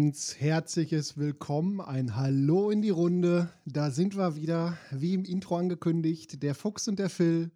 Ganz 0.00 0.36
herzliches 0.36 1.16
Willkommen, 1.16 1.80
ein 1.80 2.14
Hallo 2.14 2.70
in 2.70 2.82
die 2.82 2.90
Runde. 2.90 3.52
Da 3.66 3.90
sind 3.90 4.16
wir 4.16 4.36
wieder, 4.36 4.78
wie 4.92 5.12
im 5.12 5.24
Intro 5.24 5.56
angekündigt, 5.56 6.40
der 6.44 6.54
Fuchs 6.54 6.86
und 6.86 7.00
der 7.00 7.10
Phil. 7.10 7.50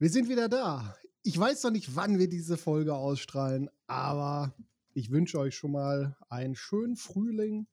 Wir 0.00 0.10
sind 0.10 0.28
wieder 0.28 0.48
da. 0.48 0.96
Ich 1.22 1.38
weiß 1.38 1.62
noch 1.62 1.70
nicht, 1.70 1.94
wann 1.94 2.18
wir 2.18 2.28
diese 2.28 2.56
Folge 2.56 2.96
ausstrahlen, 2.96 3.70
aber 3.86 4.56
ich 4.92 5.12
wünsche 5.12 5.38
euch 5.38 5.54
schon 5.54 5.70
mal 5.70 6.16
einen 6.28 6.56
schönen 6.56 6.96
Frühling 6.96 7.68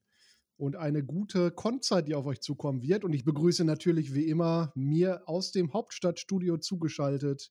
und 0.56 0.76
eine 0.76 1.04
gute 1.04 1.50
Konzert, 1.50 2.06
die 2.06 2.14
auf 2.14 2.26
euch 2.26 2.40
zukommen 2.40 2.80
wird. 2.80 3.02
Und 3.02 3.12
ich 3.12 3.24
begrüße 3.24 3.64
natürlich 3.64 4.14
wie 4.14 4.28
immer 4.28 4.70
mir 4.76 5.28
aus 5.28 5.50
dem 5.50 5.72
Hauptstadtstudio 5.72 6.58
zugeschaltet 6.58 7.50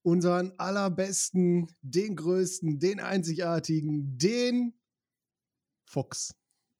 unseren 0.00 0.54
allerbesten, 0.56 1.66
den 1.82 2.16
größten, 2.16 2.78
den 2.78 3.00
einzigartigen, 3.00 4.16
den 4.16 4.72
Fuchs. 5.86 6.34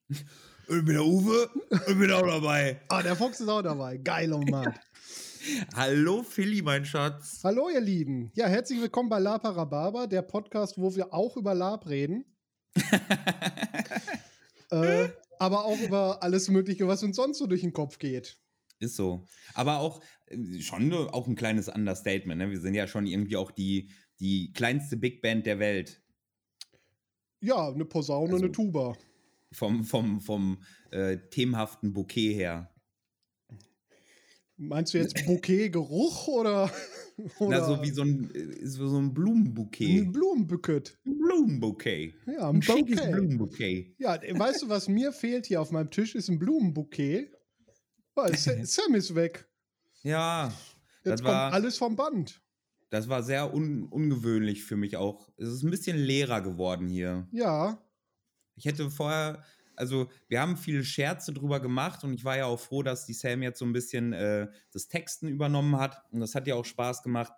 Und 0.09 0.79
ich 0.79 0.85
bin 0.85 0.95
der 0.95 1.05
Uwe 1.05 1.49
und 1.71 1.81
ich 1.89 1.99
bin 1.99 2.11
auch 2.11 2.27
dabei. 2.27 2.81
Ah, 2.89 3.03
der 3.03 3.15
Fuchs 3.15 3.41
ist 3.41 3.49
auch 3.49 3.63
dabei. 3.63 3.99
Geil, 3.99 4.33
oh 4.33 4.41
Mann. 4.41 4.75
Hallo 5.75 6.25
Philly, 6.25 6.61
mein 6.61 6.85
Schatz. 6.85 7.41
Hallo, 7.45 7.69
ihr 7.69 7.81
Lieben. 7.81 8.33
Ja, 8.35 8.49
herzlich 8.49 8.81
willkommen 8.81 9.09
bei 9.09 9.21
La 9.21 9.39
Parababa, 9.39 10.09
der 10.09 10.23
Podcast, 10.23 10.77
wo 10.77 10.97
wir 10.97 11.15
auch 11.15 11.37
über 11.37 11.55
Lab 11.55 11.87
reden. 11.89 12.25
äh, 14.73 15.09
aber 15.39 15.65
auch 15.67 15.79
über 15.79 16.23
alles 16.25 16.49
Mögliche, 16.49 16.89
was 16.89 17.05
uns 17.05 17.15
sonst 17.15 17.39
so 17.39 17.47
durch 17.47 17.61
den 17.61 17.73
Kopf 17.73 17.99
geht. 17.99 18.41
Ist 18.81 18.97
so. 18.97 19.25
Aber 19.55 19.79
auch 19.79 20.03
äh, 20.27 20.61
schon 20.61 20.93
auch 20.93 21.29
ein 21.29 21.37
kleines 21.37 21.69
Understatement. 21.69 22.41
Ne? 22.41 22.51
Wir 22.51 22.61
sind 22.61 22.75
ja 22.75 22.89
schon 22.89 23.07
irgendwie 23.07 23.37
auch 23.37 23.53
die, 23.53 23.93
die 24.19 24.53
kleinste 24.53 24.97
Big 24.97 25.23
Band 25.23 25.47
der 25.47 25.61
Welt. 25.61 26.03
Ja, 27.41 27.69
eine 27.69 27.85
Posaune, 27.85 28.33
also, 28.33 28.45
eine 28.45 28.53
Tuba. 28.53 28.97
Vom, 29.53 29.85
vom, 29.85 30.21
vom 30.21 30.59
äh, 30.91 31.19
themenhaften 31.31 31.93
Bouquet 31.93 32.35
her. 32.35 32.71
Meinst 34.57 34.95
du 34.95 34.99
jetzt 34.99 35.15
Bouquet-Geruch 35.27 36.29
oder, 36.29 36.73
oder? 37.39 37.59
Na, 37.59 37.65
so 37.65 37.83
wie 37.83 37.91
so 37.91 38.03
ein, 38.03 38.31
äh, 38.35 38.67
so 38.67 38.99
ein 38.99 39.13
Blumenbouquet. 39.13 40.01
Ein 40.01 40.13
Blumenbouquet. 40.13 40.99
Ein 41.05 41.19
Blumenbouquet. 41.19 42.15
Ja, 42.27 42.49
ein, 42.49 42.57
ein 42.57 42.63
schickes 42.63 43.03
Blumenbouquet. 43.03 43.95
Ja, 43.99 44.19
weißt 44.23 44.63
du, 44.63 44.69
was 44.69 44.89
mir 44.89 45.13
fehlt 45.13 45.47
hier 45.47 45.61
auf 45.61 45.71
meinem 45.71 45.91
Tisch, 45.91 46.15
ist 46.15 46.29
ein 46.29 46.39
Blumenbouquet. 46.39 47.31
Weil 48.15 48.35
Sam 48.65 48.95
ist 48.95 49.15
weg. 49.15 49.47
Ja. 50.03 50.53
Jetzt 51.05 51.23
kommt 51.23 51.35
alles 51.35 51.77
vom 51.77 51.95
Band. 51.95 52.41
Das 52.91 53.09
war 53.09 53.23
sehr 53.23 53.53
un 53.53 53.85
ungewöhnlich 53.85 54.65
für 54.65 54.77
mich 54.77 54.97
auch. 54.97 55.29
Es 55.37 55.49
ist 55.49 55.63
ein 55.63 55.71
bisschen 55.71 55.97
leerer 55.97 56.41
geworden 56.41 56.89
hier. 56.89 57.27
Ja. 57.33 57.83
Ich 58.55 58.65
hätte 58.65 58.91
vorher, 58.91 59.43
also 59.75 60.09
wir 60.29 60.41
haben 60.41 60.57
viele 60.57 60.85
Scherze 60.85 61.33
drüber 61.33 61.61
gemacht 61.61 62.05
und 62.05 62.15
ich 62.15 62.25
war 62.25 62.37
ja 62.37 62.47
auch 62.47 62.61
froh, 62.61 62.83
dass 62.83 63.05
die 63.05 63.13
Sam 63.13 63.43
jetzt 63.43 63.59
so 63.59 63.65
ein 63.65 63.73
bisschen 63.73 64.13
äh, 64.13 64.49
das 64.73 64.89
Texten 64.89 65.29
übernommen 65.29 65.77
hat. 65.79 66.03
Und 66.11 66.21
das 66.21 66.35
hat 66.35 66.47
ja 66.47 66.55
auch 66.55 66.65
Spaß 66.65 67.03
gemacht. 67.03 67.33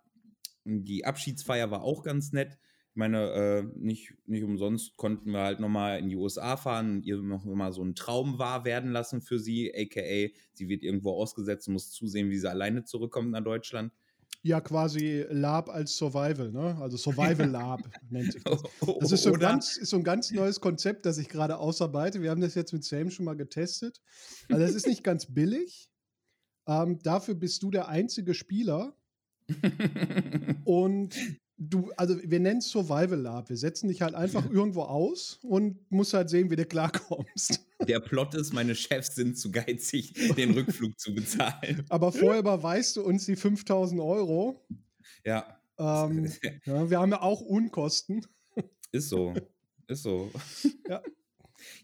Die 0.65 1.05
Abschiedsfeier 1.07 1.71
war 1.71 1.83
auch 1.83 2.03
ganz 2.03 2.33
nett. 2.33 2.59
Ich 2.91 2.97
meine, 2.97 3.31
äh, 3.31 3.63
nicht, 3.77 4.13
nicht 4.27 4.43
umsonst 4.43 4.97
konnten 4.97 5.31
wir 5.31 5.41
halt 5.41 5.61
nochmal 5.61 5.99
in 5.99 6.09
die 6.09 6.17
USA 6.17 6.57
fahren 6.57 6.97
und 6.97 7.07
ihr 7.07 7.17
noch 7.19 7.45
mal 7.45 7.73
so 7.73 7.81
einen 7.83 7.95
Traum 7.95 8.39
wahr 8.39 8.65
werden 8.65 8.91
lassen 8.91 9.23
für 9.23 9.39
sie, 9.39 9.73
aka 9.73 10.35
sie 10.53 10.69
wird 10.69 10.83
irgendwo 10.83 11.13
ausgesetzt 11.13 11.69
und 11.69 11.75
muss 11.75 11.91
zusehen, 11.93 12.29
wie 12.29 12.39
sie 12.39 12.51
alleine 12.51 12.85
zurückkommt 12.85 13.31
nach 13.31 13.45
Deutschland. 13.45 13.93
Ja, 14.43 14.61
quasi 14.61 15.27
Lab 15.31 15.69
als 15.69 15.97
Survival, 15.97 16.53
ne? 16.53 16.77
Also 16.81 16.97
Survival 16.97 17.49
Lab 17.49 17.81
nennt 18.09 18.33
sich 18.33 18.43
das. 18.45 18.63
Das 19.01 19.13
ist 19.13 19.23
so, 19.25 19.33
ein 19.33 19.41
ganz, 19.41 19.77
ist 19.77 19.91
so 19.91 19.97
ein 19.97 20.05
ganz 20.05 20.31
neues 20.31 20.61
Konzept, 20.61 21.07
das 21.07 21.19
ich 21.19 21.29
gerade 21.29 21.59
ausarbeite. 21.59 22.23
Wir 22.23 22.31
haben 22.31 22.41
das 22.41 22.55
jetzt 22.55 22.73
mit 22.73 22.85
Sam 22.85 23.11
schon 23.11 23.25
mal 23.25 23.37
getestet. 23.37 24.01
Also, 24.49 24.63
das 24.63 24.75
ist 24.75 24.87
nicht 24.87 25.03
ganz 25.03 25.27
billig. 25.27 25.91
Ähm, 26.69 26.99
dafür 27.03 27.35
bist 27.35 27.63
du 27.63 27.71
der 27.71 27.89
einzige 27.89 28.35
Spieler. 28.35 28.95
und 30.65 31.17
du, 31.59 31.91
also 31.97 32.17
wir 32.23 32.41
nennen 32.41 32.59
es 32.59 32.71
Survival 32.71 33.19
Lab. 33.19 33.49
Wir 33.49 33.57
setzen 33.57 33.89
dich 33.89 34.03
halt 34.03 34.15
einfach 34.15 34.49
irgendwo 34.51 34.83
aus 34.83 35.39
und 35.43 35.91
musst 35.91 36.15
halt 36.15 36.31
sehen, 36.31 36.51
wie 36.51 36.57
du 36.57 36.65
klarkommst. 36.65 37.67
Der 37.87 38.01
Plot 38.01 38.35
ist, 38.35 38.53
meine 38.53 38.75
Chefs 38.75 39.15
sind 39.15 39.37
zu 39.37 39.51
geizig, 39.51 40.15
den 40.37 40.53
Rückflug 40.53 40.99
zu 40.99 41.15
bezahlen. 41.15 41.85
Aber 41.89 42.13
vorher 42.13 42.41
überweist 42.41 42.97
du 42.97 43.03
uns 43.03 43.27
die 43.27 43.37
5000 43.37 44.01
Euro. 44.01 44.65
Ja. 45.25 45.61
Ähm, 45.79 46.31
ja. 46.65 46.91
Wir 46.91 46.99
haben 47.01 47.11
ja 47.11 47.23
auch 47.23 47.41
Unkosten. 47.41 48.25
Ist 48.91 49.11
so. 49.11 49.35
Ist 49.87 50.03
so. 50.03 50.31
Ja. 50.89 51.03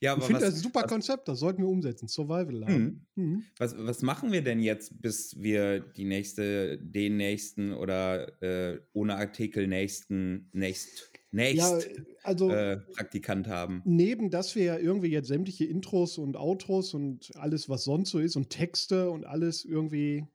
Ja, 0.00 0.16
ich 0.16 0.24
finde 0.24 0.40
das 0.40 0.54
ein 0.54 0.60
super 0.60 0.82
was, 0.82 0.90
Konzept, 0.90 1.28
das 1.28 1.38
sollten 1.38 1.62
wir 1.62 1.68
umsetzen. 1.68 2.08
Survival 2.08 2.54
Lab. 2.54 2.70
Mhm. 2.70 3.00
Mhm. 3.14 3.42
Was, 3.58 3.74
was 3.78 4.02
machen 4.02 4.32
wir 4.32 4.42
denn 4.42 4.60
jetzt, 4.60 5.00
bis 5.00 5.40
wir 5.40 5.80
die 5.80 6.04
nächste, 6.04 6.78
den 6.78 7.16
nächsten 7.16 7.72
oder 7.72 8.42
äh, 8.42 8.80
ohne 8.92 9.16
Artikel 9.16 9.66
nächsten, 9.66 10.48
nächst, 10.52 11.10
nächst 11.30 11.58
ja, 11.58 12.04
also, 12.22 12.50
äh, 12.50 12.78
Praktikant 12.94 13.48
haben? 13.48 13.82
Neben, 13.84 14.30
dass 14.30 14.54
wir 14.54 14.64
ja 14.64 14.78
irgendwie 14.78 15.08
jetzt 15.08 15.28
sämtliche 15.28 15.64
Intros 15.64 16.18
und 16.18 16.36
Outros 16.36 16.94
und 16.94 17.30
alles, 17.36 17.68
was 17.68 17.84
sonst 17.84 18.10
so 18.10 18.18
ist 18.18 18.36
und 18.36 18.50
Texte 18.50 19.10
und 19.10 19.24
alles 19.24 19.64
irgendwie 19.64 20.26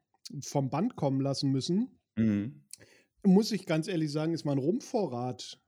vom 0.42 0.70
Band 0.70 0.96
kommen 0.96 1.22
lassen 1.22 1.52
müssen, 1.52 2.00
mhm. 2.16 2.64
muss 3.26 3.52
ich 3.52 3.66
ganz 3.66 3.88
ehrlich 3.88 4.12
sagen, 4.12 4.34
ist 4.34 4.46
mein 4.46 4.58
Rumpfvorrat 4.58 5.60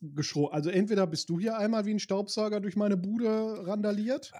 geschro. 0.00 0.48
Also 0.48 0.70
entweder 0.70 1.06
bist 1.06 1.28
du 1.28 1.38
hier 1.38 1.56
einmal 1.56 1.86
wie 1.86 1.94
ein 1.94 1.98
Staubsauger 1.98 2.60
durch 2.60 2.76
meine 2.76 2.96
Bude 2.96 3.66
randaliert. 3.66 4.32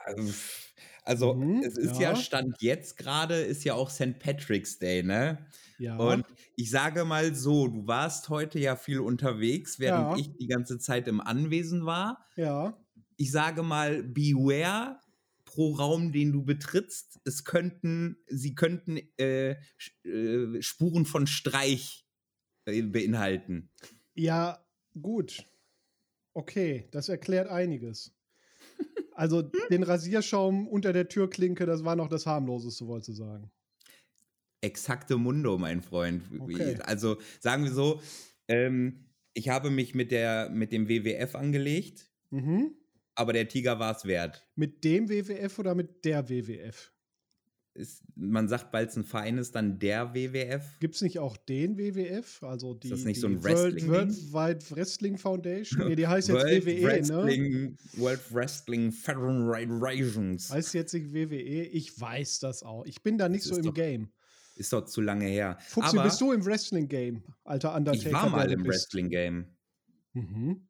Also 1.04 1.34
mhm, 1.34 1.62
es 1.62 1.76
ist 1.76 2.00
ja. 2.00 2.10
ja 2.10 2.16
Stand 2.16 2.56
jetzt 2.60 2.96
gerade, 2.96 3.36
ist 3.36 3.64
ja 3.64 3.74
auch 3.74 3.90
St. 3.90 4.18
Patrick's 4.18 4.78
Day, 4.78 5.02
ne? 5.02 5.46
Ja. 5.78 5.96
Und 5.96 6.24
ich 6.56 6.70
sage 6.70 7.04
mal 7.04 7.34
so, 7.34 7.68
du 7.68 7.86
warst 7.86 8.28
heute 8.28 8.58
ja 8.58 8.76
viel 8.76 9.00
unterwegs, 9.00 9.78
während 9.78 10.16
ja. 10.16 10.16
ich 10.16 10.36
die 10.36 10.46
ganze 10.46 10.78
Zeit 10.78 11.06
im 11.06 11.20
Anwesen 11.20 11.86
war. 11.86 12.26
Ja. 12.36 12.76
Ich 13.16 13.30
sage 13.30 13.62
mal, 13.62 14.02
beware 14.02 14.98
pro 15.44 15.72
Raum, 15.74 16.12
den 16.12 16.32
du 16.32 16.44
betrittst. 16.44 17.20
Es 17.24 17.44
könnten, 17.44 18.18
sie 18.26 18.54
könnten 18.54 18.98
äh, 19.18 19.56
äh, 20.04 20.60
Spuren 20.60 21.06
von 21.06 21.26
Streich 21.26 22.06
äh, 22.66 22.82
beinhalten. 22.82 23.70
Ja, 24.14 24.66
Gut. 25.00 25.46
Okay, 26.34 26.86
das 26.90 27.08
erklärt 27.08 27.48
einiges. 27.48 28.12
Also 29.14 29.42
den 29.71 29.82
Rasierschaum 29.82 30.68
unter 30.68 30.92
der 30.92 31.09
Türklinke, 31.09 31.66
das 31.66 31.84
war 31.84 31.97
noch 31.97 32.09
das 32.09 32.26
harmloseste, 32.26 32.86
wolltest 32.86 33.10
du 33.10 33.12
sagen. 33.15 33.50
Exakte 34.60 35.16
Mundo, 35.16 35.59
mein 35.59 35.82
Freund. 35.82 36.24
Okay. 36.38 36.78
Also 36.82 37.18
sagen 37.41 37.65
wir 37.65 37.72
so, 37.72 38.00
ähm, 38.48 39.06
ich 39.32 39.48
habe 39.48 39.71
mich 39.71 39.94
mit, 39.94 40.10
der, 40.10 40.50
mit 40.50 40.72
dem 40.72 40.88
WWF 40.88 41.34
angelegt, 41.34 42.10
mhm. 42.30 42.74
aber 43.15 43.32
der 43.32 43.48
Tiger 43.48 43.78
war 43.78 43.94
es 43.94 44.04
wert. 44.06 44.47
Mit 44.56 44.82
dem 44.82 45.09
WWF 45.09 45.59
oder 45.59 45.74
mit 45.74 46.04
der 46.04 46.28
WWF? 46.28 46.92
Ist, 47.76 48.02
man 48.14 48.48
sagt, 48.48 48.72
weil 48.72 48.86
es 48.86 48.96
ein 48.96 49.04
Verein 49.04 49.38
ist, 49.38 49.54
dann 49.54 49.78
der 49.78 50.14
WWF. 50.14 50.78
Gibt 50.80 50.94
es 50.94 51.02
nicht 51.02 51.18
auch 51.18 51.36
den 51.36 51.78
WWF? 51.78 52.42
Also 52.42 52.74
die, 52.74 52.88
ist 52.88 52.98
das 52.98 53.04
nicht 53.04 53.20
so 53.20 53.26
ein 53.26 53.42
Wrestling 53.42 53.88
World, 53.88 54.32
World 54.32 54.76
Wrestling 54.76 55.18
Foundation? 55.18 55.88
Nee, 55.88 55.96
die 55.96 56.06
heißt 56.08 56.28
jetzt 56.28 56.36
World 56.36 56.66
WWE, 56.66 56.80
ne? 56.80 56.84
Wrestling, 56.84 57.52
ne? 57.52 57.76
World 57.94 58.34
Wrestling 58.34 58.92
Federations. 58.92 60.50
Heißt 60.50 60.74
jetzt 60.74 60.94
nicht 60.94 61.12
WWE? 61.12 61.64
Ich 61.64 62.00
weiß 62.00 62.40
das 62.40 62.62
auch. 62.62 62.84
Ich 62.86 63.02
bin 63.02 63.18
da 63.18 63.28
nicht 63.28 63.44
das 63.44 63.50
so 63.50 63.56
im 63.56 63.66
doch, 63.66 63.74
Game. 63.74 64.10
Ist 64.56 64.72
doch 64.72 64.86
zu 64.86 65.02
lange 65.02 65.26
her. 65.26 65.58
Fuchsi, 65.60 65.98
bist 65.98 66.20
du 66.20 66.32
im 66.32 66.44
Wrestling-Game, 66.44 67.22
alter 67.44 67.74
Undertaker? 67.74 68.06
Ich 68.06 68.12
war 68.12 68.30
mal 68.30 68.50
im 68.50 68.66
Wrestling-Game. 68.66 69.46
Mhm. 70.14 70.66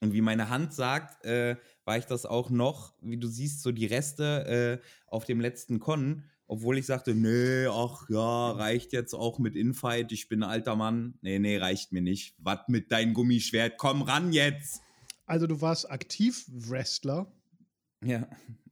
Und 0.00 0.12
wie 0.12 0.20
meine 0.20 0.48
Hand 0.48 0.74
sagt, 0.74 1.24
äh, 1.24 1.56
war 1.84 1.98
ich 1.98 2.04
das 2.04 2.26
auch 2.26 2.50
noch, 2.50 2.94
wie 3.00 3.16
du 3.16 3.28
siehst, 3.28 3.62
so 3.62 3.72
die 3.72 3.86
Reste 3.86 4.80
äh, 4.82 4.86
auf 5.06 5.24
dem 5.24 5.40
letzten 5.40 5.78
Con 5.78 6.24
Obwohl 6.50 6.78
ich 6.78 6.86
sagte, 6.86 7.14
nee, 7.14 7.66
ach 7.66 8.08
ja, 8.08 8.50
reicht 8.52 8.94
jetzt 8.94 9.12
auch 9.12 9.38
mit 9.38 9.54
Infight, 9.54 10.12
ich 10.12 10.28
bin 10.28 10.42
ein 10.42 10.48
alter 10.48 10.76
Mann. 10.76 11.18
Nee, 11.20 11.38
nee, 11.38 11.58
reicht 11.58 11.92
mir 11.92 12.00
nicht. 12.00 12.34
Was 12.38 12.60
mit 12.68 12.90
deinem 12.90 13.12
Gummischwert? 13.12 13.76
Komm 13.76 14.00
ran 14.00 14.32
jetzt! 14.32 14.80
Also 15.26 15.46
du 15.46 15.60
warst 15.60 15.90
aktiv 15.90 16.46
Wrestler. 16.48 17.30
Ja, 18.02 18.26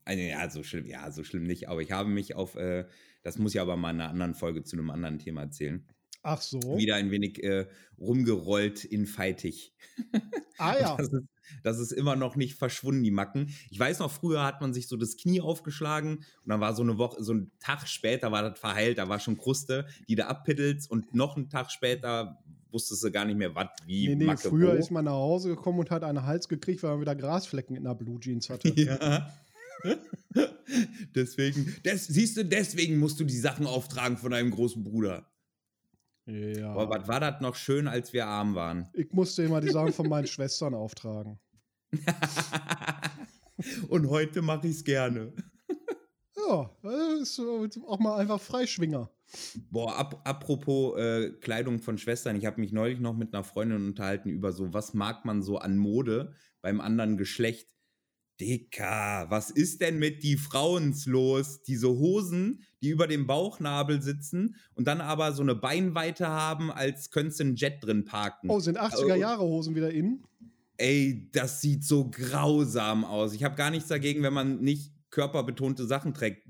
also, 0.05 0.21
ja, 0.21 0.49
so 0.49 0.63
schlimm, 0.63 0.87
ja, 0.87 1.11
so 1.11 1.23
schlimm 1.23 1.43
nicht, 1.43 1.69
aber 1.69 1.81
ich 1.81 1.91
habe 1.91 2.09
mich 2.09 2.33
auf, 2.33 2.55
äh, 2.55 2.85
das 3.21 3.37
muss 3.37 3.53
ich 3.53 3.61
aber 3.61 3.77
mal 3.77 3.91
in 3.91 4.01
einer 4.01 4.09
anderen 4.09 4.33
Folge 4.33 4.63
zu 4.63 4.75
einem 4.75 4.89
anderen 4.89 5.19
Thema 5.19 5.41
erzählen. 5.41 5.85
Ach 6.27 6.41
so. 6.41 6.59
Wieder 6.77 6.95
ein 6.95 7.09
wenig 7.09 7.41
äh, 7.41 7.67
rumgerollt 7.97 8.83
in 8.83 9.05
Feitig. 9.05 9.73
Ah 10.59 10.75
ja. 10.79 10.97
Das 10.97 11.13
ist, 11.13 11.23
das 11.61 11.77
ist 11.77 11.91
immer 11.91 12.15
noch 12.15 12.35
nicht 12.35 12.55
verschwunden, 12.55 13.03
die 13.03 13.11
Macken. 13.11 13.53
Ich 13.69 13.79
weiß 13.79 13.99
noch, 13.99 14.09
früher 14.11 14.43
hat 14.43 14.59
man 14.59 14.73
sich 14.73 14.87
so 14.87 14.97
das 14.97 15.15
Knie 15.15 15.39
aufgeschlagen 15.39 16.15
und 16.15 16.47
dann 16.47 16.59
war 16.59 16.73
so 16.73 16.81
eine 16.81 16.97
Woche, 16.97 17.23
so 17.23 17.35
ein 17.35 17.51
Tag 17.59 17.87
später 17.87 18.31
war 18.31 18.41
das 18.41 18.59
verheilt, 18.59 18.97
da 18.97 19.07
war 19.07 19.19
schon 19.19 19.37
Kruste, 19.37 19.85
die 20.09 20.15
da 20.15 20.25
abpittelt 20.25 20.89
und 20.89 21.13
noch 21.13 21.37
einen 21.37 21.51
Tag 21.51 21.71
später 21.71 22.39
wusstest 22.71 23.03
du 23.03 23.11
gar 23.11 23.25
nicht 23.25 23.37
mehr, 23.37 23.53
was, 23.53 23.67
wie, 23.85 24.07
Nee, 24.07 24.15
nee, 24.15 24.25
Macke, 24.25 24.49
früher 24.49 24.73
wo. 24.73 24.77
ist 24.77 24.89
man 24.89 25.05
nach 25.05 25.11
Hause 25.11 25.49
gekommen 25.49 25.77
und 25.77 25.91
hat 25.91 26.03
einen 26.03 26.25
Hals 26.25 26.49
gekriegt, 26.49 26.81
weil 26.81 26.89
man 26.93 27.01
wieder 27.01 27.15
Grasflecken 27.15 27.75
in 27.75 27.83
der 27.83 27.93
Blue 27.93 28.19
Jeans 28.19 28.49
hatte. 28.49 28.69
Ja. 28.69 29.31
deswegen, 31.15 31.75
des, 31.85 32.07
siehst 32.07 32.35
du, 32.35 32.43
deswegen 32.43 32.97
musst 32.97 33.19
du 33.19 33.25
die 33.25 33.37
Sachen 33.37 33.67
auftragen 33.67 34.17
von 34.17 34.31
deinem 34.31 34.49
großen 34.49 34.83
Bruder. 34.83 35.29
Ja. 36.27 36.73
Boah, 36.73 36.89
was 36.89 37.07
war 37.07 37.19
das 37.19 37.41
noch 37.41 37.55
schön, 37.55 37.87
als 37.87 38.13
wir 38.13 38.27
arm 38.27 38.55
waren? 38.55 38.89
Ich 38.93 39.11
musste 39.11 39.43
immer 39.43 39.61
die 39.61 39.69
Sachen 39.69 39.93
von 39.93 40.09
meinen 40.09 40.27
Schwestern 40.27 40.73
auftragen. 40.73 41.39
Und 43.89 44.09
heute 44.09 44.41
mache 44.41 44.67
ich 44.67 44.77
es 44.77 44.83
gerne. 44.83 45.33
Ja, 46.49 46.71
ist 47.19 47.41
auch 47.41 47.99
mal 47.99 48.19
einfach 48.19 48.39
Freischwinger. 48.39 49.11
Boah, 49.69 49.97
ap 49.97 50.21
apropos 50.23 50.97
äh, 50.97 51.31
Kleidung 51.41 51.79
von 51.79 51.97
Schwestern, 51.97 52.37
ich 52.37 52.45
habe 52.45 52.61
mich 52.61 52.71
neulich 52.71 52.99
noch 52.99 53.17
mit 53.17 53.33
einer 53.33 53.43
Freundin 53.43 53.87
unterhalten 53.87 54.29
über 54.29 54.53
so, 54.53 54.71
was 54.73 54.93
mag 54.93 55.25
man 55.25 55.41
so 55.41 55.57
an 55.57 55.77
Mode 55.77 56.33
beim 56.61 56.79
anderen 56.79 57.17
Geschlecht. 57.17 57.75
Dicker, 58.39 59.25
was 59.29 59.49
ist 59.49 59.81
denn 59.81 59.97
mit 59.97 60.21
die 60.23 60.37
Frauens 60.37 61.05
los? 61.05 61.63
Diese 61.63 61.89
Hosen, 61.89 62.63
die 62.81 62.89
über 62.89 63.07
dem 63.07 63.25
Bauchnabel 63.25 64.01
sitzen 64.01 64.55
und 64.75 64.87
dann 64.87 65.01
aber 65.01 65.33
so 65.33 65.41
eine 65.41 65.55
Beinweite 65.55 66.27
haben, 66.27 66.71
als 66.71 67.09
könntest 67.09 67.39
du 67.39 67.45
einen 67.45 67.55
Jet 67.55 67.83
drin 67.83 68.05
parken. 68.05 68.49
Oh, 68.49 68.59
sind 68.59 68.79
80er 68.79 69.15
Jahre 69.15 69.43
Hosen 69.43 69.75
wieder 69.75 69.91
in? 69.91 70.23
Ey, 70.77 71.29
das 71.31 71.61
sieht 71.61 71.83
so 71.83 72.09
grausam 72.09 73.03
aus. 73.03 73.33
Ich 73.33 73.43
habe 73.43 73.55
gar 73.55 73.71
nichts 73.71 73.89
dagegen, 73.89 74.21
wenn 74.21 74.33
man 74.33 74.61
nicht 74.61 74.91
körperbetonte 75.09 75.87
Sachen 75.87 76.13
trägt. 76.13 76.47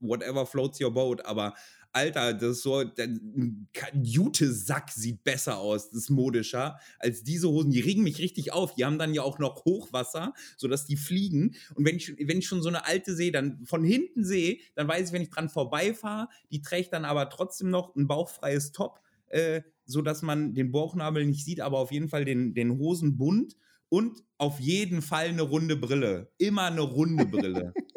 Whatever 0.00 0.44
floats 0.44 0.80
your 0.80 0.92
boat. 0.92 1.24
Aber 1.24 1.54
Alter, 1.92 2.34
das 2.34 2.58
ist 2.58 2.62
so, 2.62 2.76
ein 2.78 3.68
Jute-Sack 4.02 4.90
sieht 4.90 5.24
besser 5.24 5.58
aus, 5.58 5.90
das 5.90 6.02
ist 6.02 6.10
modischer 6.10 6.78
als 6.98 7.24
diese 7.24 7.48
Hosen. 7.48 7.72
Die 7.72 7.80
regen 7.80 8.02
mich 8.02 8.18
richtig 8.18 8.52
auf. 8.52 8.74
Die 8.74 8.84
haben 8.84 8.98
dann 8.98 9.14
ja 9.14 9.22
auch 9.22 9.38
noch 9.38 9.64
Hochwasser, 9.64 10.32
sodass 10.56 10.86
die 10.86 10.96
fliegen. 10.96 11.56
Und 11.74 11.84
wenn 11.84 11.96
ich, 11.96 12.14
wenn 12.18 12.38
ich 12.38 12.46
schon 12.46 12.62
so 12.62 12.68
eine 12.68 12.86
alte 12.86 13.14
sehe, 13.14 13.32
dann 13.32 13.64
von 13.64 13.84
hinten 13.84 14.24
sehe, 14.24 14.58
dann 14.76 14.86
weiß 14.86 15.08
ich, 15.08 15.12
wenn 15.12 15.22
ich 15.22 15.30
dran 15.30 15.48
vorbeifahre, 15.48 16.28
die 16.50 16.62
trägt 16.62 16.92
dann 16.92 17.04
aber 17.04 17.28
trotzdem 17.28 17.70
noch 17.70 17.94
ein 17.96 18.06
bauchfreies 18.06 18.72
Top, 18.72 19.00
äh, 19.26 19.62
sodass 19.84 20.22
man 20.22 20.54
den 20.54 20.70
Bauchnabel 20.70 21.26
nicht 21.26 21.44
sieht, 21.44 21.60
aber 21.60 21.78
auf 21.78 21.90
jeden 21.90 22.08
Fall 22.08 22.24
den, 22.24 22.54
den 22.54 22.78
Hosenbund 22.78 23.56
und 23.88 24.22
auf 24.38 24.60
jeden 24.60 25.02
Fall 25.02 25.26
eine 25.26 25.42
runde 25.42 25.76
Brille. 25.76 26.30
Immer 26.38 26.66
eine 26.66 26.82
runde 26.82 27.26
Brille. 27.26 27.74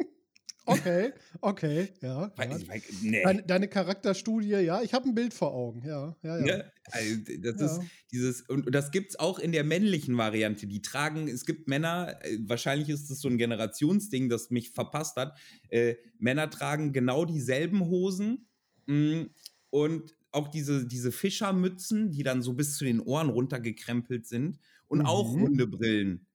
Okay, 0.68 1.14
okay, 1.42 1.94
ja. 2.02 2.32
Ja. 2.38 2.58
nee. 3.02 3.20
Deine, 3.22 3.44
deine 3.44 3.68
Charakterstudie, 3.70 4.48
ja, 4.50 4.82
ich 4.82 4.94
habe 4.94 5.08
ein 5.10 5.16
Bild 5.16 5.34
vor 5.34 5.54
Augen, 5.54 5.84
ja, 5.86 6.16
ja, 6.24 6.38
ja. 6.38 6.52
Ne? 6.52 6.72
Also, 6.92 7.16
das 7.42 7.60
Ja. 7.60 7.62
ist 7.62 7.82
dieses, 8.12 8.42
und 8.42 8.74
das 8.74 8.92
gibt 8.92 9.12
es 9.12 9.20
auch 9.20 9.38
in 9.40 9.52
der 9.52 9.64
männlichen 9.64 10.18
Variante. 10.18 10.66
Die 10.68 10.82
tragen, 10.82 11.28
es 11.28 11.46
gibt 11.46 11.68
Männer, 11.68 12.18
äh, 12.26 12.40
wahrscheinlich 12.48 12.90
ist 12.90 13.10
das 13.10 13.20
so 13.22 13.28
ein 13.30 13.38
Generationsding, 13.38 14.30
das 14.30 14.50
mich 14.50 14.72
verpasst 14.72 15.16
hat. 15.16 15.38
Äh, 15.70 15.96
Männer 16.18 16.50
tragen 16.50 16.92
genau 16.92 17.26
dieselben 17.26 17.82
Hosen 17.86 18.48
mh, 18.88 19.28
und 19.70 20.16
auch 20.32 20.48
diese, 20.48 20.88
diese 20.88 21.12
Fischermützen, 21.12 22.10
die 22.12 22.24
dann 22.24 22.42
so 22.42 22.54
bis 22.54 22.78
zu 22.78 22.84
den 22.84 23.00
Ohren 23.00 23.30
runtergekrempelt 23.30 24.26
sind 24.26 24.58
und 24.88 25.02
auch 25.04 25.36
Mhm. 25.36 25.40
runde 25.40 25.68
Brillen. 25.68 26.26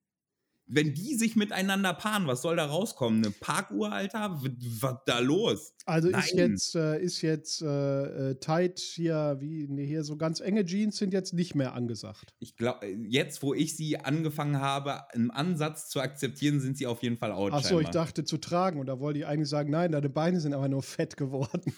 Wenn 0.69 0.95
die 0.95 1.15
sich 1.15 1.35
miteinander 1.35 1.95
paaren, 1.95 2.27
was 2.27 2.43
soll 2.43 2.57
da 2.57 2.67
rauskommen? 2.67 3.25
Eine 3.25 3.33
Parkuhr, 3.33 3.91
Alter? 3.91 4.39
Was 4.81 4.97
da 5.07 5.19
los? 5.19 5.73
Also 5.87 6.09
ist 6.09 6.35
Nein. 6.35 6.51
jetzt, 6.51 6.75
äh, 6.75 7.01
ist 7.01 7.23
jetzt 7.23 7.63
äh, 7.63 8.31
äh, 8.31 8.35
tight 8.35 8.79
hier, 8.79 9.39
wie, 9.41 9.67
nee, 9.69 9.87
hier 9.87 10.05
so 10.05 10.17
ganz 10.17 10.41
enge 10.41 10.65
Jeans 10.67 10.99
sind 10.99 11.15
jetzt 11.15 11.33
nicht 11.33 11.55
mehr 11.55 11.73
angesagt. 11.73 12.35
Ich 12.39 12.57
glaube, 12.57 12.87
jetzt, 12.87 13.43
wo 13.43 13.55
ich 13.55 13.77
sie 13.77 13.97
angefangen 13.99 14.61
habe, 14.61 15.05
im 15.15 15.31
Ansatz 15.31 15.89
zu 15.89 16.01
akzeptieren, 16.01 16.61
sind 16.61 16.77
sie 16.77 16.87
auf 16.87 17.03
jeden 17.03 17.17
Fall 17.17 17.33
out. 17.33 17.53
Ach 17.55 17.65
so, 17.65 17.81
ich 17.81 17.89
dachte 17.89 18.25
zu 18.25 18.37
tragen 18.37 18.79
und 18.79 18.87
da 18.87 19.01
wollte 19.01 19.21
ich 19.21 19.27
eigentlich 19.27 19.49
sagen, 19.49 19.71
nein, 19.71 19.93
deine 19.93 20.11
Beine 20.11 20.41
sind 20.41 20.53
aber 20.53 20.69
nur 20.69 20.83
fett 20.83 21.17
geworden. 21.17 21.73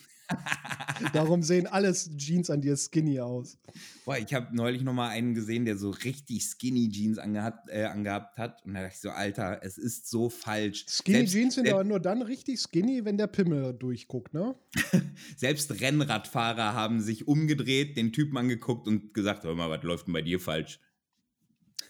Darum 1.13 1.43
sehen 1.43 1.67
alles 1.67 2.11
Jeans 2.17 2.51
an 2.51 2.61
dir 2.61 2.77
skinny 2.77 3.21
aus. 3.21 3.59
Boah, 4.05 4.19
ich 4.19 4.33
habe 4.35 4.55
neulich 4.55 4.83
noch 4.83 4.93
mal 4.93 5.09
einen 5.09 5.35
gesehen, 5.35 5.65
der 5.65 5.77
so 5.77 5.91
richtig 5.91 6.43
skinny 6.43 6.89
Jeans 6.91 7.19
angehabt, 7.19 7.69
äh, 7.71 7.85
angehabt 7.85 8.39
hat. 8.39 8.65
Und 8.65 8.75
da 8.75 8.83
dachte 8.83 8.95
ich 8.95 9.01
so, 9.01 9.11
Alter, 9.11 9.61
es 9.63 9.79
ist 9.79 10.09
so 10.09 10.29
falsch. 10.29 10.85
Skinny 10.89 11.19
selbst, 11.19 11.33
Jeans 11.33 11.55
sind 11.55 11.67
äh, 11.67 11.73
aber 11.73 11.85
nur 11.85 12.01
dann 12.01 12.23
richtig 12.23 12.61
skinny, 12.61 13.05
wenn 13.05 13.17
der 13.17 13.27
Pimmel 13.29 13.75
durchguckt, 13.75 14.35
ne? 14.35 14.55
selbst 15.37 15.81
Rennradfahrer 15.81 16.75
haben 16.75 17.01
sich 17.01 17.27
umgedreht, 17.27 17.97
den 17.97 18.13
Typen 18.13 18.37
angeguckt 18.37 18.87
und 18.87 19.15
gesagt, 19.15 19.45
hör 19.45 19.55
mal, 19.55 19.71
was 19.71 19.83
läuft 19.83 20.07
denn 20.07 20.13
bei 20.15 20.23
dir 20.23 20.41
falsch? 20.41 20.81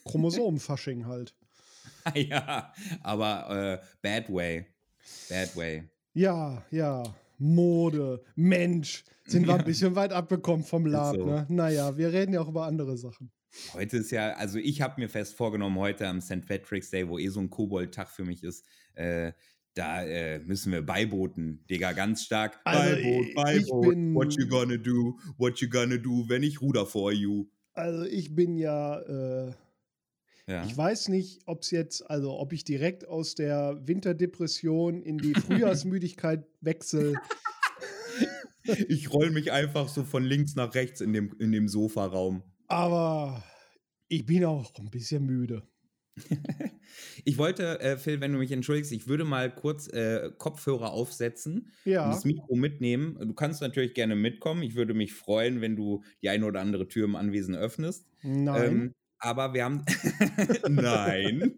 Chromosomenfasching 0.05 1.07
halt. 1.07 1.35
ja, 2.15 2.73
aber 3.03 3.81
äh, 3.81 3.87
bad 4.03 4.33
way. 4.33 4.67
Bad 5.29 5.57
way. 5.57 5.85
Ja, 6.15 6.65
ja. 6.71 7.03
Mode, 7.41 8.23
Mensch, 8.37 9.05
sind 9.27 9.47
wir 9.47 9.55
ein 9.55 9.65
bisschen 9.65 9.97
weit 9.97 10.13
abgekommen 10.13 10.65
vom 10.65 10.87
Lab, 10.87 11.17
so. 11.17 11.25
ne? 11.25 11.47
Naja, 11.49 11.97
wir 11.97 12.13
reden 12.13 12.35
ja 12.35 12.41
auch 12.41 12.49
über 12.49 12.67
andere 12.67 12.97
Sachen. 12.97 13.31
Heute 13.73 13.97
ist 13.97 14.11
ja, 14.13 14.35
also 14.35 14.59
ich 14.59 14.81
habe 14.83 15.01
mir 15.01 15.09
fest 15.09 15.35
vorgenommen, 15.35 15.77
heute 15.79 16.07
am 16.07 16.21
St. 16.21 16.47
Patrick's 16.47 16.91
Day, 16.91 17.09
wo 17.09 17.19
eh 17.19 17.29
so 17.29 17.41
ein 17.41 17.51
Kobold-Tag 17.51 18.09
für 18.11 18.25
mich 18.25 18.45
ist, 18.45 18.65
äh, 18.95 19.33
da 19.75 20.05
äh, 20.05 20.41
müssen 20.41 20.73
wir 20.73 20.83
beiboten, 20.83 21.65
Digga, 21.71 21.93
ganz 21.93 22.25
stark. 22.25 22.61
Also, 22.65 22.97
Beiboot, 23.35 23.89
bin- 23.89 24.15
what 24.15 24.35
you 24.37 24.47
gonna 24.47 24.77
do, 24.77 25.19
what 25.39 25.59
you 25.61 25.69
gonna 25.69 25.97
do, 25.97 26.25
wenn 26.29 26.43
ich 26.43 26.61
ruder 26.61 26.87
for 26.87 27.13
you. 27.13 27.47
Also 27.73 28.05
ich 28.05 28.35
bin 28.35 28.57
ja, 28.57 29.01
äh, 29.01 29.53
Ja. 30.51 30.65
ich 30.65 30.77
weiß 30.77 31.09
nicht, 31.09 31.43
ob 31.47 31.63
es 31.63 31.71
jetzt, 31.71 32.11
also 32.11 32.37
ob 32.39 32.53
ich 32.53 32.65
direkt 32.65 33.07
aus 33.07 33.37
der 33.37 33.81
Winterdepression 33.85 35.01
in 35.03 35.19
die 35.19 35.35
Frühjahrsmüdigkeit 35.35 36.45
wechsle. 36.61 37.15
Ich 38.89 39.11
roll 39.11 39.31
mich 39.31 39.51
einfach 39.53 39.89
so 39.89 40.05
von 40.05 40.23
links 40.23 40.55
nach 40.55 40.75
rechts 40.75 41.01
in 41.01 41.15
dem, 41.15 41.35
in 41.41 41.51
dem 41.51 41.67
Sofaraum. 41.67 42.43
Aber 42.69 43.43
ich 44.07 44.27
bin 44.27 44.45
auch 44.45 44.71
ein 44.79 44.91
bisschen 44.91 45.25
müde. 45.25 45.67
Ich 47.25 47.39
wollte, 47.39 47.81
äh, 47.81 47.97
Phil, 47.97 48.21
wenn 48.21 48.33
du 48.33 48.39
mich 48.39 48.51
entschuldigst, 48.51 48.93
ich 48.93 49.07
würde 49.07 49.25
mal 49.25 49.55
kurz 49.55 49.87
äh, 49.89 50.31
Kopfhörer 50.37 50.91
aufsetzen 50.91 51.71
und 51.85 51.93
Ja, 51.93 52.09
das 52.11 52.25
Mikro 52.25 52.57
mitnehmen. 52.57 53.17
Du 53.21 53.33
kannst 53.33 53.61
natürlich 53.63 53.95
gerne 53.95 54.17
mitkommen. 54.17 54.63
Ich 54.63 54.75
würde 54.75 54.93
mich 54.93 55.15
freuen, 55.15 55.61
wenn 55.61 55.77
du 55.77 56.03
die 56.23 56.29
eine 56.29 56.45
oder 56.47 56.61
andere 56.61 56.89
Tür 56.89 57.05
im 57.05 57.17
Anwesen 57.17 57.55
öffnest. 57.55 58.07
nein. 58.23 58.71
Ähm, 58.71 58.95
aber 59.21 59.55
wir 59.55 59.65
haben. 59.65 59.85
Nein. 60.69 61.55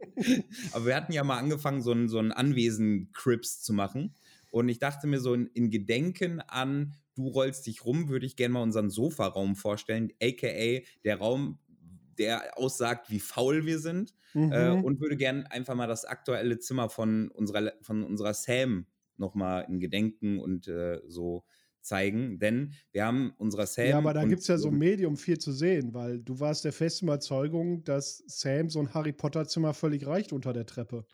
aber 0.72 0.86
wir 0.86 0.96
hatten 0.96 1.12
ja 1.12 1.24
mal 1.24 1.38
angefangen, 1.38 1.82
so 1.82 1.92
ein, 1.92 2.08
so 2.08 2.18
ein 2.18 2.32
Anwesen-Crips 2.32 3.62
zu 3.62 3.72
machen. 3.72 4.14
Und 4.50 4.68
ich 4.68 4.78
dachte 4.78 5.06
mir 5.06 5.20
so 5.20 5.32
in, 5.32 5.46
in 5.54 5.70
Gedenken 5.70 6.40
an 6.40 6.94
Du 7.14 7.28
rollst 7.28 7.66
dich 7.66 7.84
rum, 7.84 8.08
würde 8.08 8.24
ich 8.24 8.36
gerne 8.36 8.54
mal 8.54 8.62
unseren 8.62 8.88
Sofaraum 8.88 9.54
vorstellen, 9.54 10.12
aka 10.22 10.80
der 11.04 11.18
Raum, 11.18 11.58
der 12.18 12.56
aussagt, 12.56 13.10
wie 13.10 13.20
faul 13.20 13.66
wir 13.66 13.78
sind. 13.78 14.14
mhm. 14.32 14.52
Äh, 14.52 14.70
und 14.70 15.00
würde 15.00 15.16
gerne 15.16 15.50
einfach 15.50 15.74
mal 15.74 15.86
das 15.86 16.04
aktuelle 16.04 16.58
Zimmer 16.58 16.88
von 16.88 17.28
unserer, 17.30 17.72
von 17.82 18.02
unserer 18.02 18.32
Sam 18.32 18.86
nochmal 19.18 19.66
in 19.68 19.78
Gedenken 19.78 20.38
und 20.38 20.68
äh, 20.68 21.00
so 21.06 21.44
zeigen. 21.82 22.38
Denn 22.38 22.72
wir 22.92 23.04
haben 23.04 23.32
unserer 23.38 23.66
Sam. 23.66 23.86
ja, 23.86 23.98
aber 23.98 24.14
da 24.14 24.24
gibt 24.24 24.42
es 24.42 24.48
ja 24.48 24.58
so 24.58 24.68
ein 24.68 24.78
Medium 24.78 25.16
viel 25.16 25.38
zu 25.38 25.52
sehen, 25.52 25.94
weil 25.94 26.20
du 26.20 26.40
warst 26.40 26.64
der 26.64 26.72
festen 26.72 27.06
Überzeugung, 27.06 27.84
dass 27.84 28.22
Sam 28.26 28.70
so 28.70 28.80
ein 28.80 28.94
Harry 28.94 29.12
Potter-Zimmer 29.12 29.74
völlig 29.74 30.06
reicht 30.06 30.32
unter 30.32 30.52
der 30.52 30.66
Treppe. 30.66 31.04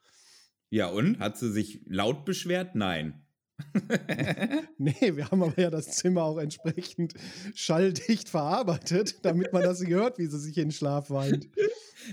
Ja, 0.70 0.88
und? 0.88 1.18
Hat 1.18 1.38
sie 1.38 1.50
sich 1.50 1.80
laut 1.86 2.24
beschwert? 2.24 2.74
Nein. 2.74 3.24
Nee, 4.78 5.16
wir 5.16 5.30
haben 5.30 5.42
aber 5.42 5.60
ja 5.60 5.70
das 5.70 5.90
Zimmer 5.96 6.22
auch 6.22 6.38
entsprechend 6.38 7.14
schalldicht 7.54 8.28
verarbeitet, 8.28 9.24
damit 9.24 9.52
man 9.52 9.62
das 9.62 9.84
hört, 9.84 10.18
wie 10.18 10.26
sie 10.26 10.38
sich 10.38 10.56
in 10.56 10.66
den 10.66 10.72
Schlaf 10.72 11.10
weint. 11.10 11.48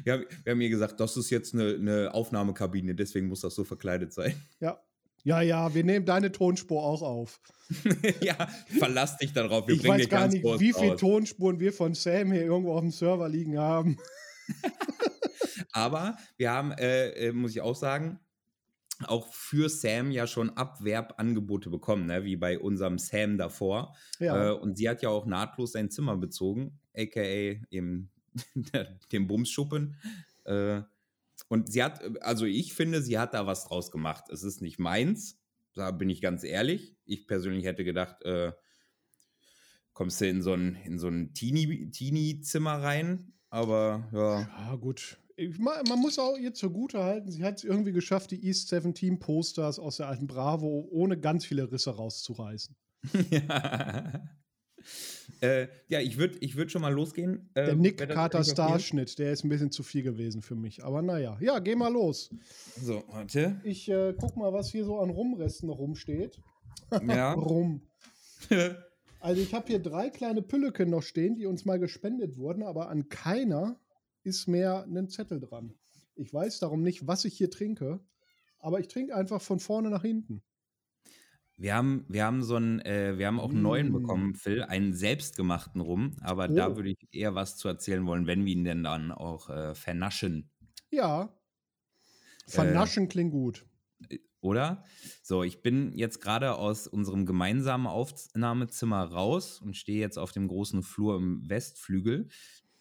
Wir 0.04 0.14
haben, 0.14 0.26
wir 0.44 0.52
haben 0.52 0.62
ihr 0.62 0.70
gesagt, 0.70 1.00
das 1.00 1.16
ist 1.16 1.30
jetzt 1.30 1.54
eine, 1.54 1.76
eine 1.76 2.14
Aufnahmekabine, 2.14 2.96
deswegen 2.96 3.28
muss 3.28 3.42
das 3.42 3.54
so 3.54 3.64
verkleidet 3.64 4.14
sein. 4.14 4.34
Ja, 4.60 4.82
Ja, 5.26 5.42
ja, 5.42 5.74
wir 5.74 5.84
nehmen 5.84 6.06
deine 6.06 6.32
Tonspur 6.32 6.84
auch 6.84 7.02
auf. 7.02 7.42
ja, 8.22 8.36
verlass 8.78 9.18
dich 9.18 9.34
darauf. 9.34 9.68
Wir 9.68 9.74
ich 9.74 9.82
bringen 9.82 10.00
weiß 10.00 10.10
gar 10.10 10.28
nicht, 10.28 10.44
wie 10.44 10.72
viele 10.72 10.92
raus. 10.92 11.00
Tonspuren 11.00 11.60
wir 11.60 11.74
von 11.74 11.96
Sam 11.96 12.32
hier 12.32 12.44
irgendwo 12.44 12.74
auf 12.74 12.82
dem 12.82 12.92
Server 12.92 13.28
liegen 13.28 13.58
haben. 13.58 13.98
Aber 15.72 16.16
wir 16.38 16.52
haben, 16.52 16.74
äh, 16.74 17.10
äh, 17.10 17.32
muss 17.32 17.52
ich 17.52 17.62
auch 17.62 17.76
sagen, 17.76 18.20
auch 19.08 19.34
für 19.34 19.68
Sam 19.68 20.12
ja 20.12 20.28
schon 20.28 20.52
Abwerbangebote 20.52 21.72
bekommen, 21.72 22.06
ne? 22.06 22.24
wie 22.24 22.36
bei 22.36 22.60
unserem 22.60 23.00
Sam 23.00 23.40
davor. 23.40 23.96
Ja. 24.20 24.52
Äh, 24.52 24.54
und 24.54 24.78
sie 24.78 24.88
hat 24.88 25.02
ja 25.02 25.10
auch 25.10 25.26
nahtlos 25.26 25.72
sein 25.72 25.90
Zimmer 25.90 26.18
bezogen, 26.18 26.80
aka 26.96 27.22
eben 27.72 28.12
dem 29.12 29.26
Bumsschuppen. 29.26 29.98
Äh, 30.44 30.82
und 31.48 31.72
sie 31.72 31.84
hat, 31.84 32.02
also 32.22 32.46
ich 32.46 32.74
finde, 32.74 33.02
sie 33.02 33.20
hat 33.20 33.34
da 33.34 33.46
was 33.46 33.66
draus 33.66 33.92
gemacht. 33.92 34.26
Es 34.30 34.44
ist 34.44 34.62
nicht 34.62 34.80
meins, 34.80 35.40
da 35.74 35.92
bin 35.92 36.10
ich 36.10 36.22
ganz 36.22 36.44
ehrlich. 36.44 36.96
Ich 37.06 37.28
persönlich 37.28 37.66
hätte 37.66 37.84
gedacht, 37.84 38.24
äh, 38.24 38.52
kommst 39.94 40.22
du 40.22 40.28
in 40.28 40.42
so 40.42 40.54
ein, 40.54 40.76
in 40.86 40.98
so 40.98 41.08
ein 41.08 41.34
Teenie-Zimmer 41.34 42.82
rein, 42.82 43.34
aber 43.50 44.10
ja. 44.12 44.42
Ja, 44.42 44.76
gut. 44.76 45.20
Ich, 45.38 45.60
man 45.60 45.84
muss 46.00 46.18
auch 46.18 46.38
ihr 46.38 46.54
zugute 46.54 47.04
halten, 47.04 47.30
sie 47.30 47.44
hat 47.44 47.58
es 47.58 47.66
irgendwie 47.66 47.92
geschafft, 47.92 48.32
die 48.32 48.46
East 48.46 48.70
17 48.70 49.20
Posters 49.20 49.80
aus 49.80 49.98
der 49.98 50.08
alten 50.08 50.28
Bravo 50.28 50.88
ohne 50.90 51.20
ganz 51.20 51.46
viele 51.46 51.72
Risse 51.72 51.92
rauszureißen. 51.92 52.76
ja. 53.30 54.22
Äh, 55.42 55.68
ja, 55.88 56.00
ich 56.00 56.18
würde 56.18 56.38
ich 56.40 56.56
würd 56.56 56.72
schon 56.72 56.82
mal 56.82 56.94
losgehen. 56.94 57.50
Äh, 57.54 57.66
der 57.66 57.76
Nick 57.76 57.98
Carter 57.98 58.44
Starschnitt, 58.44 59.18
der 59.20 59.32
ist 59.32 59.44
ein 59.44 59.50
bisschen 59.50 59.72
zu 59.72 59.84
viel 59.84 60.04
gewesen 60.04 60.42
für 60.42 60.56
mich. 60.56 60.84
Aber 60.84 61.02
naja, 61.02 61.38
ja, 61.40 61.60
geh 61.60 61.76
mal 61.76 61.92
los. 61.92 62.30
So, 62.82 63.04
warte. 63.10 63.60
Ich 63.64 63.90
äh, 63.90 64.14
guck 64.18 64.36
mal, 64.38 64.54
was 64.54 64.72
hier 64.72 64.86
so 64.86 65.00
an 65.00 65.10
Rumresten 65.10 65.68
noch 65.68 65.80
rumsteht. 65.80 66.40
Ja. 67.08 67.34
Rum. 67.34 67.82
also 69.20 69.42
ich 69.42 69.54
habe 69.54 69.68
hier 69.68 69.80
drei 69.80 70.10
kleine 70.10 70.42
Pülleken 70.42 70.90
noch 70.90 71.04
stehen, 71.04 71.36
die 71.36 71.46
uns 71.46 71.66
mal 71.66 71.80
gespendet 71.80 72.38
wurden, 72.38 72.64
aber 72.64 72.90
an 72.90 73.10
keiner 73.10 73.80
ist 74.24 74.48
mehr 74.48 74.86
ein 74.86 75.10
Zettel 75.10 75.40
dran. 75.40 75.74
Ich 76.16 76.34
weiß 76.34 76.60
darum 76.60 76.82
nicht, 76.82 77.08
was 77.08 77.26
ich 77.26 77.38
hier 77.38 77.52
trinke, 77.52 78.00
aber 78.60 78.80
ich 78.80 78.88
trinke 78.88 79.16
einfach 79.16 79.42
von 79.42 79.60
vorne 79.60 79.90
nach 79.90 80.04
hinten. 80.04 80.42
Wir 81.58 81.74
haben, 81.76 82.06
wir 82.10 82.26
haben 82.26 82.44
so 82.44 82.56
einen, 82.56 82.80
äh, 82.82 83.18
wir 83.18 83.28
haben 83.28 83.40
auch 83.40 83.50
einen 83.52 83.62
neuen 83.62 83.90
Mm. 83.90 83.94
bekommen, 83.94 84.36
Phil, 84.36 84.64
einen 84.64 84.94
selbstgemachten 84.94 85.80
Rum, 85.82 86.18
aber 86.22 86.48
Oh. 86.48 86.54
da 86.56 86.76
würde 86.76 86.90
ich 86.92 87.08
eher 87.12 87.34
was 87.36 87.58
zu 87.58 87.68
erzählen 87.70 88.06
wollen, 88.06 88.28
wenn 88.28 88.46
wir 88.46 88.52
ihn 88.54 88.66
denn 88.66 88.84
dann 88.84 89.12
auch 89.12 89.50
äh, 89.50 89.74
vernaschen, 89.76 90.50
Ja. 90.92 91.30
Vernaschen 92.48 93.08
klingt 93.08 93.32
gut. 93.32 93.68
oder? 94.42 94.84
So, 95.24 95.44
ich 95.44 95.62
bin 95.62 95.94
jetzt 95.98 96.22
gerade 96.22 96.56
aus 96.56 96.88
unserem 96.88 97.26
gemeinsamen 97.26 97.88
Aufnahmezimmer 97.88 99.04
raus 99.06 99.60
und 99.62 99.76
stehe 99.76 100.00
jetzt 100.00 100.18
auf 100.20 100.32
dem 100.32 100.48
großen 100.48 100.84
Flur 100.84 101.18
im 101.18 101.50
Westflügel. 101.50 102.28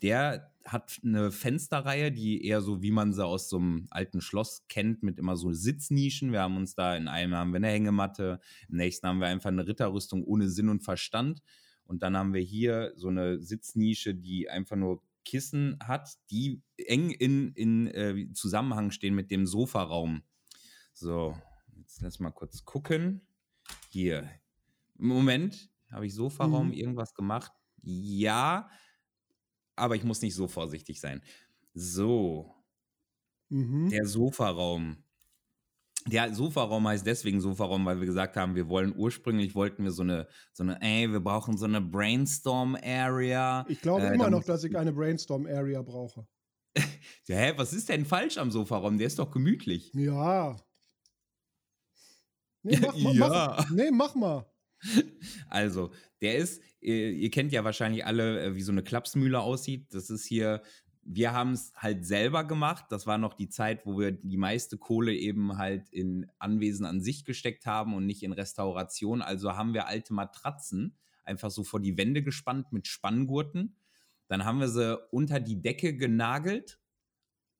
Der 0.03 0.54
hat 0.67 0.99
eine 1.05 1.31
Fensterreihe, 1.31 2.11
die 2.11 2.45
eher 2.45 2.63
so, 2.63 2.83
wie 2.83 2.91
man 2.91 3.13
sie 3.13 3.25
aus 3.25 3.49
so 3.49 3.59
einem 3.59 3.87
alten 3.91 4.21
Schloss 4.21 4.67
kennt, 4.69 5.03
mit 5.03 5.19
immer 5.19 5.37
so 5.37 5.53
Sitznischen. 5.53 6.33
Wir 6.33 6.41
haben 6.41 6.57
uns 6.57 6.75
da 6.75 6.97
in 6.97 7.09
einem 7.09 7.35
haben 7.35 7.53
wir 7.53 7.57
eine 7.57 7.69
Hängematte, 7.69 8.41
im 8.69 8.77
nächsten 8.77 9.07
haben 9.07 9.21
wir 9.21 9.27
einfach 9.29 9.51
eine 9.51 9.67
Ritterrüstung 9.67 10.25
ohne 10.25 10.49
Sinn 10.49 10.69
und 10.69 10.83
Verstand. 10.83 11.43
Und 11.85 12.03
dann 12.03 12.17
haben 12.17 12.33
wir 12.33 12.41
hier 12.41 12.93
so 12.97 13.09
eine 13.09 13.41
Sitznische, 13.43 14.15
die 14.15 14.49
einfach 14.49 14.77
nur 14.77 15.03
Kissen 15.25 15.79
hat, 15.83 16.11
die 16.31 16.63
eng 16.77 17.11
in, 17.11 17.53
in 17.53 17.87
äh, 17.89 18.33
Zusammenhang 18.33 18.91
stehen 18.91 19.15
mit 19.15 19.31
dem 19.31 19.47
Sofaraum. 19.47 20.23
So, 20.93 21.37
jetzt 21.77 22.01
lass 22.03 22.21
mal 22.21 22.31
kurz 22.31 22.65
gucken. 22.65 23.27
Hier. 23.91 24.29
Moment 24.97 25.71
habe 25.91 26.07
ich 26.07 26.15
Sofaraum 26.15 26.69
Mhm. 26.69 26.73
irgendwas 26.75 27.15
gemacht. 27.15 27.53
Ja, 27.83 28.71
aber 29.77 29.97
ich 29.97 30.05
muss 30.05 30.23
nicht 30.23 30.35
so 30.35 30.49
vorsichtig 30.49 31.01
sein. 31.01 31.23
So, 31.75 32.55
Mhm. 33.51 33.91
der 33.91 34.07
Sofaraum. 34.07 35.05
Der 36.07 36.35
Sofaraum 36.35 36.87
heißt 36.87 37.07
deswegen 37.07 37.41
Sofaraum, 37.41 37.85
weil 37.87 37.99
wir 37.99 38.07
gesagt 38.07 38.37
haben, 38.37 38.55
wir 38.55 38.69
wollen 38.69 38.95
ursprünglich 38.95 39.55
wollten 39.55 39.85
wir 39.85 39.91
so 39.91 40.03
eine, 40.03 40.29
so 40.53 40.63
eine, 40.63 40.81
ey, 40.83 41.11
wir 41.11 41.21
brauchen 41.21 41.57
so 41.57 41.65
eine 41.65 41.81
Brainstorm-Area. 41.81 43.65
Ich 43.69 43.81
glaube 43.81 44.07
Äh, 44.07 44.15
immer 44.15 44.29
noch, 44.31 44.45
dass 44.45 44.65
ich 44.65 44.77
eine 44.77 44.93
Brainstorm-Area 44.93 45.83
brauche. 45.83 46.27
Ja, 47.27 47.37
hä, 47.37 47.53
was 47.57 47.73
ist 47.73 47.89
denn 47.89 48.05
falsch 48.05 48.37
am 48.39 48.51
Sofaraum? 48.51 48.99
Der 48.99 49.07
ist 49.07 49.19
doch 49.19 49.31
gemütlich. 49.31 49.93
Ja. 49.95 50.57
Nee, 52.63 52.79
mach, 52.81 52.95
Ja. 53.15 53.55
mach, 53.59 53.71
nee, 53.71 53.91
mach 53.91 54.15
mal. 54.15 54.47
Also, 55.49 55.93
der 56.21 56.37
ist, 56.37 56.63
ihr 56.81 57.31
kennt 57.31 57.53
ja 57.53 57.65
wahrscheinlich 57.65 58.05
alle, 58.05 58.41
äh, 58.43 58.55
wie 58.55 58.63
so 58.63 58.73
eine 58.73 58.83
Klapsmühle 58.83 59.41
aussieht. 59.41 59.95
Das 59.95 60.11
ist 60.11 60.27
hier, 60.27 60.63
wir 61.03 61.33
haben 61.33 61.53
es 61.53 61.73
halt 61.77 62.07
selber 62.07 62.45
gemacht. 62.45 62.87
Das 62.91 63.07
war 63.07 63.19
noch 63.19 63.35
die 63.35 63.49
Zeit, 63.49 63.87
wo 63.87 63.99
wir 63.99 64.13
die 64.13 64.37
meiste 64.37 64.79
Kohle 64.79 65.15
eben 65.15 65.57
halt 65.59 65.89
in 65.91 66.31
Anwesen 66.39 66.87
an 66.87 67.01
sich 67.01 67.25
gesteckt 67.25 67.67
haben 67.67 67.95
und 67.95 68.07
nicht 68.07 68.23
in 68.23 68.33
Restauration. 68.33 69.23
Also 69.23 69.55
haben 69.55 69.75
wir 69.75 69.87
alte 69.87 70.15
Matratzen 70.15 70.97
einfach 71.25 71.51
so 71.51 71.65
vor 71.65 71.81
die 71.81 71.97
Wände 71.97 72.23
gespannt 72.23 72.73
mit 72.73 72.87
Spanngurten. 72.87 73.77
Dann 74.29 74.45
haben 74.45 74.61
wir 74.61 74.69
sie 74.69 74.99
unter 75.11 75.41
die 75.41 75.61
Decke 75.61 75.97
genagelt 75.97 76.81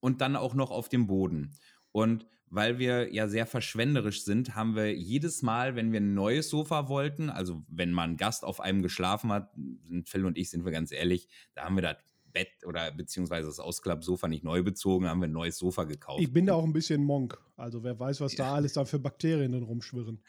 und 0.01 0.21
dann 0.21 0.37
auch 0.37 0.55
noch 0.55 0.71
auf 0.71 0.89
dem 0.89 1.07
Boden. 1.07 1.55
Und 1.93 2.27
weil 2.55 2.79
wir 2.79 3.13
ja 3.13 3.29
sehr 3.29 3.47
verschwenderisch 3.47 4.25
sind, 4.25 4.55
haben 4.55 4.77
wir 4.77 4.95
jedes 4.95 5.43
Mal, 5.43 5.77
wenn 5.77 5.93
wir 5.93 6.01
ein 6.01 6.15
neues 6.15 6.49
Sofa 6.49 6.89
wollten, 6.89 7.31
also 7.31 7.65
wenn 7.69 7.93
mal 7.93 8.09
ein 8.09 8.17
Gast 8.17 8.45
auf 8.45 8.61
einem 8.61 8.83
geschlafen 8.83 9.33
hat, 9.33 9.53
sind 9.83 10.09
Phil 10.09 10.25
und 10.25 10.39
ich, 10.39 10.51
sind 10.51 10.65
wir 10.65 10.73
ganz 10.73 10.93
ehrlich, 10.93 11.29
da 11.55 11.65
haben 11.65 11.77
wir 11.77 11.83
das 11.83 11.97
Bett 12.33 12.49
oder 12.67 12.91
beziehungsweise 12.91 13.47
das 13.47 13.61
Ausklappsofa 13.61 14.29
nicht 14.29 14.45
neu 14.45 14.63
bezogen, 14.63 15.09
haben 15.09 15.21
wir 15.21 15.29
ein 15.29 15.33
neues 15.33 15.59
Sofa 15.59 15.85
gekauft. 15.85 16.21
Ich 16.21 16.33
bin 16.33 16.47
da 16.47 16.55
auch 16.55 16.65
ein 16.65 16.73
bisschen 16.73 17.03
Monk. 17.03 17.39
Also 17.57 17.83
wer 17.83 17.99
weiß, 17.99 18.21
was 18.21 18.35
da 18.35 18.55
alles 18.55 18.75
da 18.75 18.85
für 18.85 18.99
Bakterien 18.99 19.53
drin 19.53 19.63
rumschwirren. 19.63 20.21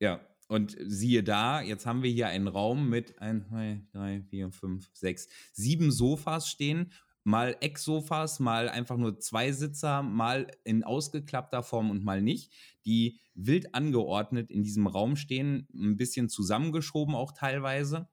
Ja, 0.00 0.20
und 0.48 0.76
siehe 0.84 1.22
da, 1.22 1.62
jetzt 1.62 1.86
haben 1.86 2.02
wir 2.02 2.10
hier 2.10 2.28
einen 2.28 2.48
Raum 2.48 2.88
mit 2.88 3.18
1, 3.20 3.48
2, 3.48 3.82
3, 3.92 4.22
4, 4.28 4.50
5, 4.50 4.90
6, 4.92 5.28
sieben 5.52 5.90
Sofas 5.90 6.48
stehen. 6.48 6.92
Mal 7.24 7.56
Ecksofas, 7.60 8.40
mal 8.40 8.68
einfach 8.68 8.96
nur 8.96 9.20
zwei 9.20 9.52
Sitzer, 9.52 10.02
mal 10.02 10.48
in 10.64 10.82
ausgeklappter 10.82 11.62
Form 11.62 11.90
und 11.90 12.02
mal 12.02 12.20
nicht, 12.20 12.52
die 12.84 13.20
wild 13.34 13.74
angeordnet 13.74 14.50
in 14.50 14.62
diesem 14.62 14.86
Raum 14.86 15.16
stehen, 15.16 15.68
ein 15.72 15.96
bisschen 15.96 16.28
zusammengeschoben 16.28 17.14
auch 17.14 17.32
teilweise. 17.32 18.08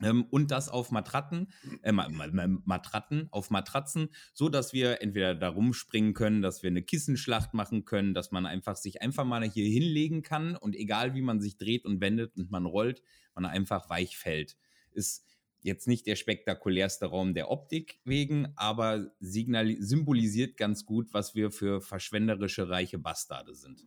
Ähm, 0.00 0.24
und 0.30 0.52
das 0.52 0.68
auf 0.68 0.92
Matratten, 0.92 1.48
äh, 1.82 1.90
Ma- 1.90 2.08
Ma- 2.08 2.28
Ma- 2.28 2.60
Matratten, 2.64 3.26
auf 3.32 3.50
Matratzen, 3.50 4.10
so 4.32 4.48
dass 4.48 4.72
wir 4.72 5.02
entweder 5.02 5.34
da 5.34 5.48
rumspringen 5.48 6.14
können, 6.14 6.40
dass 6.40 6.62
wir 6.62 6.70
eine 6.70 6.82
Kissenschlacht 6.82 7.52
machen 7.52 7.84
können, 7.84 8.14
dass 8.14 8.30
man 8.30 8.46
einfach 8.46 8.76
sich 8.76 9.02
einfach 9.02 9.24
mal 9.24 9.42
hier 9.42 9.68
hinlegen 9.68 10.22
kann 10.22 10.54
und 10.54 10.76
egal 10.76 11.14
wie 11.16 11.22
man 11.22 11.40
sich 11.40 11.56
dreht 11.56 11.84
und 11.84 12.00
wendet 12.00 12.36
und 12.36 12.48
man 12.50 12.64
rollt, 12.64 13.02
man 13.34 13.44
einfach 13.44 13.90
weich 13.90 14.16
fällt. 14.16 14.56
Ist 14.92 15.24
jetzt 15.62 15.88
nicht 15.88 16.06
der 16.06 16.16
spektakulärste 16.16 17.06
Raum 17.06 17.34
der 17.34 17.50
Optik 17.50 18.00
wegen, 18.04 18.48
aber 18.56 19.10
symbolisiert 19.20 20.56
ganz 20.56 20.86
gut, 20.86 21.12
was 21.12 21.34
wir 21.34 21.50
für 21.50 21.80
verschwenderische 21.80 22.68
reiche 22.68 22.98
Bastarde 22.98 23.54
sind. 23.54 23.84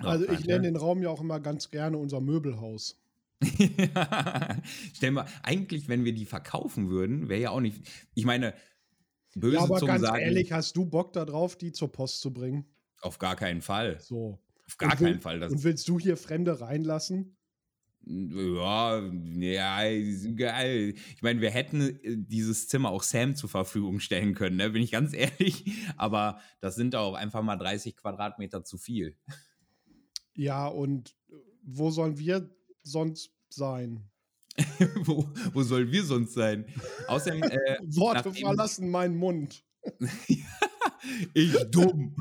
So, 0.00 0.08
Also 0.08 0.28
ich 0.28 0.44
nenne 0.44 0.62
den 0.62 0.76
Raum 0.76 1.02
ja 1.02 1.08
auch 1.10 1.20
immer 1.20 1.38
ganz 1.40 1.70
gerne 1.70 1.98
unser 1.98 2.20
Möbelhaus. 2.20 3.00
Stell 4.94 5.10
mal, 5.12 5.26
eigentlich, 5.42 5.88
wenn 5.88 6.04
wir 6.04 6.12
die 6.14 6.24
verkaufen 6.26 6.88
würden, 6.90 7.28
wäre 7.28 7.40
ja 7.40 7.50
auch 7.50 7.60
nicht. 7.60 7.82
Ich 8.14 8.24
meine, 8.24 8.54
böse 9.34 9.56
Ja, 9.56 9.62
aber 9.62 9.78
Zungen 9.78 9.92
ganz 9.94 10.02
sagen, 10.06 10.22
ehrlich, 10.22 10.52
hast 10.52 10.76
du 10.76 10.86
Bock 10.86 11.12
darauf, 11.12 11.56
die 11.56 11.72
zur 11.72 11.92
Post 11.92 12.20
zu 12.20 12.32
bringen? 12.32 12.64
auf 13.00 13.18
gar 13.18 13.36
keinen 13.36 13.60
Fall. 13.60 14.00
So. 14.00 14.38
Auf 14.66 14.78
gar 14.78 14.98
will- 14.98 15.08
keinen 15.08 15.20
Fall. 15.20 15.42
Und 15.42 15.62
willst 15.62 15.86
du 15.88 15.98
hier 16.00 16.16
Fremde 16.16 16.60
reinlassen? 16.62 17.36
Ja, 18.06 18.98
ja, 18.98 19.78
geil. 20.36 20.94
Ich 21.14 21.22
meine, 21.22 21.40
wir 21.40 21.50
hätten 21.50 21.80
äh, 21.80 22.16
dieses 22.16 22.68
Zimmer 22.68 22.90
auch 22.90 23.02
Sam 23.02 23.34
zur 23.34 23.48
Verfügung 23.48 24.00
stellen 24.00 24.34
können, 24.34 24.56
ne? 24.56 24.70
bin 24.70 24.82
ich 24.82 24.90
ganz 24.90 25.12
ehrlich. 25.14 25.64
Aber 25.96 26.40
das 26.60 26.74
sind 26.74 26.94
auch 26.94 27.14
einfach 27.14 27.42
mal 27.42 27.56
30 27.56 27.96
Quadratmeter 27.96 28.64
zu 28.64 28.78
viel. 28.78 29.16
Ja, 30.34 30.66
und 30.66 31.16
äh, 31.30 31.34
wo 31.62 31.90
sollen 31.90 32.18
wir 32.18 32.50
sonst 32.82 33.32
sein? 33.48 34.10
wo, 35.04 35.28
wo 35.52 35.62
sollen 35.62 35.90
wir 35.90 36.04
sonst 36.04 36.34
sein? 36.34 36.66
Außerdem, 37.08 37.42
äh, 37.42 37.78
Worte 37.96 38.32
verlassen 38.32 38.90
meinen 38.90 39.16
Mund. 39.16 39.64
ich 41.34 41.54
dumm. 41.70 42.16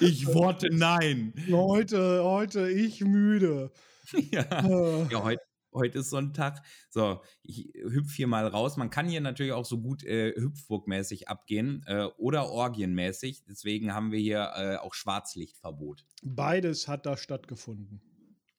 Ich 0.00 0.26
worte 0.26 0.68
nein. 0.72 1.34
Heute, 1.50 2.24
heute 2.24 2.70
ich 2.70 3.02
müde. 3.02 3.70
ja. 4.32 4.42
Äh, 4.42 5.06
Ja, 5.10 5.22
heute, 5.22 5.42
heute 5.72 5.98
ist 5.98 6.10
so 6.10 6.16
ein 6.16 6.32
Tag. 6.32 6.62
So, 6.90 7.22
ich 7.42 7.72
hüpf 7.74 8.14
hier 8.14 8.26
mal 8.26 8.46
raus. 8.46 8.76
Man 8.76 8.90
kann 8.90 9.08
hier 9.08 9.20
natürlich 9.20 9.52
auch 9.52 9.64
so 9.64 9.80
gut 9.80 10.04
äh, 10.04 10.34
Hüpfburgmäßig 10.36 11.28
abgehen 11.28 11.84
äh, 11.86 12.04
oder 12.16 12.48
Orgienmäßig. 12.48 13.44
Deswegen 13.44 13.92
haben 13.92 14.12
wir 14.12 14.20
hier 14.20 14.52
äh, 14.56 14.76
auch 14.76 14.94
Schwarzlichtverbot. 14.94 16.04
Beides 16.22 16.88
hat 16.88 17.06
da 17.06 17.16
stattgefunden. 17.16 18.00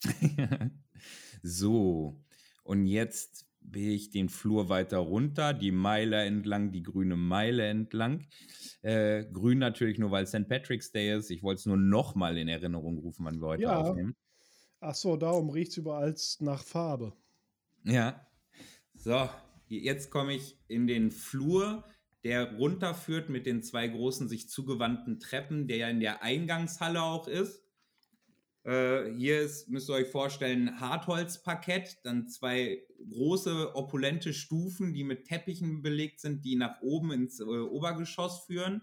so, 1.42 2.22
und 2.64 2.86
jetzt 2.86 3.48
will 3.70 3.92
ich 3.92 4.10
den 4.12 4.30
Flur 4.30 4.70
weiter 4.70 5.00
runter, 5.00 5.54
die 5.54 5.72
Meile 5.72 6.24
entlang, 6.24 6.72
die 6.72 6.84
grüne 6.84 7.16
Meile 7.16 7.68
entlang. 7.68 8.26
Äh, 8.82 9.26
grün 9.26 9.60
natürlich 9.60 10.00
nur, 10.00 10.12
weil 10.12 10.26
St. 10.26 10.48
Patrick's 10.48 10.92
Day 10.92 11.18
ist. 11.18 11.30
Ich 11.32 11.44
wollte 11.44 11.60
es 11.60 11.66
nur 11.66 11.78
noch 11.78 12.16
mal 12.16 12.38
in 12.38 12.48
Erinnerung 12.48 12.98
rufen, 12.98 13.26
wann 13.26 13.42
wir 13.42 13.48
heute 13.48 13.64
ja. 13.64 13.78
aufnehmen. 13.78 14.16
Ach 14.80 14.96
so, 14.96 15.18
darum 15.18 15.50
riecht 15.50 15.72
es 15.72 15.78
überall 15.78 16.16
nach 16.40 16.64
Farbe. 16.64 17.14
Ja. 17.84 18.28
So, 18.94 19.30
jetzt 19.68 20.12
komme 20.12 20.36
ich 20.36 20.58
in 20.68 20.88
den 20.88 21.12
Flur, 21.12 21.84
der 22.24 22.56
runterführt 22.56 23.30
mit 23.30 23.46
den 23.46 23.64
zwei 23.64 23.88
großen 23.88 24.28
sich 24.28 24.50
zugewandten 24.50 25.20
Treppen, 25.20 25.68
der 25.68 25.78
ja 25.78 25.90
in 25.90 26.00
der 26.00 26.24
Eingangshalle 26.24 27.02
auch 27.02 27.28
ist. 27.28 27.64
Äh, 28.64 29.14
hier 29.14 29.40
ist, 29.40 29.70
müsst 29.70 29.90
ihr 29.90 29.94
euch 29.94 30.10
vorstellen, 30.10 30.80
Hartholzparkett, 30.80 32.00
dann 32.04 32.28
zwei 32.28 32.84
große, 33.12 33.76
opulente 33.76 34.34
Stufen, 34.34 34.94
die 34.94 35.06
mit 35.06 35.26
Teppichen 35.26 35.82
belegt 35.82 36.20
sind, 36.20 36.44
die 36.44 36.58
nach 36.58 36.82
oben 36.82 37.12
ins 37.14 37.40
äh, 37.40 37.44
Obergeschoss 37.44 38.44
führen. 38.46 38.82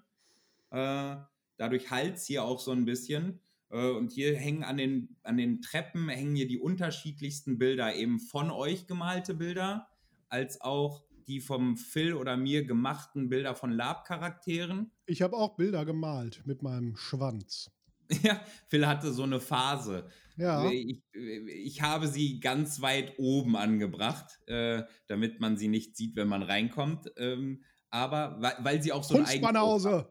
Äh, 0.71 1.17
dadurch 1.59 1.91
halt 1.91 2.17
es 2.17 2.27
hier 2.27 2.45
auch 2.45 2.61
so 2.61 2.71
ein 2.71 2.87
bisschen. 2.87 3.41
Äh, 3.75 3.91
und 3.91 4.13
hier 4.13 4.37
hängen 4.37 4.63
an 4.63 4.77
den, 4.77 5.17
an 5.25 5.37
den 5.37 5.61
Treppen 5.61 6.09
hängen 6.09 6.37
hier 6.37 6.47
die 6.47 6.59
unterschiedlichsten 6.59 7.59
Bilder, 7.59 7.95
eben 7.95 8.21
von 8.21 8.51
euch 8.51 8.87
gemalte 8.87 9.35
Bilder, 9.35 9.89
als 10.29 10.61
auch 10.61 11.05
die 11.27 11.41
vom 11.41 11.77
Phil 11.77 12.15
oder 12.15 12.37
mir 12.37 12.65
gemachten 12.65 13.29
Bilder 13.29 13.55
von 13.55 13.73
Lab-Charakteren. 13.73 14.93
Ich 15.07 15.23
habe 15.23 15.37
auch 15.37 15.57
Bilder 15.57 15.85
gemalt 15.85 16.43
mit 16.47 16.63
meinem 16.63 16.97
Schwanz. 16.97 17.71
Ja, 18.23 18.39
Phil 18.69 18.87
hatte 18.87 19.15
so 19.15 19.23
eine 19.23 19.41
Phase. 19.41 20.07
Ja. 20.37 20.71
Ich, 20.71 21.03
ich 21.15 21.81
habe 21.81 22.07
sie 22.07 22.39
ganz 22.39 22.83
weit 22.83 23.15
oben 23.19 23.57
angebracht, 23.57 24.47
äh, 24.47 24.83
damit 25.07 25.41
man 25.41 25.57
sie 25.57 25.69
nicht 25.69 25.97
sieht, 25.97 26.15
wenn 26.15 26.29
man 26.29 26.43
reinkommt. 26.43 27.11
Ähm, 27.17 27.65
aber 27.89 28.37
weil, 28.41 28.57
weil, 28.59 28.83
sie 28.83 28.93
auch 28.93 29.05
so 29.05 29.15
ein 29.15 29.25
Kunstbanause. 29.25 30.07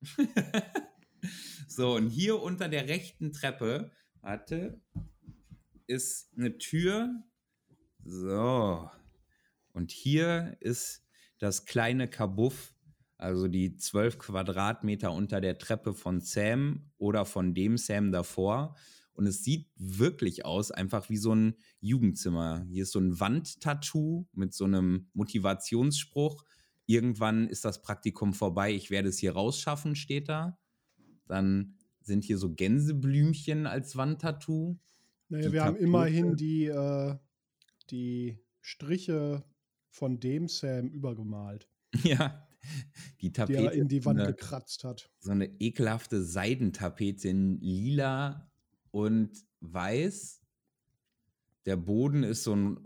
so, 1.68 1.94
und 1.94 2.08
hier 2.08 2.42
unter 2.42 2.68
der 2.68 2.88
rechten 2.88 3.32
Treppe, 3.32 3.90
warte, 4.20 4.80
ist 5.86 6.32
eine 6.36 6.58
Tür. 6.58 7.22
So. 8.04 8.90
Und 9.72 9.90
hier 9.90 10.56
ist 10.60 11.04
das 11.38 11.66
kleine 11.66 12.08
Kabuff 12.08 12.76
also 13.18 13.48
die 13.48 13.76
zwölf 13.76 14.18
Quadratmeter 14.18 15.12
unter 15.12 15.40
der 15.40 15.58
Treppe 15.58 15.94
von 15.94 16.20
Sam 16.20 16.90
oder 16.98 17.24
von 17.24 17.54
dem 17.54 17.78
Sam 17.78 18.12
davor. 18.12 18.76
Und 19.14 19.26
es 19.26 19.42
sieht 19.42 19.70
wirklich 19.76 20.44
aus, 20.44 20.70
einfach 20.70 21.08
wie 21.08 21.16
so 21.16 21.34
ein 21.34 21.56
Jugendzimmer. 21.80 22.66
Hier 22.68 22.82
ist 22.82 22.92
so 22.92 22.98
ein 22.98 23.18
Wandtattoo 23.18 24.26
mit 24.32 24.52
so 24.52 24.64
einem 24.64 25.08
Motivationsspruch. 25.14 26.44
Irgendwann 26.84 27.48
ist 27.48 27.64
das 27.64 27.80
Praktikum 27.80 28.34
vorbei, 28.34 28.72
ich 28.72 28.90
werde 28.90 29.08
es 29.08 29.18
hier 29.18 29.32
rausschaffen, 29.32 29.96
steht 29.96 30.28
da. 30.28 30.58
Dann 31.26 31.74
sind 32.02 32.24
hier 32.24 32.38
so 32.38 32.54
Gänseblümchen 32.54 33.66
als 33.66 33.96
Wandtattoo. 33.96 34.78
Naja, 35.28 35.52
wir 35.52 35.64
haben 35.64 35.76
immerhin 35.76 36.36
die, 36.36 36.66
äh, 36.66 37.16
die 37.90 38.38
Striche 38.60 39.44
von 39.90 40.20
dem 40.20 40.48
Sam 40.48 40.88
übergemalt. 40.88 41.68
Ja, 42.04 42.46
die 43.20 43.32
Tapete. 43.32 43.60
Die 43.60 43.64
er 43.66 43.72
in 43.72 43.88
die 43.88 44.04
Wand 44.04 44.20
eine, 44.20 44.28
gekratzt 44.28 44.84
hat. 44.84 45.10
So 45.20 45.30
eine 45.30 45.46
ekelhafte 45.60 46.22
Seidentapete 46.22 47.28
in 47.28 47.58
lila 47.60 48.50
und 48.90 49.30
weiß. 49.60 50.42
Der 51.64 51.76
Boden 51.76 52.22
ist 52.22 52.44
so 52.44 52.54
ein, 52.54 52.78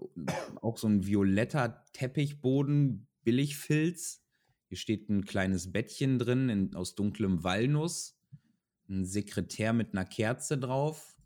auch 0.61 0.79
so 0.79 0.87
ein 0.87 1.07
violetter 1.07 1.85
Teppichboden, 1.93 3.09
Billigfilz. 3.25 4.23
Hier 4.69 4.79
steht 4.79 5.09
ein 5.09 5.25
kleines 5.25 5.73
Bettchen 5.73 6.19
drin 6.19 6.49
in, 6.49 6.75
aus 6.75 6.95
dunklem 6.95 7.43
Walnuss. 7.43 8.20
Ein 8.91 9.05
Sekretär 9.05 9.73
mit 9.73 9.93
einer 9.93 10.05
Kerze 10.05 10.59
drauf. 10.59 11.17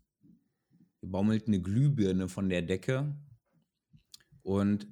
Hier 1.01 1.09
baumelt 1.09 1.47
eine 1.47 1.59
Glühbirne 1.59 2.27
von 2.27 2.47
der 2.47 2.61
Decke. 2.61 3.15
Und 4.43 4.87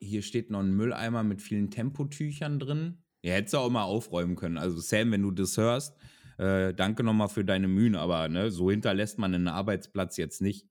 hier 0.00 0.22
steht 0.22 0.50
noch 0.50 0.60
ein 0.60 0.74
Mülleimer 0.74 1.22
mit 1.22 1.42
vielen 1.42 1.70
Tempotüchern 1.70 2.58
drin. 2.58 3.04
Ja, 3.22 3.34
hättest 3.34 3.52
du 3.52 3.58
auch 3.58 3.68
mal 3.68 3.82
aufräumen 3.82 4.34
können. 4.34 4.56
Also 4.56 4.78
Sam, 4.80 5.12
wenn 5.12 5.22
du 5.22 5.30
das 5.30 5.58
hörst, 5.58 5.94
äh, 6.38 6.72
danke 6.72 7.02
nochmal 7.02 7.28
für 7.28 7.44
deine 7.44 7.68
Mühen, 7.68 7.96
aber 7.96 8.28
ne, 8.28 8.50
so 8.50 8.70
hinterlässt 8.70 9.18
man 9.18 9.34
einen 9.34 9.48
Arbeitsplatz 9.48 10.16
jetzt 10.16 10.40
nicht. 10.40 10.70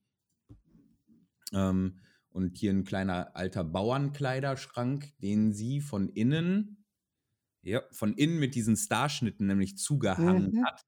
Ähm, 1.54 2.00
und 2.30 2.58
hier 2.58 2.72
ein 2.72 2.86
kleiner 2.86 3.36
alter 3.36 3.64
Bauernkleiderschrank, 3.64 5.14
den 5.20 5.54
sie 5.54 5.80
von 5.80 6.10
innen, 6.10 6.84
ja, 7.62 7.84
von 7.92 8.16
innen 8.16 8.40
mit 8.40 8.56
diesen 8.56 8.78
Starschnitten 8.78 9.46
nämlich 9.46 9.78
zugehangen 9.78 10.52
mhm. 10.52 10.66
hat 10.66 10.84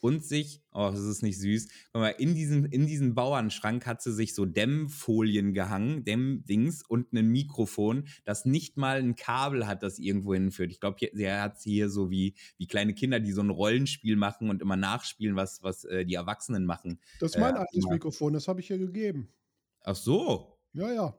und 0.00 0.24
sich, 0.24 0.62
oh, 0.72 0.90
das 0.90 1.00
ist 1.00 1.22
nicht 1.22 1.38
süß, 1.38 1.68
mal, 1.92 2.08
in 2.10 2.34
diesen, 2.34 2.66
in 2.66 2.86
diesen 2.86 3.14
Bauernschrank 3.14 3.86
hat 3.86 4.02
sie 4.02 4.12
sich 4.12 4.34
so 4.34 4.44
Dämmfolien 4.44 5.54
gehangen, 5.54 6.04
Dämmdings 6.04 6.82
und 6.86 7.12
ein 7.12 7.28
Mikrofon, 7.28 8.08
das 8.24 8.44
nicht 8.44 8.76
mal 8.76 8.98
ein 8.98 9.16
Kabel 9.16 9.66
hat, 9.66 9.82
das 9.82 9.98
irgendwo 9.98 10.34
hinführt. 10.34 10.70
Ich 10.70 10.80
glaube, 10.80 10.98
sie 11.12 11.30
hat 11.30 11.60
hier 11.62 11.88
so 11.88 12.10
wie, 12.10 12.34
wie 12.58 12.66
kleine 12.66 12.94
Kinder, 12.94 13.20
die 13.20 13.32
so 13.32 13.42
ein 13.42 13.50
Rollenspiel 13.50 14.16
machen 14.16 14.50
und 14.50 14.62
immer 14.62 14.76
nachspielen, 14.76 15.36
was, 15.36 15.62
was 15.62 15.84
äh, 15.84 16.04
die 16.04 16.14
Erwachsenen 16.14 16.66
machen. 16.66 17.00
Das 17.20 17.32
ist 17.34 17.40
mein 17.40 17.54
äh, 17.54 17.58
altes 17.58 17.86
Mikrofon, 17.88 18.32
das 18.32 18.48
habe 18.48 18.60
ich 18.60 18.70
ihr 18.70 18.78
gegeben. 18.78 19.28
Ach 19.82 19.96
so. 19.96 20.58
Ja, 20.72 20.92
ja. 20.92 21.18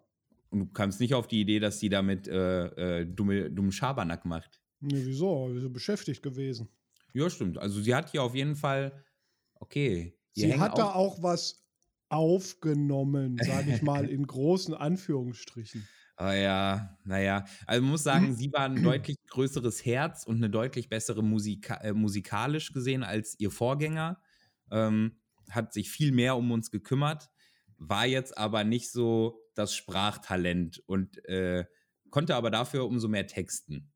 Und 0.50 0.60
du 0.60 0.66
kamst 0.68 1.00
nicht 1.00 1.14
auf 1.14 1.28
die 1.28 1.42
Idee, 1.42 1.60
dass 1.60 1.80
sie 1.80 1.90
damit 1.90 2.28
äh, 2.28 3.02
äh, 3.02 3.06
dumme, 3.06 3.52
dummen 3.52 3.72
Schabernack 3.72 4.26
macht. 4.26 4.62
Nee, 4.80 5.02
wieso? 5.04 5.50
Wir 5.52 5.62
sind 5.62 5.74
beschäftigt 5.74 6.22
gewesen. 6.22 6.70
Ja, 7.18 7.30
stimmt. 7.32 7.58
Also 7.58 7.82
sie 7.82 7.96
hat 7.96 8.12
hier 8.12 8.22
auf 8.22 8.36
jeden 8.36 8.56
Fall, 8.56 9.04
okay. 9.56 10.16
Sie 10.34 10.56
hat 10.56 10.78
da 10.78 10.94
auch 10.94 11.24
was 11.24 11.66
aufgenommen, 12.10 13.40
sage 13.42 13.74
ich 13.74 13.82
mal, 13.82 14.08
in 14.08 14.28
großen 14.28 14.76
Anführungsstrichen. 14.76 15.88
Oh 16.20 16.26
ja, 16.32 16.96
naja. 17.06 17.46
Also 17.66 17.82
man 17.82 17.92
muss 17.92 18.04
sagen, 18.04 18.36
sie 18.36 18.54
war 18.54 18.66
ein 18.66 18.76
deutlich 18.84 19.18
größeres 19.30 19.84
Herz 19.84 20.26
und 20.28 20.36
eine 20.38 20.52
deutlich 20.52 20.90
bessere 20.90 21.24
Musika 21.24 21.78
äh, 21.78 21.94
musikalisch 21.94 22.72
gesehen 22.72 23.04
als 23.04 23.36
ihr 23.40 23.50
Vorgänger. 23.50 24.22
Ähm, 24.70 25.20
hat 25.50 25.74
sich 25.74 25.90
viel 25.90 26.12
mehr 26.12 26.38
um 26.38 26.52
uns 26.52 26.70
gekümmert, 26.70 27.30
war 27.78 28.06
jetzt 28.06 28.38
aber 28.38 28.64
nicht 28.64 28.92
so 28.92 29.42
das 29.56 29.74
Sprachtalent 29.74 30.84
und 30.86 31.26
äh, 31.26 31.66
konnte 32.12 32.36
aber 32.36 32.52
dafür 32.52 32.86
umso 32.86 33.08
mehr 33.08 33.26
texten. 33.26 33.92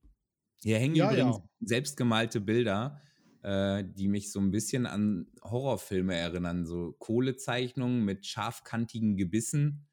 Hier 0.63 0.79
hängen 0.79 0.95
ja, 0.95 1.11
übrigens 1.11 1.37
ja. 1.37 1.43
selbstgemalte 1.59 2.39
Bilder, 2.39 3.01
äh, 3.43 3.83
die 3.83 4.07
mich 4.07 4.31
so 4.31 4.39
ein 4.39 4.51
bisschen 4.51 4.85
an 4.85 5.27
Horrorfilme 5.43 6.15
erinnern. 6.15 6.65
So 6.65 6.93
Kohlezeichnungen 6.99 8.03
mit 8.03 8.25
scharfkantigen 8.25 9.17
Gebissen. 9.17 9.87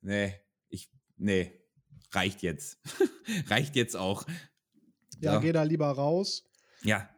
Nee, 0.00 0.34
ich, 0.68 0.90
nee, 1.16 1.60
reicht 2.12 2.42
jetzt. 2.42 2.78
reicht 3.48 3.76
jetzt 3.76 3.96
auch. 3.96 4.26
Ja, 5.20 5.34
ja, 5.34 5.40
geh 5.40 5.52
da 5.52 5.62
lieber 5.62 5.88
raus. 5.88 6.44
Ja. 6.82 7.08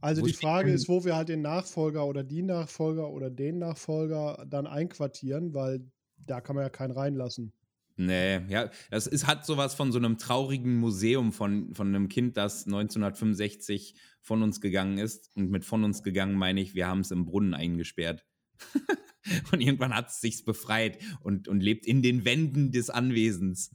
Also 0.00 0.22
wo 0.22 0.26
die 0.26 0.32
Frage 0.32 0.72
ist, 0.72 0.88
wo 0.88 1.04
wir 1.04 1.14
halt 1.14 1.28
den 1.28 1.42
Nachfolger 1.42 2.04
oder 2.06 2.24
die 2.24 2.42
Nachfolger 2.42 3.10
oder 3.10 3.30
den 3.30 3.58
Nachfolger 3.58 4.44
dann 4.48 4.66
einquartieren, 4.66 5.54
weil 5.54 5.88
da 6.16 6.40
kann 6.40 6.56
man 6.56 6.64
ja 6.64 6.70
keinen 6.70 6.90
reinlassen. 6.90 7.52
Nee, 7.96 8.40
ja, 8.48 8.70
das 8.90 9.06
ist, 9.06 9.26
hat 9.26 9.44
sowas 9.44 9.74
von 9.74 9.92
so 9.92 9.98
einem 9.98 10.18
traurigen 10.18 10.76
Museum 10.76 11.32
von, 11.32 11.74
von 11.74 11.88
einem 11.88 12.08
Kind, 12.08 12.36
das 12.36 12.66
1965 12.66 13.94
von 14.20 14.42
uns 14.42 14.60
gegangen 14.60 14.98
ist. 14.98 15.30
Und 15.36 15.50
mit 15.50 15.64
von 15.64 15.84
uns 15.84 16.02
gegangen 16.02 16.34
meine 16.34 16.60
ich, 16.60 16.74
wir 16.74 16.86
haben 16.86 17.00
es 17.00 17.10
im 17.10 17.24
Brunnen 17.24 17.54
eingesperrt. 17.54 18.24
und 19.52 19.60
irgendwann 19.60 19.94
hat 19.94 20.08
es 20.08 20.20
sich 20.20 20.44
befreit 20.44 20.98
und, 21.20 21.48
und 21.48 21.60
lebt 21.60 21.86
in 21.86 22.02
den 22.02 22.24
Wänden 22.24 22.72
des 22.72 22.90
Anwesens. 22.90 23.70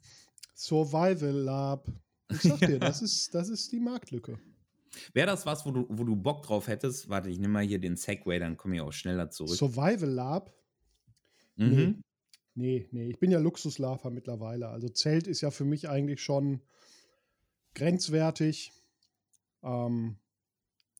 Survival 0.56 1.32
Lab. 1.32 1.91
Ich 2.30 2.41
sag 2.41 2.60
dir, 2.60 2.80
das, 2.80 3.01
ist, 3.01 3.34
das 3.36 3.49
ist 3.49 3.71
die 3.71 3.80
Marktlücke. 3.80 4.39
Wäre 5.13 5.27
das 5.27 5.45
was, 5.45 5.65
wo 5.65 5.71
du, 5.71 5.86
wo 5.89 6.03
du 6.03 6.15
Bock 6.15 6.43
drauf 6.43 6.67
hättest? 6.67 7.10
Warte, 7.10 7.30
ich 7.30 7.38
nehme 7.38 7.53
mal 7.53 7.63
hier 7.63 7.80
den 7.80 7.97
Segway, 7.97 8.39
dann 8.39 8.58
komme 8.58 8.75
ich 8.75 8.82
auch 8.82 8.93
schneller 8.93 9.30
zurück. 9.30 9.56
Survival 9.56 10.10
Lab? 10.10 10.53
Mhm. 11.56 11.75
Nee. 11.75 11.95
Nee, 12.58 12.88
nee, 12.89 13.08
ich 13.08 13.20
bin 13.20 13.30
ja 13.30 13.38
Luxuslafer 13.38 14.10
mittlerweile. 14.10 14.70
Also 14.70 14.89
Zelt 14.89 15.28
ist 15.28 15.41
ja 15.41 15.52
für 15.52 15.63
mich 15.63 15.89
eigentlich 15.89 16.24
schon 16.24 16.60
grenzwertig. 17.76 18.72
Ähm, 19.62 20.17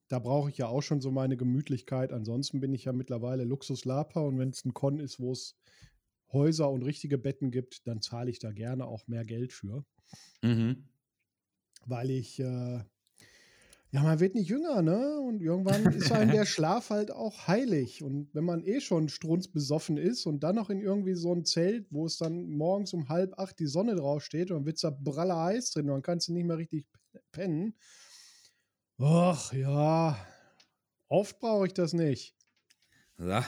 da 0.08 0.20
brauche 0.20 0.52
ich 0.52 0.60
ja 0.60 0.68
auch 0.68 0.84
schon 0.84 1.02
so 1.02 1.10
meine 1.10 1.36
Gemütlichkeit. 1.36 2.14
Ansonsten 2.14 2.60
bin 2.60 2.76
ich 2.76 2.86
ja 2.86 2.94
mittlerweile 2.94 3.44
Luxuslaper 3.44 4.24
und 4.24 4.38
wenn 4.38 4.52
es 4.52 4.66
ein 4.66 4.76
Con 4.76 5.00
ist, 5.00 5.20
wo 5.20 5.32
es 5.32 5.58
Häuser 6.32 6.70
und 6.70 6.84
richtige 6.84 7.18
Betten 7.18 7.50
gibt, 7.50 7.88
dann 7.88 8.04
zahle 8.04 8.30
ich 8.30 8.38
da 8.38 8.52
gerne 8.52 8.86
auch 8.86 9.08
mehr 9.08 9.26
Geld 9.26 9.52
für. 9.52 9.84
Mhm. 10.44 10.86
Weil 11.88 12.12
ich, 12.12 12.40
äh, 12.40 12.84
ja, 13.92 14.04
man 14.04 14.20
wird 14.20 14.36
nicht 14.36 14.50
jünger, 14.50 14.82
ne? 14.82 15.20
Und 15.20 15.42
irgendwann 15.42 15.86
ist 15.94 16.12
einem 16.12 16.32
der 16.32 16.46
Schlaf 16.46 16.90
halt 16.90 17.12
auch 17.12 17.48
heilig. 17.48 18.04
Und 18.04 18.30
wenn 18.34 18.44
man 18.44 18.66
eh 18.66 18.82
schon 18.82 19.08
strunzbesoffen 19.08 19.98
ist 19.98 20.26
und 20.26 20.42
dann 20.42 20.56
noch 20.56 20.70
in 20.70 20.82
irgendwie 20.82 21.16
so 21.16 21.34
ein 21.34 21.46
Zelt, 21.46 21.88
wo 21.90 22.06
es 22.06 22.18
dann 22.18 22.50
morgens 22.50 22.94
um 22.94 23.08
halb 23.08 23.40
acht 23.40 23.60
die 23.60 23.68
Sonne 23.68 23.96
draufsteht 23.96 24.52
und 24.52 24.58
dann 24.58 24.66
wird 24.66 24.76
es 24.76 24.82
da 24.82 24.90
braller 24.90 25.42
heiß 25.44 25.72
drin 25.72 25.86
und 25.86 25.96
dann 25.96 26.02
kannst 26.02 26.28
du 26.28 26.34
nicht 26.34 26.46
mehr 26.46 26.58
richtig 26.58 26.86
pennen. 27.32 27.76
Ach 29.00 29.54
ja, 29.54 30.18
oft 31.08 31.40
brauche 31.40 31.68
ich 31.68 31.74
das 31.74 31.94
nicht. 31.94 32.36
Ja, 33.20 33.46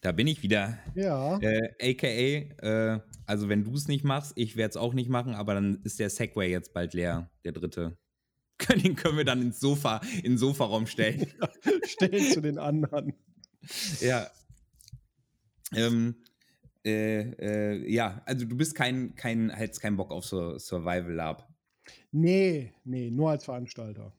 da 0.00 0.12
bin 0.12 0.26
ich 0.26 0.42
wieder. 0.42 0.78
Ja. 0.94 1.38
Äh, 1.40 1.70
AKA, 1.80 2.94
äh, 2.96 3.00
also 3.26 3.48
wenn 3.48 3.64
du 3.64 3.74
es 3.74 3.88
nicht 3.88 4.04
machst, 4.04 4.32
ich 4.36 4.56
werde 4.56 4.70
es 4.70 4.76
auch 4.76 4.94
nicht 4.94 5.10
machen, 5.10 5.34
aber 5.34 5.54
dann 5.54 5.80
ist 5.82 5.98
der 5.98 6.10
Segway 6.10 6.50
jetzt 6.50 6.72
bald 6.72 6.94
leer, 6.94 7.30
der 7.44 7.52
dritte. 7.52 7.96
Den 8.82 8.96
können 8.96 9.16
wir 9.16 9.24
dann 9.24 9.42
ins 9.42 9.60
Sofa, 9.60 10.00
in 10.16 10.32
den 10.32 10.38
Sofaraum 10.38 10.86
stellen. 10.86 11.26
stellen 11.84 12.32
zu 12.32 12.40
den 12.40 12.58
anderen. 12.58 13.14
Ja. 14.00 14.30
Ähm, 15.74 16.16
äh, 16.84 17.32
äh, 17.32 17.92
ja, 17.92 18.22
also 18.26 18.46
du 18.46 18.56
bist 18.56 18.74
kein, 18.74 19.14
kein, 19.14 19.50
hättest 19.50 19.80
keinen 19.80 19.96
Bock 19.96 20.12
auf 20.12 20.24
so 20.24 20.58
Survival 20.58 21.12
Lab. 21.12 21.48
Nee, 22.12 22.72
nee, 22.84 23.10
nur 23.10 23.30
als 23.30 23.44
Veranstalter. 23.44 24.12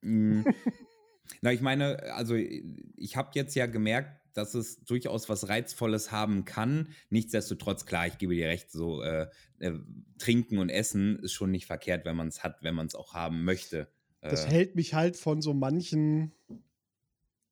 Mm. 0.00 0.42
Na, 1.42 1.52
ich 1.52 1.60
meine, 1.60 2.02
also 2.14 2.34
ich 2.34 3.16
habe 3.16 3.30
jetzt 3.34 3.54
ja 3.54 3.66
gemerkt, 3.66 4.17
dass 4.38 4.54
es 4.54 4.82
durchaus 4.84 5.28
was 5.28 5.48
Reizvolles 5.48 6.12
haben 6.12 6.44
kann. 6.44 6.88
Nichtsdestotrotz, 7.10 7.84
klar, 7.84 8.06
ich 8.06 8.18
gebe 8.18 8.34
dir 8.34 8.48
recht, 8.48 8.70
so 8.70 9.02
äh, 9.02 9.28
äh, 9.58 9.72
trinken 10.18 10.58
und 10.58 10.70
essen 10.70 11.18
ist 11.18 11.32
schon 11.32 11.50
nicht 11.50 11.66
verkehrt, 11.66 12.04
wenn 12.04 12.16
man 12.16 12.28
es 12.28 12.44
hat, 12.44 12.62
wenn 12.62 12.74
man 12.74 12.86
es 12.86 12.94
auch 12.94 13.14
haben 13.14 13.44
möchte. 13.44 13.88
Das 14.20 14.46
äh, 14.46 14.48
hält 14.48 14.76
mich 14.76 14.94
halt 14.94 15.16
von 15.16 15.42
so 15.42 15.54
manchen 15.54 16.32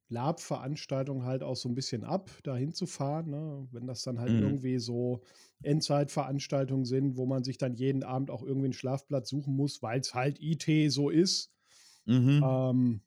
Lab-Veranstaltungen 0.08 1.24
halt 1.24 1.42
auch 1.42 1.56
so 1.56 1.68
ein 1.68 1.74
bisschen 1.74 2.04
ab, 2.04 2.30
da 2.44 2.56
hinzufahren. 2.56 3.30
Ne? 3.30 3.68
Wenn 3.72 3.86
das 3.86 4.02
dann 4.02 4.20
halt 4.20 4.32
mhm. 4.32 4.42
irgendwie 4.42 4.78
so 4.78 5.22
Endzeitveranstaltungen 5.62 6.84
sind, 6.84 7.16
wo 7.16 7.26
man 7.26 7.42
sich 7.42 7.58
dann 7.58 7.74
jeden 7.74 8.04
Abend 8.04 8.30
auch 8.30 8.42
irgendwie 8.42 8.66
einen 8.66 8.72
Schlafplatz 8.72 9.28
suchen 9.28 9.56
muss, 9.56 9.82
weil 9.82 10.00
es 10.00 10.14
halt 10.14 10.38
IT 10.40 10.92
so 10.92 11.10
ist. 11.10 11.52
Mhm. 12.04 12.42
Ähm, 12.44 13.00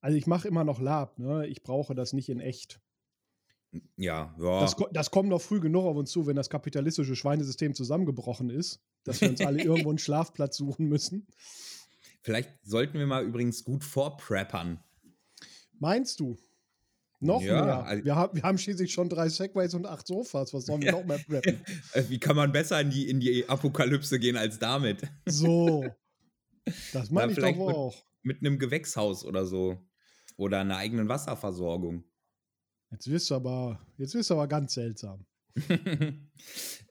also 0.00 0.16
ich 0.16 0.26
mache 0.26 0.46
immer 0.46 0.64
noch 0.64 0.80
Lab, 0.80 1.18
ne? 1.18 1.46
Ich 1.46 1.62
brauche 1.62 1.94
das 1.94 2.12
nicht 2.12 2.28
in 2.28 2.38
echt. 2.38 2.80
Ja, 3.96 4.34
ja. 4.38 4.60
Das, 4.60 4.76
das, 4.92 5.10
kommt 5.10 5.28
noch 5.28 5.40
früh 5.40 5.60
genug 5.60 5.84
auf 5.84 5.96
uns 5.96 6.10
zu, 6.10 6.26
wenn 6.26 6.36
das 6.36 6.50
kapitalistische 6.50 7.16
Schweinesystem 7.16 7.74
zusammengebrochen 7.74 8.50
ist, 8.50 8.80
dass 9.04 9.20
wir 9.20 9.30
uns 9.30 9.40
alle 9.40 9.62
irgendwo 9.64 9.90
einen 9.90 9.98
Schlafplatz 9.98 10.56
suchen 10.56 10.86
müssen. 10.86 11.26
Vielleicht 12.22 12.50
sollten 12.62 12.98
wir 12.98 13.06
mal 13.06 13.24
übrigens 13.24 13.64
gut 13.64 13.84
vorpreppern. 13.84 14.82
Meinst 15.78 16.20
du? 16.20 16.38
Noch 17.20 17.40
ja, 17.40 17.64
mehr. 17.64 17.84
Also 17.84 18.04
wir, 18.04 18.16
haben, 18.16 18.36
wir 18.36 18.42
haben 18.42 18.58
schließlich 18.58 18.92
schon 18.92 19.08
drei 19.08 19.28
Segways 19.28 19.74
und 19.74 19.86
acht 19.86 20.06
Sofas. 20.06 20.52
Was 20.52 20.66
sollen 20.66 20.82
wir 20.82 20.90
ja. 20.90 20.92
noch 20.92 21.04
mehr 21.04 21.18
preppen? 21.18 21.60
Äh, 21.92 22.04
wie 22.08 22.18
kann 22.18 22.36
man 22.36 22.52
besser 22.52 22.80
in 22.80 22.90
die, 22.90 23.08
in 23.08 23.20
die 23.20 23.48
Apokalypse 23.48 24.18
gehen 24.18 24.36
als 24.36 24.58
damit? 24.58 25.02
So. 25.26 25.84
Das 26.92 27.10
meine 27.10 27.32
ich 27.32 27.38
doch 27.38 27.58
auch. 27.58 27.94
Mit, 28.22 28.40
mit 28.40 28.46
einem 28.46 28.58
Gewächshaus 28.58 29.24
oder 29.24 29.46
so. 29.46 29.78
Oder 30.36 30.60
einer 30.60 30.76
eigenen 30.76 31.08
Wasserversorgung. 31.08 32.04
Jetzt 32.94 33.10
wirst 33.10 33.30
du 33.30 33.34
aber, 33.34 33.80
jetzt 33.98 34.14
wirst 34.14 34.30
du 34.30 34.34
aber 34.34 34.46
ganz 34.46 34.74
seltsam. 34.74 35.26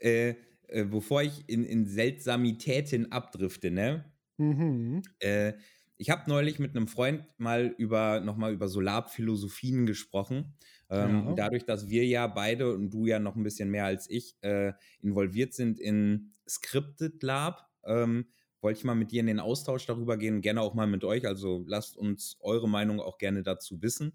äh, 0.01 0.35
äh, 0.67 0.83
bevor 0.83 1.21
ich 1.23 1.47
in, 1.47 1.63
in 1.63 1.85
Seltsamitäten 1.85 3.09
abdrifte, 3.13 3.71
ne? 3.71 4.03
Mhm. 4.35 5.01
Äh, 5.19 5.53
ich 5.95 6.09
habe 6.09 6.29
neulich 6.29 6.59
mit 6.59 6.75
einem 6.75 6.89
Freund 6.89 7.23
mal 7.37 7.73
über 7.77 8.19
nochmal 8.19 8.51
über 8.51 8.67
Solarphilosophien 8.67 9.85
gesprochen. 9.85 10.55
Ähm, 10.89 11.27
ja. 11.27 11.33
Dadurch, 11.35 11.63
dass 11.63 11.87
wir 11.87 12.05
ja 12.05 12.27
beide 12.27 12.73
und 12.73 12.89
du 12.89 13.05
ja 13.05 13.19
noch 13.19 13.37
ein 13.37 13.43
bisschen 13.43 13.69
mehr 13.69 13.85
als 13.85 14.09
ich 14.09 14.35
äh, 14.41 14.73
involviert 15.01 15.53
sind 15.53 15.79
in 15.79 16.33
Scripted 16.45 17.23
Lab, 17.23 17.69
ähm, 17.85 18.25
wollte 18.59 18.79
ich 18.79 18.83
mal 18.83 18.95
mit 18.95 19.11
dir 19.11 19.21
in 19.21 19.27
den 19.27 19.39
Austausch 19.39 19.85
darüber 19.85 20.17
gehen, 20.17 20.41
gerne 20.41 20.59
auch 20.59 20.73
mal 20.73 20.87
mit 20.87 21.05
euch. 21.05 21.25
Also 21.25 21.63
lasst 21.65 21.95
uns 21.95 22.35
eure 22.41 22.67
Meinung 22.67 22.99
auch 22.99 23.17
gerne 23.17 23.41
dazu 23.41 23.81
wissen 23.81 24.11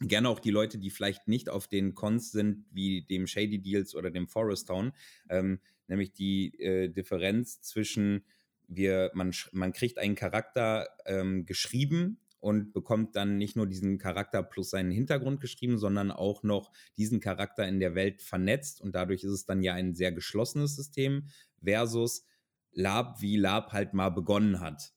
gerne 0.00 0.28
auch 0.28 0.40
die 0.40 0.50
Leute, 0.50 0.78
die 0.78 0.90
vielleicht 0.90 1.28
nicht 1.28 1.48
auf 1.48 1.68
den 1.68 1.94
Cons 1.94 2.32
sind, 2.32 2.64
wie 2.70 3.02
dem 3.02 3.26
Shady 3.26 3.60
Deals 3.60 3.94
oder 3.94 4.10
dem 4.10 4.28
Forest 4.28 4.68
Town, 4.68 4.92
ähm, 5.28 5.60
nämlich 5.88 6.12
die 6.12 6.58
äh, 6.60 6.88
Differenz 6.88 7.60
zwischen 7.60 8.24
wir, 8.66 9.10
man, 9.14 9.32
man 9.52 9.72
kriegt 9.72 9.98
einen 9.98 10.14
Charakter 10.14 10.88
ähm, 11.04 11.44
geschrieben 11.44 12.18
und 12.40 12.72
bekommt 12.72 13.16
dann 13.16 13.36
nicht 13.36 13.56
nur 13.56 13.66
diesen 13.66 13.98
Charakter 13.98 14.42
plus 14.42 14.70
seinen 14.70 14.90
Hintergrund 14.90 15.40
geschrieben, 15.40 15.78
sondern 15.78 16.10
auch 16.10 16.42
noch 16.42 16.72
diesen 16.96 17.20
Charakter 17.20 17.66
in 17.66 17.80
der 17.80 17.94
Welt 17.94 18.22
vernetzt 18.22 18.80
und 18.80 18.94
dadurch 18.94 19.22
ist 19.22 19.30
es 19.30 19.46
dann 19.46 19.62
ja 19.62 19.74
ein 19.74 19.94
sehr 19.94 20.12
geschlossenes 20.12 20.76
System 20.76 21.28
versus 21.62 22.26
Lab, 22.72 23.20
wie 23.20 23.36
Lab 23.36 23.72
halt 23.72 23.94
mal 23.94 24.10
begonnen 24.10 24.60
hat. 24.60 24.92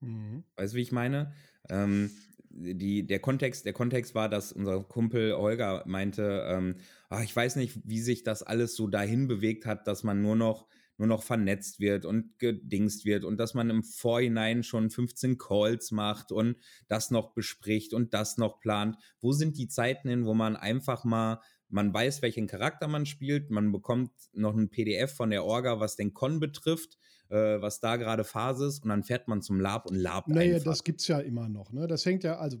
Mhm. 0.00 0.44
Weißt 0.56 0.74
du, 0.74 0.76
wie 0.76 0.82
ich 0.82 0.92
meine? 0.92 1.32
Ähm, 1.68 2.10
die, 2.58 3.06
der, 3.06 3.20
Kontext, 3.20 3.64
der 3.64 3.72
Kontext 3.72 4.14
war, 4.14 4.28
dass 4.28 4.52
unser 4.52 4.82
Kumpel 4.82 5.36
Holger 5.36 5.84
meinte, 5.86 6.44
ähm, 6.48 6.76
ach, 7.08 7.22
ich 7.22 7.34
weiß 7.34 7.56
nicht, 7.56 7.80
wie 7.84 8.00
sich 8.00 8.24
das 8.24 8.42
alles 8.42 8.74
so 8.74 8.86
dahin 8.88 9.28
bewegt 9.28 9.66
hat, 9.66 9.86
dass 9.86 10.02
man 10.02 10.20
nur 10.20 10.36
noch, 10.36 10.66
nur 10.96 11.06
noch 11.06 11.22
vernetzt 11.22 11.78
wird 11.78 12.04
und 12.04 12.38
gedingst 12.38 13.04
wird 13.04 13.24
und 13.24 13.38
dass 13.38 13.54
man 13.54 13.70
im 13.70 13.84
Vorhinein 13.84 14.64
schon 14.64 14.90
15 14.90 15.38
Calls 15.38 15.92
macht 15.92 16.32
und 16.32 16.56
das 16.88 17.10
noch 17.10 17.32
bespricht 17.34 17.94
und 17.94 18.14
das 18.14 18.36
noch 18.36 18.58
plant. 18.60 18.96
Wo 19.20 19.32
sind 19.32 19.56
die 19.58 19.68
Zeiten 19.68 20.08
hin, 20.08 20.26
wo 20.26 20.34
man 20.34 20.56
einfach 20.56 21.04
mal 21.04 21.40
man 21.70 21.92
weiß, 21.92 22.22
welchen 22.22 22.46
Charakter 22.46 22.88
man 22.88 23.04
spielt, 23.04 23.50
man 23.50 23.72
bekommt 23.72 24.10
noch 24.32 24.56
ein 24.56 24.70
PDF 24.70 25.14
von 25.14 25.28
der 25.28 25.44
Orga, 25.44 25.80
was 25.80 25.96
den 25.96 26.14
Con 26.14 26.40
betrifft 26.40 26.98
äh, 27.28 27.60
was 27.60 27.80
da 27.80 27.96
gerade 27.96 28.24
Phase 28.24 28.66
ist 28.66 28.82
und 28.84 28.90
dann 28.90 29.02
fährt 29.02 29.28
man 29.28 29.42
zum 29.42 29.60
Lab 29.60 29.86
und 29.86 29.96
Lab 29.96 30.28
Naja, 30.28 30.54
einfach. 30.54 30.72
das 30.72 30.84
gibt 30.84 31.00
es 31.00 31.08
ja 31.08 31.20
immer 31.20 31.48
noch. 31.48 31.72
Ne? 31.72 31.86
Das 31.86 32.04
hängt 32.06 32.24
ja, 32.24 32.38
also 32.38 32.58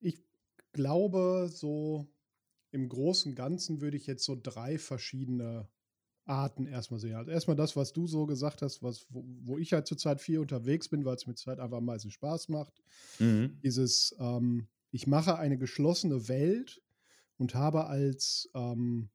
ich 0.00 0.22
glaube, 0.72 1.48
so 1.50 2.06
im 2.70 2.88
Großen 2.88 3.32
und 3.32 3.36
Ganzen 3.36 3.80
würde 3.80 3.96
ich 3.96 4.06
jetzt 4.06 4.24
so 4.24 4.38
drei 4.40 4.78
verschiedene 4.78 5.68
Arten 6.26 6.66
erstmal 6.66 7.00
sehen. 7.00 7.14
Also 7.14 7.30
erstmal 7.30 7.56
das, 7.56 7.76
was 7.76 7.92
du 7.92 8.06
so 8.06 8.26
gesagt 8.26 8.62
hast, 8.62 8.82
was, 8.82 9.06
wo, 9.10 9.24
wo 9.42 9.58
ich 9.58 9.72
halt 9.72 9.86
zurzeit 9.86 10.20
viel 10.20 10.38
unterwegs 10.38 10.88
bin, 10.88 11.04
weil 11.04 11.16
es 11.16 11.26
mir 11.26 11.34
zurzeit 11.34 11.60
einfach 11.60 11.78
am 11.78 11.84
meisten 11.84 12.10
Spaß 12.10 12.48
macht. 12.48 12.82
Mhm. 13.18 13.58
Dieses, 13.62 14.14
ähm, 14.18 14.68
ich 14.90 15.06
mache 15.06 15.38
eine 15.38 15.58
geschlossene 15.58 16.28
Welt 16.28 16.82
und 17.36 17.54
habe 17.54 17.86
als 17.86 18.50
ähm, 18.54 19.10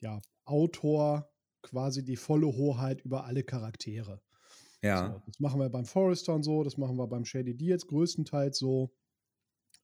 ja, 0.00 0.20
Autor 0.44 1.30
quasi 1.62 2.04
die 2.04 2.16
volle 2.16 2.46
Hoheit 2.46 3.02
über 3.02 3.24
alle 3.24 3.42
Charaktere. 3.42 4.22
Ja. 4.84 5.12
So, 5.14 5.22
das 5.26 5.40
machen 5.40 5.60
wir 5.60 5.70
beim 5.70 5.86
Forester 5.86 6.34
und 6.34 6.42
so, 6.42 6.62
das 6.62 6.76
machen 6.76 6.96
wir 6.96 7.06
beim 7.06 7.24
Shady 7.24 7.56
Deals 7.56 7.86
größtenteils 7.86 8.58
so. 8.58 8.94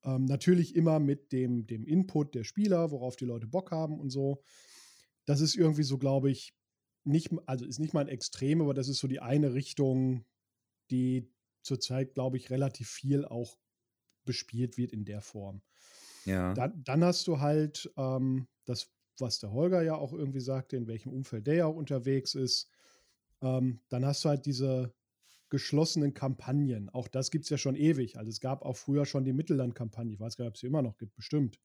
Ähm, 0.05 0.27
natürlich 0.27 0.77
immer 0.77 1.01
mit 1.01 1.33
dem, 1.33 1.67
dem 1.67 1.85
Input 1.85 2.35
der 2.35 2.45
Spieler, 2.45 2.91
worauf 2.91 3.17
die 3.17 3.25
Leute 3.25 3.47
Bock 3.47 3.71
haben 3.71 3.99
und 3.99 4.11
so. 4.11 4.43
Das 5.27 5.41
ist 5.41 5.57
irgendwie 5.57 5.83
so, 5.83 5.99
glaube 5.99 6.31
ich, 6.31 6.55
nicht, 7.05 7.31
also 7.47 7.65
ist 7.65 7.79
nicht 7.79 7.95
mal 7.95 8.01
ein 8.01 8.09
Extrem, 8.09 8.61
aber 8.61 8.75
das 8.75 8.89
ist 8.89 8.99
so 8.99 9.09
die 9.09 9.21
eine 9.21 9.55
Richtung, 9.55 10.25
die 10.91 11.31
zurzeit, 11.63 12.15
glaube 12.15 12.37
ich, 12.37 12.51
relativ 12.51 12.89
viel 12.89 13.25
auch 13.25 13.59
bespielt 14.25 14.77
wird 14.77 14.93
in 14.93 15.05
der 15.05 15.23
Form. 15.23 15.63
Ja. 16.25 16.53
Dann, 16.55 16.83
dann 16.85 17.05
hast 17.05 17.27
du 17.27 17.41
halt 17.41 17.91
ähm, 17.97 18.49
das, 18.67 18.91
was 19.19 19.39
der 19.39 19.53
Holger 19.53 19.83
ja 19.83 19.95
auch 19.95 20.13
irgendwie 20.13 20.41
sagte, 20.41 20.77
in 20.77 20.87
welchem 20.87 21.13
Umfeld 21.13 21.47
der 21.47 21.55
ja 21.55 21.67
auch 21.67 21.77
unterwegs 21.77 22.35
ist. 22.35 22.71
Ähm, 23.43 23.81
dann 23.89 24.05
hast 24.05 24.25
du 24.25 24.29
halt 24.29 24.47
diese 24.47 24.93
geschlossenen 25.51 26.15
Kampagnen. 26.15 26.89
Auch 26.91 27.09
das 27.09 27.31
gibt 27.31 27.45
es 27.45 27.51
ja 27.51 27.59
schon 27.59 27.75
ewig. 27.75 28.17
Also 28.19 28.31
es 28.31 28.41
gab 28.41 28.63
auch 28.63 28.77
früher 28.77 29.05
schon 29.05 29.25
die 29.25 29.33
Mittelland-Kampagne. 29.33 30.13
Ich 30.15 30.21
weiß 30.21 30.37
gar 30.37 30.45
nicht, 30.45 30.51
ob 30.51 30.55
es 30.55 30.61
sie 30.61 30.69
immer 30.69 30.83
noch 30.83 30.97
gibt, 30.97 31.15
bestimmt. 31.17 31.59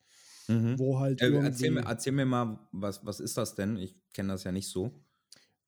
Mhm. 0.48 0.78
Wo 0.78 1.00
halt 1.00 1.22
äh, 1.22 1.32
erzähl, 1.32 1.72
mir, 1.72 1.82
erzähl, 1.82 2.14
mir, 2.14 2.26
mal, 2.26 2.60
was, 2.72 3.06
was 3.06 3.20
ist 3.20 3.38
das 3.38 3.56
denn? 3.56 3.78
Ich 3.78 3.96
kenne 4.14 4.30
das 4.34 4.44
ja 4.44 4.52
nicht 4.52 4.68
so. 4.68 4.92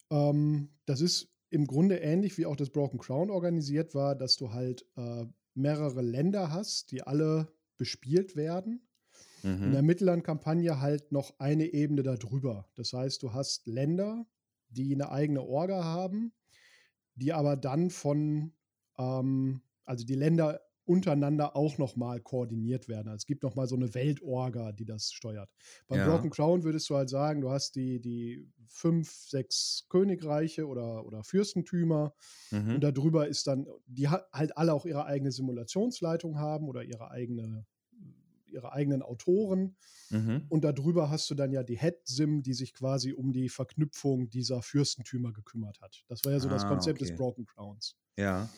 Ähm, 0.10 0.70
das 0.86 1.02
ist 1.02 1.30
im 1.50 1.65
Grunde 1.65 1.98
ähnlich 1.98 2.38
wie 2.38 2.46
auch 2.46 2.56
das 2.56 2.70
Broken 2.70 3.00
Crown 3.00 3.30
organisiert 3.30 3.96
war, 3.96 4.15
dass 4.15 4.36
du 4.36 4.52
halt 4.52 4.86
äh, 4.98 5.26
mehrere 5.54 6.02
Länder 6.02 6.52
hast, 6.52 6.91
die 6.91 7.04
alle 7.04 7.48
bespielt 7.78 8.36
werden. 8.36 8.82
Mhm. 9.43 9.63
In 9.63 9.72
der 9.72 9.82
Mittelland-Kampagne 9.84 10.80
halt 10.80 11.12
noch 11.12 11.39
eine 11.39 11.67
Ebene 11.74 12.04
darüber. 12.04 12.67
Das 12.76 12.93
heißt, 12.93 13.22
du 13.24 13.34
hast 13.34 13.67
Länder, 13.67 14.26
die 14.69 14.93
eine 14.93 15.12
eigene 15.12 15.41
Orga 15.43 15.84
haben, 15.84 16.34
die 17.15 17.34
aber 17.34 17.56
dann 17.58 17.89
von, 17.89 18.53
ähm, 18.97 19.62
also 19.86 20.06
die 20.06 20.15
Länder 20.15 20.62
untereinander 20.86 21.56
auch 21.58 21.77
nochmal 21.77 22.21
koordiniert 22.21 22.88
werden. 22.88 23.10
Also 23.10 23.17
es 23.17 23.25
gibt 23.25 23.43
nochmal 23.43 23.67
so 23.67 23.75
eine 23.75 23.93
Weltorga, 23.93 24.71
die 24.71 24.86
das 24.86 25.12
steuert. 25.12 25.49
Beim 25.88 26.01
Ja. 26.01 26.03
Broken 26.03 26.30
Crown 26.30 26.63
würdest 26.63 26.89
du 26.89 26.95
halt 26.95 27.10
sagen, 27.10 27.41
du 27.41 27.49
hast 27.51 27.75
die, 27.75 27.99
die 27.99 28.49
fünf, 28.67 29.12
sechs 29.12 29.86
Königreiche 29.89 30.65
oder, 30.67 31.06
oder 31.06 31.23
Fürstentümer 31.25 32.13
Mhm. 32.51 32.73
und 32.73 32.84
darüber 32.84 33.27
ist 33.27 33.47
dann, 33.47 33.67
die 33.86 34.08
ha- 34.10 34.27
halt 34.34 34.58
alle 34.58 34.73
auch 34.73 34.86
ihre 34.86 35.06
eigene 35.06 35.32
Simulationsleitung 35.32 36.39
haben 36.39 36.67
oder 36.67 36.84
ihre 36.84 37.12
eigene 37.12 37.65
ihre 38.49 38.71
eigenen 38.73 39.01
Autoren 39.01 39.75
Mhm. 40.10 40.45
und 40.49 40.63
darüber 40.63 41.10
hast 41.10 41.29
du 41.29 41.36
dann 41.36 41.51
ja 41.51 41.63
die 41.63 41.77
Head-Sim, 41.79 42.41
die 42.43 42.53
sich 42.53 42.73
quasi 42.73 43.13
um 43.13 43.33
die 43.33 43.49
Verknüpfung 43.49 44.29
dieser 44.29 44.62
Fürstentümer 44.62 45.33
gekümmert 45.33 45.81
hat. 45.81 46.03
Das 46.07 46.23
war 46.25 46.31
ja 46.31 46.39
so 46.39 46.49
das 46.49 46.63
Ah, 46.63 46.69
Konzept 46.69 47.01
okay. 47.01 47.10
des 47.10 47.17
Broken 47.17 47.45
Crowns. 47.45 47.95
Ja. 48.17 48.49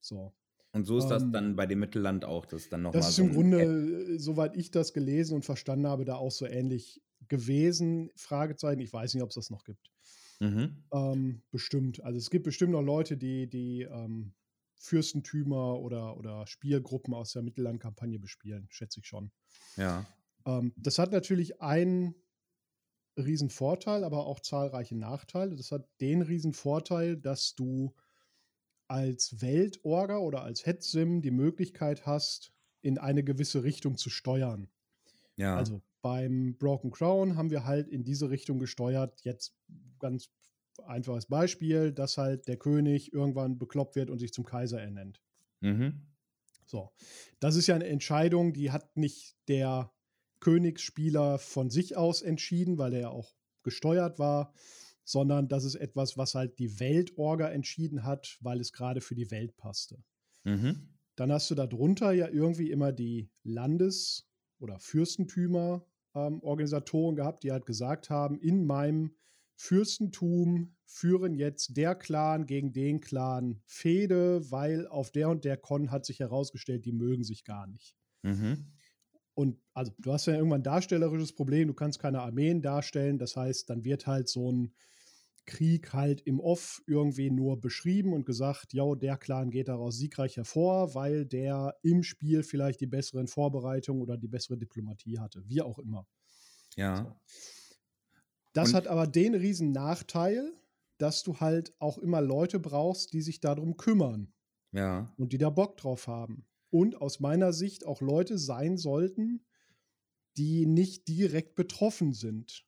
So. 0.00 0.32
Und 0.74 0.84
so 0.86 0.96
ist 0.98 1.08
das 1.08 1.22
Ähm, 1.22 1.32
dann 1.32 1.56
bei 1.56 1.66
dem 1.66 1.80
Mittelland 1.80 2.24
auch, 2.24 2.46
das 2.46 2.68
dann 2.68 2.82
nochmal. 2.82 3.00
Das 3.00 3.10
ist 3.10 3.16
so 3.16 3.24
im 3.24 3.32
Grunde, 3.32 3.60
Add- 3.60 4.14
äh, 4.14 4.18
soweit 4.18 4.56
ich 4.56 4.70
das 4.70 4.92
gelesen 4.92 5.34
und 5.34 5.44
verstanden 5.44 5.86
habe, 5.86 6.04
da 6.04 6.14
auch 6.16 6.30
so 6.30 6.46
ähnlich 6.46 7.02
gewesen. 7.28 8.10
Fragezeichen, 8.16 8.80
ich 8.80 8.92
weiß 8.92 9.14
nicht, 9.14 9.22
ob 9.22 9.28
es 9.30 9.34
das 9.34 9.50
noch 9.50 9.64
gibt. 9.64 9.90
Mhm. 10.40 10.84
Ähm, 10.92 11.42
bestimmt. 11.50 12.02
Also 12.02 12.18
es 12.18 12.30
gibt 12.30 12.44
bestimmt 12.44 12.72
noch 12.72 12.82
Leute, 12.82 13.16
die 13.16 13.48
die 13.48 13.82
ähm, 13.82 14.34
Fürstentümer 14.82 15.78
oder, 15.78 16.16
oder 16.16 16.44
Spielgruppen 16.48 17.14
aus 17.14 17.32
der 17.32 17.42
Mittellandkampagne 17.42 18.18
bespielen, 18.18 18.66
schätze 18.68 18.98
ich 18.98 19.06
schon. 19.06 19.30
Ja. 19.76 20.04
Ähm, 20.44 20.72
das 20.76 20.98
hat 20.98 21.12
natürlich 21.12 21.62
einen 21.62 22.16
riesen 23.16 23.48
Vorteil, 23.48 24.02
aber 24.02 24.26
auch 24.26 24.40
zahlreiche 24.40 24.96
Nachteile. 24.96 25.54
Das 25.54 25.70
hat 25.70 25.88
den 26.00 26.20
riesen 26.20 26.52
Vorteil, 26.52 27.16
dass 27.16 27.54
du 27.54 27.94
als 28.88 29.40
Weltorga 29.40 30.18
oder 30.18 30.42
als 30.42 30.66
Headsim 30.66 31.22
die 31.22 31.30
Möglichkeit 31.30 32.04
hast, 32.04 32.52
in 32.80 32.98
eine 32.98 33.22
gewisse 33.22 33.62
Richtung 33.62 33.96
zu 33.96 34.10
steuern. 34.10 34.68
Ja. 35.36 35.56
Also 35.56 35.80
beim 36.02 36.56
Broken 36.58 36.90
Crown 36.90 37.36
haben 37.36 37.50
wir 37.50 37.64
halt 37.64 37.88
in 37.88 38.02
diese 38.02 38.30
Richtung 38.30 38.58
gesteuert. 38.58 39.20
Jetzt 39.22 39.54
ganz 40.00 40.28
einfaches 40.86 41.26
Beispiel, 41.26 41.92
dass 41.92 42.18
halt 42.18 42.48
der 42.48 42.56
König 42.56 43.12
irgendwann 43.12 43.58
bekloppt 43.58 43.96
wird 43.96 44.10
und 44.10 44.18
sich 44.18 44.32
zum 44.32 44.44
Kaiser 44.44 44.80
ernennt. 44.80 45.22
mhm. 45.60 46.06
So, 46.66 46.90
das 47.38 47.56
ist 47.56 47.66
ja 47.66 47.74
eine 47.74 47.86
Entscheidung, 47.86 48.54
die 48.54 48.70
hat 48.70 48.96
nicht 48.96 49.36
der 49.48 49.92
Königsspieler 50.40 51.38
von 51.38 51.68
sich 51.68 51.96
aus 51.96 52.22
entschieden, 52.22 52.78
weil 52.78 52.94
er 52.94 53.00
ja 53.00 53.08
auch 53.10 53.34
gesteuert 53.62 54.18
war, 54.18 54.54
sondern 55.04 55.48
das 55.48 55.64
ist 55.64 55.74
etwas, 55.74 56.16
was 56.16 56.34
halt 56.34 56.58
die 56.58 56.80
Weltorga 56.80 57.48
entschieden 57.48 58.04
hat, 58.04 58.38
weil 58.40 58.60
es 58.60 58.72
gerade 58.72 59.00
für 59.00 59.14
die 59.14 59.30
Welt 59.30 59.56
passte. 59.56 60.02
Mhm. 60.44 60.88
Dann 61.16 61.30
hast 61.30 61.50
du 61.50 61.54
darunter 61.54 62.12
ja 62.12 62.28
irgendwie 62.28 62.70
immer 62.70 62.92
die 62.92 63.30
Landes- 63.42 64.26
oder 64.58 64.78
Fürstentümer-Organisatoren 64.78 67.16
gehabt, 67.16 67.42
die 67.42 67.52
halt 67.52 67.66
gesagt 67.66 68.08
haben, 68.10 68.40
in 68.40 68.64
meinem 68.64 69.14
Fürstentum 69.56 70.74
führen 70.84 71.34
jetzt 71.34 71.76
der 71.76 71.94
Clan 71.94 72.46
gegen 72.46 72.72
den 72.72 73.00
Clan 73.00 73.60
Fehde, 73.66 74.50
weil 74.50 74.86
auf 74.88 75.10
der 75.10 75.30
und 75.30 75.44
der 75.44 75.56
Con 75.56 75.90
hat 75.90 76.04
sich 76.04 76.20
herausgestellt, 76.20 76.84
die 76.84 76.92
mögen 76.92 77.24
sich 77.24 77.44
gar 77.44 77.66
nicht. 77.66 77.96
Mhm. 78.22 78.72
Und 79.34 79.58
also 79.72 79.92
du 79.98 80.12
hast 80.12 80.26
ja 80.26 80.34
irgendwann 80.34 80.60
ein 80.60 80.64
darstellerisches 80.64 81.34
Problem, 81.34 81.68
du 81.68 81.74
kannst 81.74 81.98
keine 81.98 82.20
Armeen 82.20 82.60
darstellen, 82.60 83.18
das 83.18 83.36
heißt, 83.36 83.70
dann 83.70 83.84
wird 83.84 84.06
halt 84.06 84.28
so 84.28 84.52
ein 84.52 84.74
Krieg 85.46 85.92
halt 85.92 86.20
im 86.20 86.38
Off 86.38 86.82
irgendwie 86.86 87.30
nur 87.30 87.60
beschrieben 87.60 88.12
und 88.12 88.26
gesagt, 88.26 88.72
ja, 88.72 88.94
der 88.94 89.16
Clan 89.16 89.50
geht 89.50 89.68
daraus 89.68 89.96
siegreich 89.96 90.36
hervor, 90.36 90.94
weil 90.94 91.26
der 91.26 91.76
im 91.82 92.02
Spiel 92.02 92.42
vielleicht 92.42 92.80
die 92.80 92.86
besseren 92.86 93.26
Vorbereitungen 93.26 94.02
oder 94.02 94.16
die 94.16 94.28
bessere 94.28 94.56
Diplomatie 94.56 95.18
hatte, 95.18 95.42
wie 95.48 95.62
auch 95.62 95.78
immer. 95.78 96.06
Ja. 96.76 97.16
Das 98.52 98.70
Und- 98.70 98.74
hat 98.76 98.86
aber 98.86 99.06
den 99.06 99.34
riesen 99.34 99.72
Nachteil, 99.72 100.52
dass 100.98 101.22
du 101.22 101.40
halt 101.40 101.74
auch 101.78 101.98
immer 101.98 102.20
Leute 102.20 102.60
brauchst, 102.60 103.12
die 103.12 103.22
sich 103.22 103.40
darum 103.40 103.76
kümmern 103.76 104.32
Ja. 104.72 105.12
und 105.16 105.32
die 105.32 105.38
da 105.38 105.50
Bock 105.50 105.76
drauf 105.76 106.06
haben. 106.06 106.46
Und 106.70 106.96
aus 107.00 107.20
meiner 107.20 107.52
Sicht 107.52 107.84
auch 107.86 108.00
Leute 108.00 108.38
sein 108.38 108.76
sollten, 108.78 109.44
die 110.36 110.64
nicht 110.66 111.08
direkt 111.08 111.54
betroffen 111.54 112.12
sind 112.14 112.64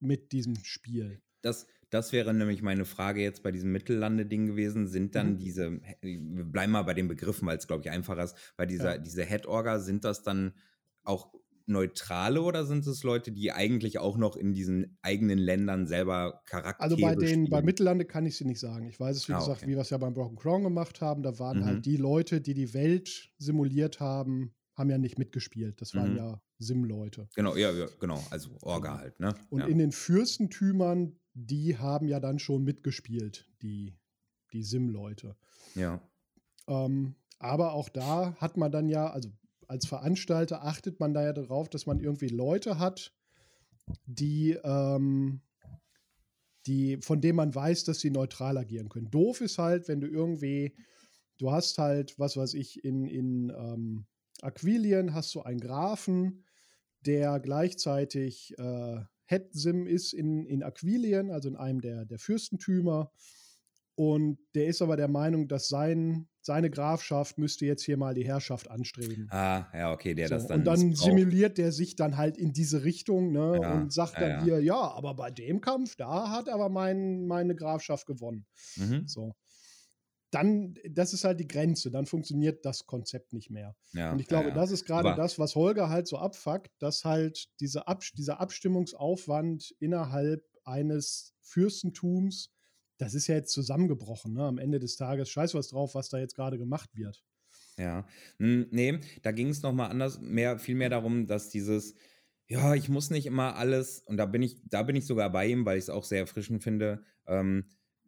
mit 0.00 0.32
diesem 0.32 0.56
Spiel. 0.62 1.22
Das, 1.40 1.66
das 1.90 2.12
wäre 2.12 2.34
nämlich 2.34 2.60
meine 2.60 2.84
Frage 2.84 3.22
jetzt 3.22 3.42
bei 3.42 3.52
diesem 3.52 3.72
Mittellande-Ding 3.72 4.46
gewesen. 4.46 4.86
Sind 4.88 5.14
dann 5.14 5.34
Mhm. 5.34 5.38
diese, 5.38 5.80
wir 6.02 6.44
bleiben 6.44 6.72
mal 6.72 6.82
bei 6.82 6.92
den 6.94 7.08
Begriffen, 7.08 7.46
weil 7.46 7.56
es, 7.56 7.66
glaube 7.66 7.82
ich, 7.82 7.90
einfacher 7.90 8.24
ist, 8.24 8.36
bei 8.56 8.66
dieser, 8.66 8.96
Ja. 8.96 8.98
diese 8.98 9.24
Head-Orga, 9.24 9.78
sind 9.78 10.04
das 10.04 10.22
dann 10.22 10.52
auch 11.04 11.32
Neutrale 11.66 12.42
oder 12.42 12.64
sind 12.64 12.86
es 12.86 13.02
Leute, 13.02 13.32
die 13.32 13.52
eigentlich 13.52 13.98
auch 13.98 14.16
noch 14.16 14.36
in 14.36 14.52
diesen 14.54 14.96
eigenen 15.02 15.38
Ländern 15.38 15.86
selber 15.86 16.42
Charaktere 16.46 16.82
Also 16.82 16.96
bei 16.96 17.14
den, 17.16 17.44
bei 17.44 17.56
spielen? 17.58 17.64
Mittellande 17.64 18.04
kann 18.04 18.24
ich 18.26 18.36
sie 18.36 18.44
nicht 18.44 18.60
sagen. 18.60 18.86
Ich 18.86 18.98
weiß 19.00 19.16
es, 19.16 19.28
wie 19.28 19.32
Ah, 19.32 19.38
gesagt, 19.40 19.62
okay. 19.62 19.70
wie 19.70 19.74
wir 19.74 19.80
es 19.82 19.90
ja 19.90 19.98
beim 19.98 20.14
Broken 20.14 20.36
Crown 20.36 20.62
gemacht 20.62 21.00
haben. 21.00 21.22
Da 21.22 21.38
waren 21.38 21.58
Mhm. 21.60 21.64
halt 21.64 21.86
die 21.86 21.96
Leute, 21.96 22.40
die 22.40 22.54
die 22.54 22.72
Welt 22.72 23.30
simuliert 23.38 23.98
haben, 24.00 24.54
haben 24.74 24.90
ja 24.90 24.98
nicht 24.98 25.18
mitgespielt. 25.18 25.80
Das 25.80 25.94
waren 25.94 26.12
Mhm. 26.12 26.16
ja 26.16 26.42
Sim-Leute. 26.58 27.28
Genau, 27.34 27.56
ja, 27.56 27.72
ja, 27.72 27.86
genau. 28.00 28.22
Also 28.30 28.50
Orga 28.62 28.90
Genau. 28.90 29.00
halt, 29.00 29.20
ne? 29.20 29.34
Und 29.50 29.60
ja. 29.60 29.66
in 29.66 29.78
den 29.78 29.92
Fürstentümern, 29.92 31.18
die 31.34 31.76
haben 31.78 32.06
ja 32.08 32.20
dann 32.20 32.38
schon 32.38 32.62
mitgespielt, 32.64 33.50
die, 33.62 33.94
die 34.52 34.62
Sim-Leute. 34.62 35.36
ja. 35.74 36.00
Ähm, 36.68 37.14
aber 37.38 37.74
auch 37.74 37.88
da 37.90 38.34
hat 38.36 38.56
man 38.56 38.72
dann 38.72 38.88
ja, 38.88 39.10
also 39.10 39.28
als 39.68 39.86
Veranstalter 39.86 40.64
achtet 40.64 41.00
man 41.00 41.14
da 41.14 41.22
ja 41.22 41.32
darauf, 41.32 41.68
dass 41.68 41.86
man 41.86 42.00
irgendwie 42.00 42.28
Leute 42.28 42.78
hat, 42.78 43.14
die, 44.06 44.58
ähm, 44.64 45.40
die, 46.66 46.98
von 46.98 47.20
denen 47.20 47.36
man 47.36 47.54
weiß, 47.54 47.84
dass 47.84 48.00
sie 48.00 48.10
neutral 48.10 48.58
agieren 48.58 48.88
können. 48.88 49.10
Doof 49.10 49.40
ist 49.40 49.58
halt, 49.58 49.88
wenn 49.88 50.00
du 50.00 50.08
irgendwie, 50.08 50.74
du 51.38 51.52
hast 51.52 51.78
halt, 51.78 52.18
was 52.18 52.36
weiß 52.36 52.54
ich, 52.54 52.84
in, 52.84 53.06
in 53.06 53.50
ähm, 53.50 54.06
Aquilien 54.42 55.14
hast 55.14 55.34
du 55.34 55.42
einen 55.42 55.60
Grafen, 55.60 56.44
der 57.04 57.40
gleichzeitig 57.40 58.58
äh, 58.58 59.00
Head-Sim 59.26 59.86
ist 59.86 60.12
in, 60.12 60.44
in 60.46 60.62
Aquilien, 60.62 61.30
also 61.30 61.48
in 61.48 61.56
einem 61.56 61.80
der, 61.80 62.04
der 62.04 62.18
Fürstentümer. 62.18 63.12
Und 63.96 64.38
der 64.54 64.66
ist 64.66 64.82
aber 64.82 64.96
der 64.98 65.08
Meinung, 65.08 65.48
dass 65.48 65.68
sein, 65.68 66.28
seine 66.42 66.68
Grafschaft 66.68 67.38
müsste 67.38 67.64
jetzt 67.64 67.82
hier 67.82 67.96
mal 67.96 68.14
die 68.14 68.26
Herrschaft 68.26 68.70
anstreben. 68.70 69.26
Ah, 69.30 69.66
ja, 69.72 69.90
okay, 69.90 70.14
der 70.14 70.28
So, 70.28 70.34
das 70.34 70.46
dann. 70.46 70.58
und 70.60 70.64
dann 70.66 70.88
missbraucht. 70.88 71.10
simuliert 71.10 71.56
der 71.56 71.72
sich 71.72 71.96
dann 71.96 72.18
halt 72.18 72.36
in 72.36 72.52
diese 72.52 72.84
Richtung 72.84 73.32
ne, 73.32 73.58
Ja, 73.62 73.72
und 73.72 73.92
sagt 73.94 74.14
ja, 74.14 74.20
dann 74.20 74.30
ja. 74.30 74.44
hier, 74.44 74.60
ja, 74.60 74.78
aber 74.78 75.14
bei 75.14 75.30
dem 75.30 75.62
Kampf, 75.62 75.96
da 75.96 76.30
hat 76.30 76.50
aber 76.50 76.68
mein, 76.68 77.26
meine 77.26 77.56
Grafschaft 77.56 78.06
gewonnen. 78.06 78.44
Mhm. 78.76 79.08
So. 79.08 79.34
Dann, 80.30 80.74
das 80.90 81.14
ist 81.14 81.24
halt 81.24 81.40
die 81.40 81.48
Grenze, 81.48 81.90
dann 81.90 82.04
funktioniert 82.04 82.66
das 82.66 82.84
Konzept 82.84 83.32
nicht 83.32 83.48
mehr. 83.50 83.74
Ja, 83.94 84.12
und 84.12 84.20
ich 84.20 84.26
glaube, 84.26 84.48
ja, 84.48 84.54
ja. 84.54 84.60
das 84.60 84.72
ist 84.72 84.84
gerade 84.84 85.14
das, 85.16 85.38
was 85.38 85.54
Holger 85.54 85.88
halt 85.88 86.06
so 86.06 86.18
abfuckt, 86.18 86.70
dass 86.80 87.04
halt 87.06 87.46
diese 87.60 87.88
Ab 87.88 88.02
dieser 88.12 88.40
Abstimmungsaufwand 88.40 89.74
innerhalb 89.78 90.44
eines 90.64 91.32
Fürstentums, 91.40 92.52
das 92.98 93.14
ist 93.14 93.26
ja 93.26 93.34
jetzt 93.36 93.52
zusammengebrochen. 93.52 94.32
Ne? 94.34 94.44
Am 94.44 94.58
Ende 94.58 94.78
des 94.78 94.96
Tages 94.96 95.30
scheiß 95.30 95.54
was 95.54 95.68
drauf, 95.68 95.94
was 95.94 96.08
da 96.08 96.18
jetzt 96.18 96.34
gerade 96.36 96.58
gemacht 96.58 96.96
wird. 96.96 97.24
Ja, 97.78 98.06
Hm, 98.38 98.68
nee, 98.70 99.00
da 99.22 99.32
ging 99.32 99.48
es 99.48 99.62
nochmal 99.62 99.90
anders, 99.90 100.20
mehr, 100.20 100.58
viel 100.58 100.74
mehr 100.74 100.88
darum, 100.88 101.26
dass 101.26 101.50
dieses, 101.50 101.94
ja, 102.46 102.74
ich 102.74 102.88
muss 102.88 103.10
nicht 103.10 103.26
immer 103.26 103.56
alles, 103.56 104.00
und 104.06 104.16
da 104.16 104.24
bin 104.26 104.42
ich, 104.42 104.56
da 104.64 104.82
bin 104.82 104.96
ich 104.96 105.06
sogar 105.06 105.30
bei 105.30 105.46
ihm, 105.46 105.66
weil 105.66 105.76
ich 105.78 105.84
es 105.84 105.90
auch 105.90 106.04
sehr 106.04 106.20
erfrischend 106.20 106.62
finde, 106.62 107.04
ähm, 107.26 107.66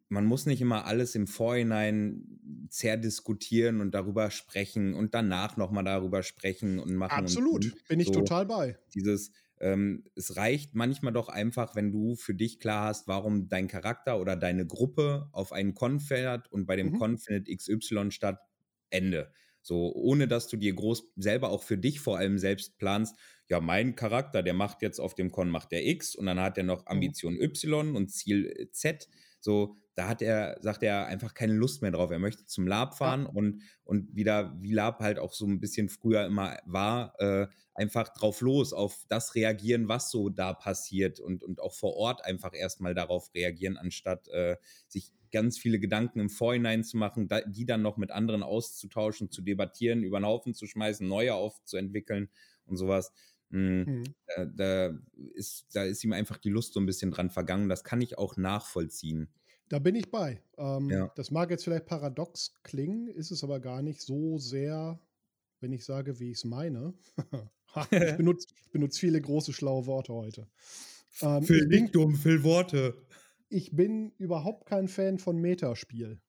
man 0.09 0.24
muss 0.24 0.46
nicht 0.46 0.62
immer 0.62 0.87
alles 0.87 1.14
im 1.14 1.27
Vorhinein 1.27 2.66
zerdiskutieren 2.70 3.83
und 3.83 3.90
darüber 3.94 4.31
sprechen 4.31 4.94
und 4.94 5.14
danach 5.14 5.59
nochmal 5.59 5.85
darüber 5.85 6.22
sprechen 6.22 6.79
und 6.79 6.94
machen. 6.94 7.27
Absolut, 7.27 7.48
Und 7.53 7.87
bin 7.87 8.01
ich 8.01 8.07
So, 8.07 8.12
total 8.12 8.46
bei. 8.46 8.79
Dieses, 8.94 9.33
ähm, 9.61 10.05
es 10.14 10.37
reicht 10.37 10.75
manchmal 10.75 11.12
doch 11.12 11.29
einfach, 11.29 11.75
wenn 11.77 11.92
du 11.92 12.14
für 12.16 12.35
dich 12.35 12.61
klar 12.61 12.87
hast, 12.88 13.09
warum 13.09 13.49
dein 13.49 13.68
Charakter 13.68 14.21
oder 14.21 14.37
deine 14.37 14.66
Gruppe 14.66 15.29
auf 15.33 15.53
einen 15.53 15.75
Con 15.75 16.01
fährt 16.01 16.51
und 16.53 16.66
bei 16.66 16.77
dem 16.77 16.92
Mhm. 16.92 16.94
Con 16.94 17.18
findet 17.18 17.49
XY 17.49 18.11
statt, 18.11 18.40
Ende. 18.90 19.33
So, 19.61 19.92
ohne 19.94 20.29
dass 20.29 20.49
du 20.49 20.57
dir 20.57 20.73
groß 20.75 21.12
selber 21.16 21.51
auch 21.51 21.62
für 21.62 21.77
dich 21.77 22.01
vor 22.01 22.16
allem 22.16 22.38
selbst 22.38 22.79
planst, 22.79 23.16
ja, 23.49 23.61
mein 23.61 23.97
Charakter, 23.97 24.42
der 24.42 24.55
macht 24.55 24.83
jetzt 24.83 24.99
auf 25.01 25.14
dem 25.14 25.31
Con, 25.31 25.51
macht 25.51 25.73
der 25.73 25.87
X 25.87 26.14
und 26.14 26.27
dann 26.27 26.40
hat 26.40 26.57
er 26.59 26.64
noch 26.64 26.87
Mhm. 26.90 27.12
Ambition 27.12 27.40
Y 27.40 27.94
und 27.97 28.09
Ziel 28.11 28.47
äh, 28.47 28.71
Z. 28.71 29.09
So, 29.40 29.77
da 29.98 30.06
hat 30.06 30.22
er, 30.22 30.56
sagt 30.61 30.84
er, 30.84 31.06
einfach 31.06 31.34
keine 31.34 31.54
Lust 31.54 31.82
mehr 31.82 31.90
drauf. 31.90 32.12
Er 32.12 32.20
möchte 32.20 32.46
zum 32.46 32.68
Lab 32.68 32.96
fahren 32.96 33.22
ja. 33.22 33.30
und, 33.30 33.62
und 33.82 34.14
wieder, 34.14 34.56
wie 34.61 34.72
Lab 34.72 35.00
halt 35.00 35.18
auch 35.18 35.32
so 35.32 35.44
ein 35.44 35.58
bisschen 35.58 35.88
früher 35.88 36.24
immer 36.24 36.56
war, 36.66 37.14
äh, 37.18 37.48
einfach 37.74 38.08
drauf 38.11 38.40
los, 38.40 38.72
auf 38.72 39.04
das 39.08 39.34
reagieren, 39.34 39.88
was 39.88 40.12
so 40.12 40.28
da 40.28 40.52
passiert 40.52 41.18
und, 41.18 41.42
und 41.42 41.61
auch 41.61 41.74
vor 41.74 41.96
Ort 41.96 42.24
einfach 42.24 42.54
erstmal 42.54 42.94
darauf 42.94 43.34
reagieren, 43.34 43.76
anstatt 43.76 44.28
äh, 44.28 44.56
sich 44.87 45.12
ganz 45.32 45.58
viele 45.58 45.80
Gedanken 45.80 46.20
im 46.20 46.30
Vorhinein 46.30 46.84
zu 46.84 46.96
machen, 46.96 47.26
da, 47.26 47.40
die 47.40 47.66
dann 47.66 47.82
noch 47.82 47.96
mit 47.96 48.12
anderen 48.12 48.44
auszutauschen, 48.44 49.32
zu 49.32 49.42
debattieren, 49.42 50.04
über 50.04 50.20
den 50.20 50.26
Haufen 50.26 50.54
zu 50.54 50.68
schmeißen, 50.68 51.08
neue 51.08 51.34
aufzuentwickeln 51.34 52.30
und 52.66 52.76
sowas. 52.76 53.12
Mhm. 53.50 53.84
Mhm. 53.84 54.04
Da, 54.28 54.44
da, 54.44 54.98
ist, 55.34 55.66
da 55.72 55.82
ist 55.82 56.04
ihm 56.04 56.12
einfach 56.12 56.37
die 56.37 56.50
Lust 56.50 56.74
so 56.74 56.78
ein 56.78 56.87
bisschen 56.87 57.11
dran 57.11 57.30
vergangen. 57.30 57.68
Das 57.68 57.82
kann 57.82 58.00
ich 58.00 58.16
auch 58.16 58.37
nachvollziehen. 58.37 59.28
Da 59.68 59.78
bin 59.78 59.94
ich 59.94 60.11
bei. 60.11 60.40
Ähm, 60.57 60.88
ja. 60.90 61.12
Das 61.16 61.31
mag 61.31 61.50
jetzt 61.50 61.64
vielleicht 61.64 61.87
paradox 61.87 62.54
klingen, 62.62 63.09
ist 63.09 63.31
es 63.31 63.44
aber 63.44 63.61
gar 63.61 63.83
nicht 63.83 64.00
so 64.00 64.38
sehr, 64.38 64.98
wenn 65.61 65.72
ich 65.72 65.85
sage, 65.85 66.18
wie 66.20 66.31
ich 66.31 66.38
es 66.38 66.44
meine. 66.44 66.94
ich 67.90 68.16
benutze 68.16 68.48
benutz 68.72 68.98
viele 68.98 69.20
große, 69.20 69.52
schlaue 69.52 69.87
Worte 69.87 70.12
heute. 70.12 70.48
Ähm, 71.20 71.42
Phil 71.42 71.68
Diktum, 71.68 72.14
Phil 72.14 72.42
Worte. 72.44 72.94
Ich 73.48 73.74
bin 73.74 74.12
überhaupt 74.18 74.66
kein 74.66 74.88
Fan 74.88 75.18
von 75.18 75.38
Metaspiel. 75.38 76.20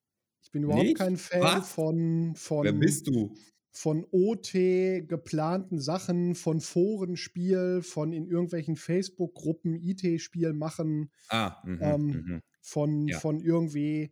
Ich 0.42 0.52
bin 0.52 0.64
überhaupt 0.64 0.84
nicht? 0.84 0.98
kein 0.98 1.18
Fan 1.18 1.42
Was? 1.42 1.72
von, 1.72 2.34
von. 2.36 2.64
Wer 2.64 2.74
bist 2.74 3.08
du? 3.08 3.34
von 3.72 4.06
OT 4.12 4.52
geplanten 4.52 5.80
Sachen, 5.80 6.36
von 6.36 6.60
Forenspiel, 6.60 7.82
von 7.82 8.14
in 8.14 8.28
irgendwelchen 8.28 8.76
Facebook-Gruppen 8.76 9.76
IT-Spiel 9.76 10.54
machen, 10.54 11.12
ah, 11.30 11.58
mh, 11.64 11.94
ähm, 11.94 12.08
mh. 12.08 12.42
Von, 12.62 13.08
ja. 13.08 13.20
von 13.20 13.40
irgendwie 13.40 14.12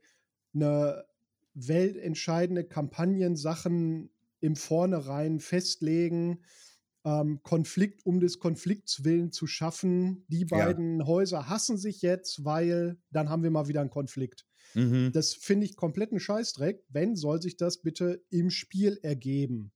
eine 0.54 1.06
weltentscheidende 1.54 2.64
Kampagnensachen 2.64 4.12
im 4.40 4.56
Vornherein 4.56 5.40
festlegen, 5.40 6.44
ähm, 7.04 7.42
Konflikt 7.42 8.06
um 8.06 8.20
des 8.20 8.40
Konflikts 8.40 9.04
willen 9.04 9.32
zu 9.32 9.48
schaffen. 9.48 10.26
Die 10.28 10.46
beiden 10.46 11.00
ja. 11.00 11.06
Häuser 11.08 11.50
hassen 11.50 11.78
sich 11.78 12.02
jetzt, 12.02 12.46
weil 12.46 12.98
dann 13.12 13.30
haben 13.30 13.44
wir 13.44 13.52
mal 13.52 13.68
wieder 13.68 13.82
einen 13.82 13.90
Konflikt. 13.90 14.46
Mhm. 14.74 15.12
Das 15.14 15.34
finde 15.34 15.66
ich 15.66 15.76
kompletten 15.76 16.20
Scheißdreck. 16.20 16.84
Wenn, 16.90 17.16
soll 17.16 17.42
sich 17.42 17.58
das 17.58 17.82
bitte 17.82 18.24
im 18.30 18.50
Spiel 18.50 19.00
ergeben. 19.02 19.72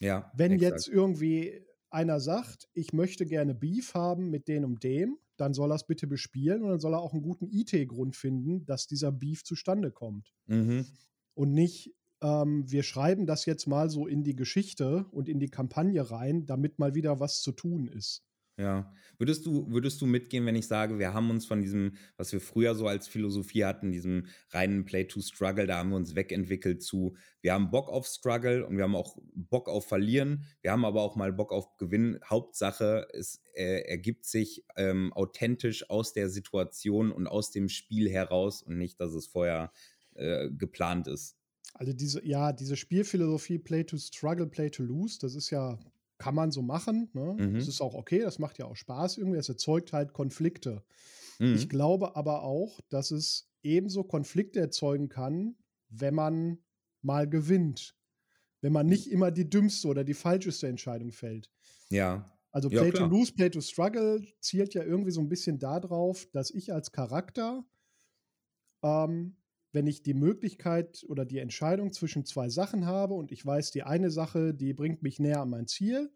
Ja. 0.00 0.30
Wenn 0.36 0.52
exakt. 0.52 0.72
jetzt 0.72 0.88
irgendwie 0.88 1.66
einer 1.90 2.20
sagt, 2.20 2.68
ich 2.72 2.92
möchte 2.92 3.26
gerne 3.26 3.54
Beef 3.54 3.94
haben 3.94 4.30
mit 4.30 4.48
dem 4.48 4.64
und 4.64 4.82
dem, 4.84 5.18
dann 5.36 5.54
soll 5.54 5.72
er 5.72 5.76
es 5.76 5.86
bitte 5.86 6.06
bespielen 6.06 6.62
und 6.62 6.70
dann 6.70 6.80
soll 6.80 6.94
er 6.94 7.00
auch 7.00 7.12
einen 7.12 7.22
guten 7.22 7.48
IT-Grund 7.50 8.16
finden, 8.16 8.64
dass 8.66 8.86
dieser 8.86 9.12
Beef 9.12 9.44
zustande 9.44 9.90
kommt. 9.90 10.34
Mhm. 10.46 10.86
Und 11.34 11.52
nicht, 11.52 11.94
ähm, 12.22 12.70
wir 12.70 12.82
schreiben 12.82 13.26
das 13.26 13.46
jetzt 13.46 13.66
mal 13.66 13.90
so 13.90 14.06
in 14.06 14.24
die 14.24 14.36
Geschichte 14.36 15.06
und 15.10 15.28
in 15.28 15.38
die 15.38 15.50
Kampagne 15.50 16.10
rein, 16.10 16.46
damit 16.46 16.78
mal 16.78 16.94
wieder 16.94 17.20
was 17.20 17.42
zu 17.42 17.52
tun 17.52 17.86
ist. 17.86 18.25
Ja. 18.58 18.90
Würdest 19.18 19.44
du, 19.44 19.70
würdest 19.70 20.00
du 20.00 20.06
mitgehen, 20.06 20.46
wenn 20.46 20.56
ich 20.56 20.66
sage, 20.66 20.98
wir 20.98 21.12
haben 21.12 21.30
uns 21.30 21.44
von 21.44 21.60
diesem, 21.60 21.96
was 22.16 22.32
wir 22.32 22.40
früher 22.40 22.74
so 22.74 22.86
als 22.86 23.06
Philosophie 23.06 23.64
hatten, 23.64 23.92
diesem 23.92 24.26
reinen 24.50 24.84
Play-to-Struggle, 24.84 25.66
da 25.66 25.78
haben 25.78 25.90
wir 25.90 25.96
uns 25.96 26.14
wegentwickelt 26.14 26.82
zu, 26.82 27.16
wir 27.42 27.52
haben 27.52 27.70
Bock 27.70 27.90
auf 27.90 28.06
Struggle 28.06 28.66
und 28.66 28.76
wir 28.76 28.84
haben 28.84 28.96
auch 28.96 29.18
Bock 29.34 29.68
auf 29.68 29.86
Verlieren, 29.86 30.44
wir 30.62 30.72
haben 30.72 30.84
aber 30.86 31.02
auch 31.02 31.16
mal 31.16 31.32
Bock 31.32 31.52
auf 31.52 31.76
Gewinn. 31.76 32.18
Hauptsache, 32.24 33.06
es 33.12 33.42
äh, 33.54 33.82
ergibt 33.88 34.24
sich 34.24 34.64
ähm, 34.76 35.12
authentisch 35.12 35.88
aus 35.90 36.14
der 36.14 36.30
Situation 36.30 37.12
und 37.12 37.26
aus 37.26 37.50
dem 37.50 37.68
Spiel 37.68 38.10
heraus 38.10 38.62
und 38.62 38.78
nicht, 38.78 39.00
dass 39.00 39.12
es 39.12 39.26
vorher 39.26 39.70
äh, 40.14 40.50
geplant 40.50 41.08
ist. 41.08 41.36
Also 41.74 41.92
diese, 41.92 42.24
ja, 42.24 42.52
diese 42.52 42.76
Spielphilosophie 42.76 43.58
Play 43.58 43.84
to 43.84 43.98
Struggle, 43.98 44.46
Play 44.46 44.70
to 44.70 44.82
Lose, 44.82 45.18
das 45.20 45.34
ist 45.34 45.50
ja 45.50 45.78
kann 46.18 46.34
man 46.34 46.50
so 46.50 46.62
machen. 46.62 47.10
Ne? 47.12 47.36
Mhm. 47.38 47.54
Das 47.54 47.68
ist 47.68 47.80
auch 47.80 47.94
okay, 47.94 48.20
das 48.20 48.38
macht 48.38 48.58
ja 48.58 48.66
auch 48.66 48.76
Spaß 48.76 49.18
irgendwie. 49.18 49.38
Es 49.38 49.48
erzeugt 49.48 49.92
halt 49.92 50.12
Konflikte. 50.12 50.82
Mhm. 51.38 51.54
Ich 51.54 51.68
glaube 51.68 52.16
aber 52.16 52.42
auch, 52.42 52.80
dass 52.88 53.10
es 53.10 53.50
ebenso 53.62 54.04
Konflikte 54.04 54.60
erzeugen 54.60 55.08
kann, 55.08 55.56
wenn 55.88 56.14
man 56.14 56.58
mal 57.02 57.28
gewinnt. 57.28 57.94
Wenn 58.60 58.72
man 58.72 58.86
nicht 58.86 59.10
immer 59.10 59.30
die 59.30 59.48
dümmste 59.48 59.88
oder 59.88 60.02
die 60.02 60.14
falscheste 60.14 60.66
Entscheidung 60.66 61.12
fällt. 61.12 61.50
Ja. 61.90 62.24
Also 62.50 62.70
Play 62.70 62.86
ja, 62.86 62.92
to 62.92 63.04
Lose, 63.04 63.32
Play 63.34 63.50
to 63.50 63.60
Struggle 63.60 64.26
zielt 64.40 64.72
ja 64.74 64.82
irgendwie 64.82 65.10
so 65.10 65.20
ein 65.20 65.28
bisschen 65.28 65.58
darauf, 65.58 66.26
dass 66.32 66.50
ich 66.50 66.72
als 66.72 66.90
Charakter 66.90 67.64
ähm, 68.82 69.36
wenn 69.76 69.86
ich 69.86 70.02
die 70.02 70.14
Möglichkeit 70.14 71.04
oder 71.06 71.26
die 71.26 71.36
Entscheidung 71.36 71.92
zwischen 71.92 72.24
zwei 72.24 72.48
Sachen 72.48 72.86
habe 72.86 73.12
und 73.12 73.30
ich 73.30 73.44
weiß, 73.44 73.72
die 73.72 73.82
eine 73.82 74.10
Sache, 74.10 74.54
die 74.54 74.72
bringt 74.72 75.02
mich 75.02 75.18
näher 75.18 75.42
an 75.42 75.50
mein 75.50 75.66
Ziel, 75.66 76.10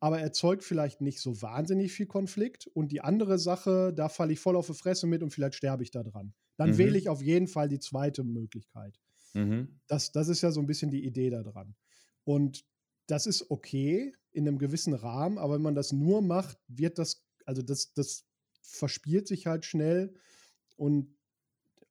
aber 0.00 0.18
erzeugt 0.18 0.64
vielleicht 0.64 1.00
nicht 1.00 1.20
so 1.20 1.40
wahnsinnig 1.40 1.92
viel 1.92 2.06
Konflikt 2.06 2.66
und 2.66 2.90
die 2.90 3.00
andere 3.00 3.38
Sache, 3.38 3.94
da 3.94 4.08
falle 4.08 4.32
ich 4.32 4.40
voll 4.40 4.56
auf 4.56 4.66
die 4.66 4.74
Fresse 4.74 5.06
mit 5.06 5.22
und 5.22 5.30
vielleicht 5.30 5.54
sterbe 5.54 5.84
ich 5.84 5.92
da 5.92 6.02
dran. 6.02 6.34
Dann 6.56 6.70
mhm. 6.70 6.78
wähle 6.78 6.98
ich 6.98 7.08
auf 7.08 7.22
jeden 7.22 7.46
Fall 7.46 7.68
die 7.68 7.78
zweite 7.78 8.24
Möglichkeit. 8.24 8.98
Mhm. 9.32 9.78
Das, 9.86 10.10
das 10.10 10.26
ist 10.26 10.42
ja 10.42 10.50
so 10.50 10.58
ein 10.58 10.66
bisschen 10.66 10.90
die 10.90 11.04
Idee 11.04 11.30
daran. 11.30 11.76
Und 12.24 12.64
das 13.06 13.26
ist 13.26 13.48
okay 13.48 14.12
in 14.32 14.48
einem 14.48 14.58
gewissen 14.58 14.94
Rahmen, 14.94 15.38
aber 15.38 15.54
wenn 15.54 15.62
man 15.62 15.76
das 15.76 15.92
nur 15.92 16.20
macht, 16.20 16.58
wird 16.66 16.98
das, 16.98 17.24
also 17.46 17.62
das, 17.62 17.92
das 17.94 18.24
verspielt 18.60 19.28
sich 19.28 19.46
halt 19.46 19.64
schnell 19.64 20.16
und 20.76 21.14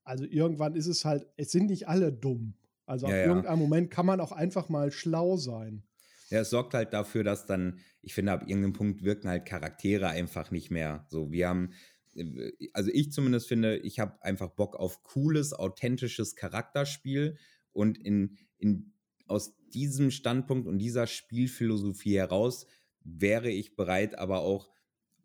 also 0.07 0.25
irgendwann 0.25 0.75
ist 0.75 0.87
es 0.87 1.05
halt, 1.05 1.27
es 1.35 1.51
sind 1.51 1.69
nicht 1.69 1.87
alle 1.87 2.13
dumm. 2.13 2.53
Also 2.85 3.07
ja, 3.07 3.11
auf 3.11 3.17
ja. 3.19 3.25
irgendeinem 3.27 3.59
Moment 3.59 3.91
kann 3.91 4.05
man 4.05 4.21
auch 4.21 4.31
einfach 4.31 4.69
mal 4.69 4.91
schlau 4.91 5.35
sein. 5.35 5.83
Ja, 6.29 6.39
es 6.41 6.49
sorgt 6.49 6.73
halt 6.73 6.93
dafür, 6.93 7.23
dass 7.23 7.45
dann, 7.45 7.79
ich 8.01 8.13
finde, 8.13 8.31
ab 8.31 8.43
irgendeinem 8.47 8.73
Punkt 8.73 9.03
wirken 9.03 9.27
halt 9.27 9.45
Charaktere 9.45 10.07
einfach 10.07 10.51
nicht 10.51 10.71
mehr. 10.71 11.05
So, 11.09 11.31
wir 11.31 11.49
haben, 11.49 11.73
äh, 12.15 12.51
also 12.73 12.89
ich 12.93 13.11
zumindest 13.11 13.47
finde, 13.47 13.77
ich 13.77 13.99
habe 13.99 14.21
einfach 14.23 14.49
Bock 14.49 14.77
auf 14.77 15.03
cooles, 15.03 15.53
authentisches 15.53 16.35
Charakterspiel 16.35 17.37
und 17.73 17.97
in, 17.97 18.37
in, 18.57 18.93
aus 19.27 19.55
diesem 19.73 20.11
Standpunkt 20.11 20.67
und 20.67 20.79
dieser 20.79 21.07
Spielphilosophie 21.07 22.17
heraus 22.17 22.65
wäre 23.03 23.49
ich 23.49 23.75
bereit, 23.75 24.17
aber 24.17 24.39
auch 24.39 24.69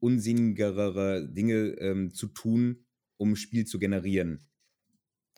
unsinnigere 0.01 1.29
Dinge 1.29 1.77
ähm, 1.79 2.13
zu 2.13 2.27
tun, 2.27 2.85
um 3.17 3.37
Spiel 3.37 3.65
zu 3.65 3.79
generieren. 3.79 4.41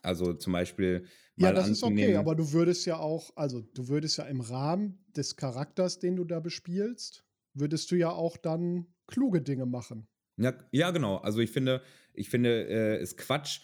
Also 0.04 0.34
zum 0.34 0.52
Beispiel. 0.52 1.06
ja, 1.36 1.52
das 1.52 1.68
ist 1.68 1.82
okay, 1.82 2.16
aber 2.16 2.34
du 2.34 2.52
würdest 2.52 2.86
ja 2.86 2.98
auch, 2.98 3.30
also 3.36 3.60
du 3.60 3.88
würdest 3.88 4.18
ja 4.18 4.24
im 4.24 4.40
Rahmen 4.40 5.04
des 5.16 5.36
Charakters, 5.36 5.98
den 5.98 6.16
du 6.16 6.24
da 6.24 6.40
bespielst, 6.40 7.24
würdest 7.54 7.90
du 7.90 7.96
ja 7.96 8.10
auch 8.10 8.36
dann 8.36 8.86
kluge 9.06 9.40
Dinge 9.40 9.66
machen. 9.66 10.06
Ja, 10.36 10.54
ja 10.72 10.90
genau. 10.90 11.16
Also 11.18 11.40
ich 11.40 11.50
finde, 11.50 11.82
ich 12.12 12.28
finde, 12.28 12.68
äh, 12.68 12.96
es 12.96 13.16
Quatsch, 13.16 13.60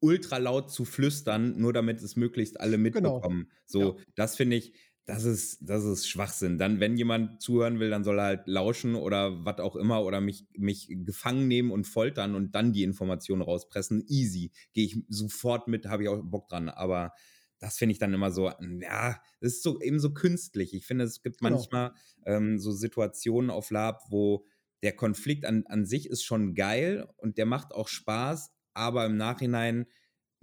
ultra 0.00 0.38
laut 0.38 0.70
zu 0.70 0.84
flüstern, 0.84 1.58
nur 1.58 1.72
damit 1.72 2.02
es 2.02 2.16
möglichst 2.16 2.60
alle 2.60 2.78
genau. 2.78 2.82
mitbekommen. 2.82 3.44
Genau. 3.44 3.54
So, 3.64 3.98
ja. 3.98 4.04
das 4.14 4.36
finde 4.36 4.56
ich, 4.56 4.74
das 5.06 5.24
ist, 5.24 5.58
das 5.60 5.84
ist 5.84 6.08
Schwachsinn. 6.08 6.56
Dann, 6.56 6.80
wenn 6.80 6.96
jemand 6.96 7.42
zuhören 7.42 7.78
will, 7.78 7.90
dann 7.90 8.04
soll 8.04 8.18
er 8.18 8.24
halt 8.24 8.46
lauschen 8.46 8.94
oder 8.94 9.44
was 9.44 9.58
auch 9.58 9.76
immer 9.76 10.02
oder 10.02 10.20
mich, 10.20 10.46
mich 10.56 10.88
gefangen 10.88 11.46
nehmen 11.46 11.70
und 11.70 11.86
foltern 11.86 12.34
und 12.34 12.54
dann 12.54 12.72
die 12.72 12.84
Informationen 12.84 13.42
rauspressen. 13.42 14.04
Easy. 14.08 14.50
Gehe 14.72 14.86
ich 14.86 14.96
sofort 15.08 15.68
mit, 15.68 15.86
habe 15.86 16.04
ich 16.04 16.08
auch 16.08 16.22
Bock 16.22 16.48
dran. 16.48 16.70
Aber 16.70 17.12
das 17.58 17.76
finde 17.76 17.92
ich 17.92 17.98
dann 17.98 18.14
immer 18.14 18.30
so, 18.30 18.50
ja, 18.80 19.20
das 19.40 19.54
ist 19.54 19.62
so 19.62 19.78
eben 19.80 20.00
so 20.00 20.14
künstlich. 20.14 20.72
Ich 20.72 20.86
finde, 20.86 21.04
es 21.04 21.22
gibt 21.22 21.38
genau. 21.38 21.50
manchmal 21.50 21.92
ähm, 22.24 22.58
so 22.58 22.72
Situationen 22.72 23.50
auf 23.50 23.70
Lab, 23.70 24.02
wo 24.08 24.46
der 24.82 24.96
Konflikt 24.96 25.44
an, 25.44 25.64
an 25.66 25.84
sich 25.84 26.08
ist 26.08 26.24
schon 26.24 26.54
geil 26.54 27.08
und 27.18 27.36
der 27.36 27.46
macht 27.46 27.72
auch 27.74 27.88
Spaß, 27.88 28.52
aber 28.72 29.04
im 29.06 29.16
Nachhinein 29.16 29.86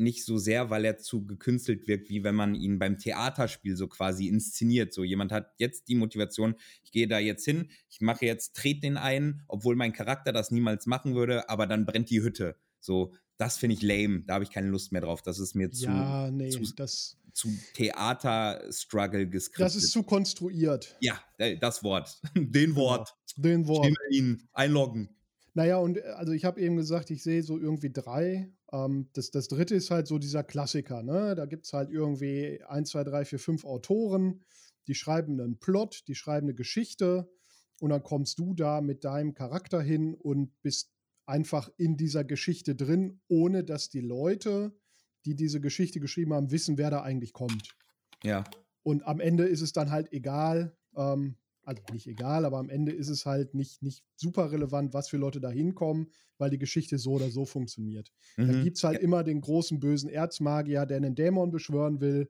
nicht 0.02 0.26
so 0.26 0.38
sehr, 0.38 0.70
weil 0.70 0.86
er 0.86 0.98
zu 0.98 1.26
gekünstelt 1.26 1.88
wirkt, 1.88 2.10
wie 2.10 2.24
wenn 2.24 2.36
man 2.36 2.56
ihn 2.56 2.80
beim 2.80 2.98
Theaterspiel 2.98 3.78
so 3.78 3.88
quasi 3.88 4.28
inszeniert. 4.28 4.94
So 4.94 5.04
jemand 5.04 5.32
hat 5.32 5.54
jetzt 5.58 5.88
die 5.88 5.96
Motivation, 5.96 6.56
ich 6.84 6.92
gehe 6.92 7.08
da 7.08 7.20
jetzt 7.20 7.46
hin, 7.46 7.70
ich 7.90 8.02
mache 8.02 8.26
jetzt, 8.26 8.56
trete 8.56 8.82
den 8.82 8.98
ein, 8.98 9.44
obwohl 9.48 9.76
mein 9.76 9.94
Charakter 9.94 10.34
das 10.34 10.52
niemals 10.52 10.86
machen 10.86 11.16
würde, 11.16 11.50
aber 11.50 11.68
dann 11.68 11.86
brennt 11.86 12.10
die 12.10 12.22
Hütte. 12.22 12.58
So, 12.80 13.14
das 13.38 13.58
finde 13.58 13.76
ich 13.76 13.82
lame, 13.82 14.24
da 14.26 14.36
habe 14.36 14.44
ich 14.44 14.52
keine 14.52 14.68
Lust 14.68 14.92
mehr 14.92 15.02
drauf. 15.02 15.22
Das 15.22 15.40
ist 15.40 15.56
mir 15.56 15.72
zu, 15.72 15.86
ja, 15.86 16.30
nee, 16.30 16.50
zu, 16.50 16.62
das, 16.76 17.18
zu 17.34 17.50
Theater-Struggle 17.76 19.28
geskriptet. 19.30 19.66
Das 19.66 19.76
ist 19.76 19.92
zu 19.92 20.04
konstruiert. 20.04 20.96
Ja, 21.00 21.20
äh, 21.38 21.58
das 21.58 21.84
Wort. 21.84 22.22
Den 22.36 22.76
Wort. 22.76 23.16
Den 23.36 23.68
Wort. 23.68 23.92
Ihn 24.10 24.48
einloggen. 24.54 25.10
Naja, 25.54 25.78
und 25.78 25.98
äh, 25.98 26.02
also 26.16 26.34
ich 26.34 26.46
habe 26.46 26.62
eben 26.62 26.78
gesagt, 26.78 27.12
ich 27.12 27.24
sehe 27.24 27.44
so 27.44 27.58
irgendwie 27.58 27.92
drei. 27.92 28.52
Ähm, 28.72 29.10
das, 29.14 29.32
das 29.32 29.48
dritte 29.48 29.76
ist 29.76 29.92
halt 29.92 30.08
so 30.08 30.18
dieser 30.18 30.44
Klassiker, 30.44 31.04
ne? 31.04 31.36
Da 31.36 31.46
gibt 31.46 31.66
es 31.66 31.74
halt 31.74 31.90
irgendwie 31.90 32.62
ein, 32.68 32.86
zwei, 32.86 33.04
drei, 33.04 33.26
vier, 33.26 33.40
fünf 33.40 33.66
Autoren, 33.66 34.44
die 34.88 34.96
schreiben 34.96 35.40
einen 35.40 35.60
Plot, 35.60 36.04
die 36.08 36.16
schreiben 36.16 36.48
eine 36.48 36.56
Geschichte 36.56 37.30
und 37.80 37.90
dann 37.90 38.04
kommst 38.04 38.40
du 38.40 38.54
da 38.54 38.82
mit 38.82 39.04
deinem 39.04 39.34
Charakter 39.34 39.82
hin 39.82 40.16
und 40.16 40.52
bist 40.62 40.92
einfach 41.26 41.70
in 41.78 41.98
dieser 41.98 42.24
Geschichte 42.24 42.76
drin, 42.76 43.22
ohne 43.28 43.64
dass 43.64 43.90
die 43.90 44.02
Leute 44.02 44.74
die 45.26 45.36
diese 45.36 45.62
Geschichte 45.62 46.00
geschrieben 46.00 46.34
haben, 46.34 46.52
wissen, 46.52 46.78
wer 46.78 46.90
da 46.90 47.02
eigentlich 47.02 47.34
kommt. 47.34 47.76
Ja. 48.24 48.44
Und 48.84 49.06
am 49.06 49.20
Ende 49.20 49.46
ist 49.46 49.62
es 49.62 49.74
dann 49.74 49.92
halt 49.92 50.12
egal, 50.12 50.76
ähm, 50.96 51.38
also 51.64 51.82
nicht 51.92 52.08
egal, 52.08 52.46
aber 52.46 52.58
am 52.58 52.70
Ende 52.70 52.92
ist 52.92 53.10
es 53.10 53.26
halt 53.26 53.54
nicht, 53.54 53.82
nicht 53.82 54.04
super 54.16 54.52
relevant, 54.52 54.94
was 54.94 55.10
für 55.10 55.18
Leute 55.18 55.40
da 55.40 55.50
hinkommen, 55.50 56.08
weil 56.38 56.50
die 56.50 56.58
Geschichte 56.58 56.98
so 56.98 57.14
oder 57.14 57.30
so 57.30 57.46
funktioniert. 57.46 58.12
Mhm. 58.38 58.48
Da 58.48 58.64
gibt 58.64 58.78
es 58.78 58.84
halt 58.84 58.98
ja. 58.98 59.02
immer 59.02 59.24
den 59.24 59.42
großen 59.42 59.80
bösen 59.80 60.10
Erzmagier, 60.10 60.86
der 60.86 60.98
einen 60.98 61.16
Dämon 61.16 61.52
beschwören 61.52 62.02
will. 62.02 62.30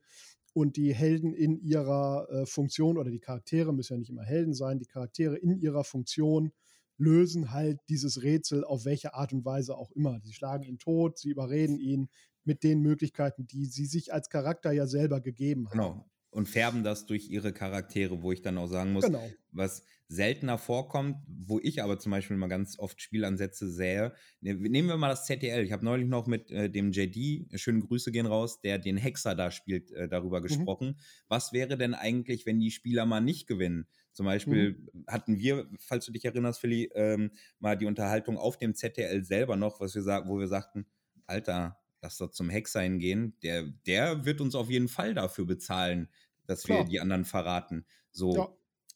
Und 0.54 0.76
die 0.76 0.94
Helden 0.94 1.34
in 1.34 1.62
ihrer 1.62 2.28
äh, 2.30 2.46
Funktion, 2.46 2.98
oder 2.98 3.10
die 3.10 3.22
Charaktere 3.22 3.74
müssen 3.74 3.94
ja 3.94 4.00
nicht 4.00 4.10
immer 4.10 4.24
Helden 4.24 4.54
sein, 4.54 4.80
die 4.80 4.86
Charaktere 4.86 5.38
in 5.38 5.58
ihrer 5.58 5.86
Funktion 5.86 6.52
lösen 6.98 7.52
halt 7.52 7.80
dieses 7.88 8.22
Rätsel 8.22 8.66
auf 8.66 8.84
welche 8.84 9.14
Art 9.14 9.32
und 9.32 9.46
Weise 9.46 9.78
auch 9.78 9.92
immer. 9.92 10.20
Sie 10.24 10.34
schlagen 10.34 10.64
ihn 10.64 10.78
tot, 10.78 11.18
sie 11.18 11.30
überreden 11.30 11.80
ihn 11.80 12.10
mit 12.44 12.64
den 12.64 12.82
Möglichkeiten, 12.82 13.48
die 13.48 13.66
sie 13.66 13.86
sich 13.86 14.14
als 14.14 14.30
Charakter 14.30 14.74
ja 14.74 14.88
selber 14.88 15.22
gegeben 15.22 15.70
haben. 15.70 15.80
Genau 15.80 16.11
und 16.32 16.48
färben 16.48 16.84
das 16.84 17.06
durch 17.06 17.30
ihre 17.30 17.54
Charaktere, 17.54 18.24
wo 18.24 18.32
ich 18.32 18.42
dann 18.42 18.58
auch 18.58 18.68
sagen 18.68 18.94
muss, 18.94 19.06
genau. 19.06 19.30
was 19.52 19.84
seltener 20.08 20.58
vorkommt, 20.58 21.18
wo 21.28 21.60
ich 21.60 21.82
aber 21.82 21.98
zum 21.98 22.12
Beispiel 22.12 22.36
mal 22.36 22.48
ganz 22.48 22.78
oft 22.80 23.02
Spielansätze 23.02 23.70
sehe. 23.72 24.14
Ne, 24.42 24.56
nehmen 24.56 24.90
wir 24.90 24.98
mal 24.98 25.10
das 25.10 25.26
ZDL. 25.26 25.64
Ich 25.64 25.72
habe 25.72 25.86
neulich 25.86 26.08
noch 26.08 26.28
mit 26.28 26.52
äh, 26.52 26.70
dem 26.70 26.92
JD, 26.92 27.48
schöne 27.60 27.80
Grüße 27.80 28.12
gehen 28.12 28.26
raus, 28.26 28.60
der 28.60 28.78
den 28.78 28.98
Hexer 28.98 29.36
da 29.36 29.52
spielt, 29.52 29.92
äh, 29.92 30.10
darüber 30.10 30.40
mhm. 30.40 30.44
gesprochen. 30.44 31.00
Was 31.30 31.54
wäre 31.54 31.78
denn 31.78 31.94
eigentlich, 31.94 32.46
wenn 32.46 32.60
die 32.60 32.72
Spieler 32.72 33.06
mal 33.06 33.22
nicht 33.22 33.48
gewinnen? 33.48 33.88
Zum 34.12 34.26
Beispiel 34.26 34.90
mhm. 34.94 35.06
hatten 35.08 35.40
wir, 35.40 35.70
falls 35.80 36.06
du 36.06 36.12
dich 36.12 36.26
erinnerst, 36.26 36.60
Philly, 36.60 36.90
ähm, 36.94 37.32
mal 37.60 37.78
die 37.78 37.86
Unterhaltung 37.86 38.38
auf 38.38 38.58
dem 38.58 38.76
ZDL 38.76 39.24
selber 39.24 39.56
noch, 39.56 39.80
was 39.80 39.96
wir 39.96 40.04
wo 40.28 40.40
wir 40.40 40.48
sagten, 40.48 40.86
Alter, 41.26 41.81
lass 42.02 42.18
doch 42.18 42.32
zum 42.32 42.50
Hexer 42.50 42.82
hingehen, 42.82 43.38
der, 43.44 43.64
der 43.86 44.26
wird 44.26 44.42
uns 44.42 44.56
auf 44.56 44.70
jeden 44.70 44.88
Fall 44.88 45.14
dafür 45.14 45.46
bezahlen, 45.46 46.10
dass 46.46 46.64
Klar. 46.64 46.80
wir 46.80 46.86
die 46.86 47.00
anderen 47.00 47.26
verraten. 47.26 47.86
So. 48.12 48.36
Ja. 48.36 48.50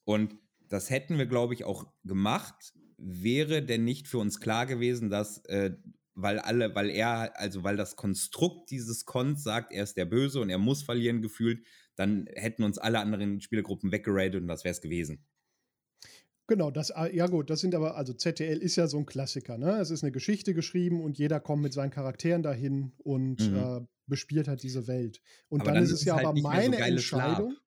Und 0.03 0.36
das 0.68 0.89
hätten 0.89 1.18
wir, 1.18 1.26
glaube 1.26 1.53
ich, 1.53 1.64
auch 1.64 1.86
gemacht, 2.03 2.74
wäre 2.97 3.62
denn 3.62 3.84
nicht 3.84 4.08
für 4.08 4.18
uns 4.18 4.39
klar 4.39 4.66
gewesen, 4.66 5.10
dass, 5.10 5.43
äh, 5.45 5.76
weil 6.14 6.39
alle, 6.39 6.74
weil 6.76 6.89
er, 6.89 7.38
also 7.39 7.64
weil 7.64 7.78
das 7.78 7.95
Konstrukt 7.95 8.72
dieses 8.72 9.06
Cons 9.06 9.43
sagt, 9.43 9.72
er 9.72 9.84
ist 9.84 9.97
der 9.97 10.06
Böse 10.06 10.39
und 10.39 10.49
er 10.49 10.58
muss 10.58 10.84
verlieren 10.84 11.22
gefühlt, 11.22 11.66
dann 11.95 12.28
hätten 12.34 12.64
uns 12.64 12.78
alle 12.78 12.99
anderen 12.99 13.41
Spielergruppen 13.41 13.91
weggeradet 13.91 14.41
und 14.41 14.47
das 14.47 14.64
wäre 14.64 14.72
es 14.72 14.82
gewesen. 14.82 15.26
Genau, 16.47 16.69
das, 16.69 16.91
ah, 16.91 17.07
ja 17.07 17.25
gut, 17.25 17.49
das 17.49 17.61
sind 17.61 17.73
aber, 17.73 17.95
also 17.95 18.13
ZTL 18.13 18.57
ist 18.57 18.75
ja 18.75 18.87
so 18.87 18.97
ein 18.97 19.05
Klassiker, 19.07 19.57
ne? 19.57 19.79
Es 19.79 19.89
ist 19.89 20.03
eine 20.03 20.11
Geschichte 20.11 20.53
geschrieben 20.53 21.03
und 21.03 21.17
jeder 21.17 21.39
kommt 21.39 21.63
mit 21.63 21.73
seinen 21.73 21.89
Charakteren 21.89 22.43
dahin 22.43 22.91
und 22.99 23.49
mhm. 23.49 23.55
äh, 23.55 23.81
bespielt 24.05 24.47
halt 24.47 24.61
diese 24.61 24.87
Welt. 24.87 25.21
Und 25.49 25.65
dann, 25.65 25.75
dann, 25.75 25.83
ist 25.83 25.91
es 25.91 26.05
ja 26.05 26.15
halt 26.15 26.27
aber 26.27 26.39
meine 26.39 26.77
so 26.77 26.83
Entscheidung. 26.83 27.51
Schlaf. 27.51 27.61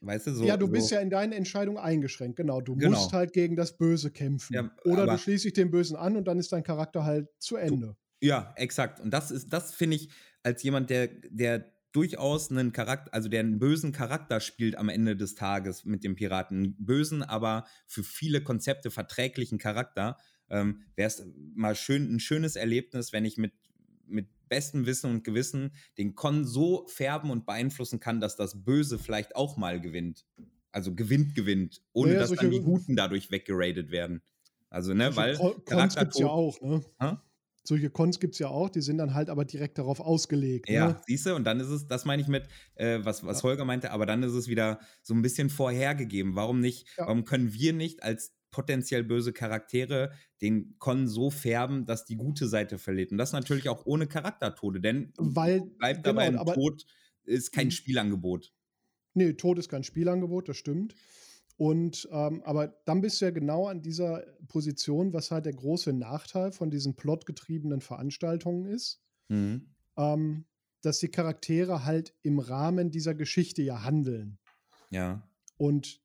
Weißt 0.00 0.26
du, 0.28 0.34
so. 0.34 0.44
Ja, 0.44 0.56
du 0.56 0.66
so. 0.66 0.72
bist 0.72 0.90
ja 0.90 1.00
in 1.00 1.10
deinen 1.10 1.32
Entscheidungen 1.32 1.78
eingeschränkt, 1.78 2.36
genau. 2.36 2.60
Du 2.60 2.76
genau. 2.76 2.98
musst 2.98 3.12
halt 3.12 3.34
gegen 3.34 3.56
das 3.56 3.76
Böse 3.76 4.10
kämpfen. 4.10 4.54
Ja, 4.54 4.70
Oder 4.84 5.06
du 5.06 5.18
schließt 5.18 5.44
dich 5.44 5.52
dem 5.52 5.70
Bösen 5.70 5.96
an 5.96 6.16
und 6.16 6.24
dann 6.24 6.38
ist 6.38 6.52
dein 6.52 6.62
Charakter 6.62 7.04
halt 7.04 7.28
zu 7.38 7.56
Ende. 7.56 7.96
Du, 8.20 8.26
ja, 8.26 8.54
exakt. 8.56 9.00
Und 9.00 9.10
das 9.10 9.30
ist, 9.30 9.52
das 9.52 9.74
finde 9.74 9.96
ich, 9.96 10.08
als 10.42 10.62
jemand, 10.62 10.88
der, 10.88 11.08
der 11.08 11.72
durchaus 11.92 12.50
einen 12.50 12.72
Charakter, 12.72 13.12
also 13.14 13.28
der 13.28 13.40
einen 13.40 13.58
bösen 13.58 13.92
Charakter 13.92 14.40
spielt 14.40 14.76
am 14.76 14.88
Ende 14.88 15.16
des 15.16 15.34
Tages 15.34 15.84
mit 15.84 16.04
dem 16.04 16.14
Piraten. 16.16 16.56
Einen 16.56 16.76
bösen, 16.78 17.22
aber 17.22 17.66
für 17.86 18.02
viele 18.02 18.42
Konzepte 18.42 18.90
verträglichen 18.90 19.58
Charakter. 19.58 20.16
Ähm, 20.48 20.82
Wäre 20.96 21.08
es 21.08 21.24
mal 21.54 21.74
schön, 21.74 22.14
ein 22.14 22.20
schönes 22.20 22.56
Erlebnis, 22.56 23.12
wenn 23.12 23.24
ich 23.24 23.36
mit, 23.36 23.52
mit 24.06 24.28
bestem 24.48 24.86
Wissen 24.86 25.10
und 25.10 25.24
Gewissen 25.24 25.72
den 25.98 26.14
Con 26.14 26.44
so 26.44 26.86
färben 26.88 27.30
und 27.30 27.46
beeinflussen 27.46 28.00
kann, 28.00 28.20
dass 28.20 28.36
das 28.36 28.64
Böse 28.64 28.98
vielleicht 28.98 29.36
auch 29.36 29.56
mal 29.56 29.80
gewinnt. 29.80 30.26
Also 30.72 30.94
gewinnt, 30.94 31.34
gewinnt, 31.34 31.82
ohne 31.92 32.14
naja, 32.14 32.20
dass 32.20 32.32
dann 32.32 32.50
die 32.50 32.60
Guten 32.60 32.96
dadurch 32.96 33.30
weggeradet 33.30 33.90
werden. 33.90 34.22
Also, 34.70 34.94
ne, 34.94 35.14
weil. 35.16 35.36
Cons 35.36 35.96
gibt's 35.96 36.18
ja 36.18 36.28
auch, 36.28 36.58
ne? 36.62 36.82
Ha? 36.98 37.22
Solche 37.64 37.90
Cons 37.90 38.18
gibt 38.20 38.34
es 38.34 38.38
ja 38.38 38.48
auch, 38.48 38.68
die 38.68 38.80
sind 38.80 38.98
dann 38.98 39.14
halt 39.14 39.30
aber 39.30 39.44
direkt 39.44 39.78
darauf 39.78 40.00
ausgelegt. 40.00 40.68
Ja, 40.68 40.88
ne? 40.88 41.00
siehst 41.06 41.26
du, 41.26 41.34
und 41.34 41.44
dann 41.44 41.60
ist 41.60 41.68
es, 41.68 41.86
das 41.86 42.04
meine 42.04 42.22
ich 42.22 42.28
mit, 42.28 42.48
äh, 42.74 42.98
was, 43.02 43.24
was 43.24 43.38
ja. 43.38 43.44
Holger 43.44 43.64
meinte, 43.64 43.90
aber 43.90 44.06
dann 44.06 44.22
ist 44.22 44.32
es 44.32 44.48
wieder 44.48 44.80
so 45.02 45.14
ein 45.14 45.22
bisschen 45.22 45.50
vorhergegeben. 45.50 46.34
Warum 46.34 46.60
nicht, 46.60 46.86
ja. 46.96 47.06
warum 47.06 47.24
können 47.24 47.52
wir 47.52 47.72
nicht 47.72 48.02
als 48.02 48.34
potenziell 48.50 49.04
böse 49.04 49.32
Charaktere 49.32 50.12
den 50.42 50.76
Con 50.78 51.08
so 51.08 51.30
färben, 51.30 51.86
dass 51.86 52.04
die 52.04 52.16
gute 52.16 52.48
Seite 52.48 52.78
verliert? 52.78 53.12
Und 53.12 53.18
das 53.18 53.32
natürlich 53.32 53.68
auch 53.68 53.86
ohne 53.86 54.06
Charaktertode, 54.06 54.80
denn 54.80 55.12
Weil, 55.16 55.62
bleibt 55.78 56.04
genau, 56.04 56.20
dabei, 56.20 56.38
ein 56.38 56.54
Tod 56.54 56.84
ist 57.24 57.52
kein 57.52 57.66
mhm. 57.66 57.72
Spielangebot. 57.72 58.52
Nee, 59.14 59.34
Tod 59.34 59.58
ist 59.58 59.68
kein 59.68 59.84
Spielangebot, 59.84 60.48
das 60.48 60.56
stimmt. 60.56 60.94
Und 61.62 62.08
ähm, 62.10 62.42
aber 62.44 62.66
dann 62.86 63.02
bist 63.02 63.20
du 63.20 63.26
ja 63.26 63.30
genau 63.30 63.68
an 63.68 63.82
dieser 63.82 64.26
Position, 64.48 65.12
was 65.12 65.30
halt 65.30 65.46
der 65.46 65.52
große 65.52 65.92
Nachteil 65.92 66.50
von 66.50 66.72
diesen 66.72 66.96
plotgetriebenen 66.96 67.80
Veranstaltungen 67.80 68.66
ist, 68.66 69.00
mhm. 69.28 69.72
ähm, 69.96 70.44
dass 70.80 70.98
die 70.98 71.08
Charaktere 71.08 71.84
halt 71.84 72.16
im 72.22 72.40
Rahmen 72.40 72.90
dieser 72.90 73.14
Geschichte 73.14 73.62
ja 73.62 73.84
handeln. 73.84 74.40
Ja. 74.90 75.22
Und 75.56 76.00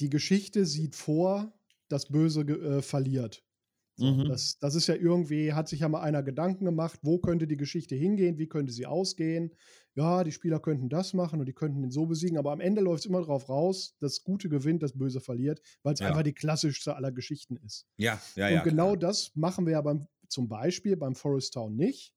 die 0.00 0.08
Geschichte 0.08 0.64
sieht 0.64 0.96
vor, 0.96 1.52
dass 1.88 2.06
Böse 2.06 2.40
äh, 2.40 2.80
verliert. 2.80 3.44
Mhm. 3.98 4.28
das, 4.28 4.58
das 4.58 4.74
ist 4.74 4.86
ja 4.86 4.94
irgendwie, 4.94 5.52
hat 5.52 5.68
sich 5.68 5.80
ja 5.80 5.88
mal 5.88 6.00
einer 6.00 6.22
Gedanken 6.22 6.64
gemacht, 6.64 6.98
wo 7.02 7.18
könnte 7.18 7.46
die 7.46 7.56
Geschichte 7.56 7.94
hingehen, 7.94 8.38
wie 8.38 8.48
könnte 8.48 8.72
sie 8.72 8.86
ausgehen. 8.86 9.54
Ja, 9.94 10.24
die 10.24 10.32
Spieler 10.32 10.58
könnten 10.60 10.88
das 10.88 11.12
machen 11.12 11.40
und 11.40 11.46
die 11.46 11.52
könnten 11.52 11.82
den 11.82 11.90
so 11.90 12.06
besiegen, 12.06 12.38
aber 12.38 12.52
am 12.52 12.60
Ende 12.60 12.80
läuft 12.80 13.00
es 13.00 13.06
immer 13.06 13.20
darauf 13.20 13.50
raus, 13.50 13.94
das 14.00 14.24
Gute 14.24 14.48
gewinnt, 14.48 14.82
das 14.82 14.96
Böse 14.96 15.20
verliert, 15.20 15.60
weil 15.82 15.92
es 15.92 16.00
ja. 16.00 16.08
einfach 16.08 16.22
die 16.22 16.32
klassischste 16.32 16.96
aller 16.96 17.12
Geschichten 17.12 17.56
ist. 17.56 17.86
Ja, 17.98 18.20
ja, 18.34 18.48
ja. 18.48 18.58
Und 18.58 18.64
genau 18.64 18.96
klar. 18.96 18.96
das 18.96 19.32
machen 19.34 19.66
wir 19.66 19.72
ja 19.72 19.82
beim, 19.82 20.06
zum 20.28 20.48
Beispiel 20.48 20.96
beim 20.96 21.14
Forest 21.14 21.52
Town 21.52 21.76
nicht, 21.76 22.14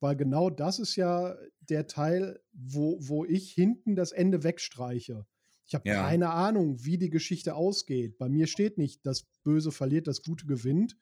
weil 0.00 0.16
genau 0.16 0.50
das 0.50 0.80
ist 0.80 0.96
ja 0.96 1.36
der 1.60 1.86
Teil, 1.86 2.40
wo, 2.52 2.98
wo 3.00 3.24
ich 3.24 3.52
hinten 3.52 3.94
das 3.94 4.10
Ende 4.10 4.42
wegstreiche. 4.42 5.24
Ich 5.68 5.74
habe 5.74 5.86
ja. 5.86 6.02
keine 6.02 6.30
Ahnung, 6.30 6.82
wie 6.82 6.96
die 6.96 7.10
Geschichte 7.10 7.54
ausgeht. 7.54 8.16
Bei 8.16 8.30
mir 8.30 8.46
steht 8.46 8.78
nicht, 8.78 9.04
das 9.04 9.24
Böse 9.44 9.70
verliert, 9.70 10.06
das 10.06 10.22
Gute 10.22 10.46
gewinnt. 10.46 10.96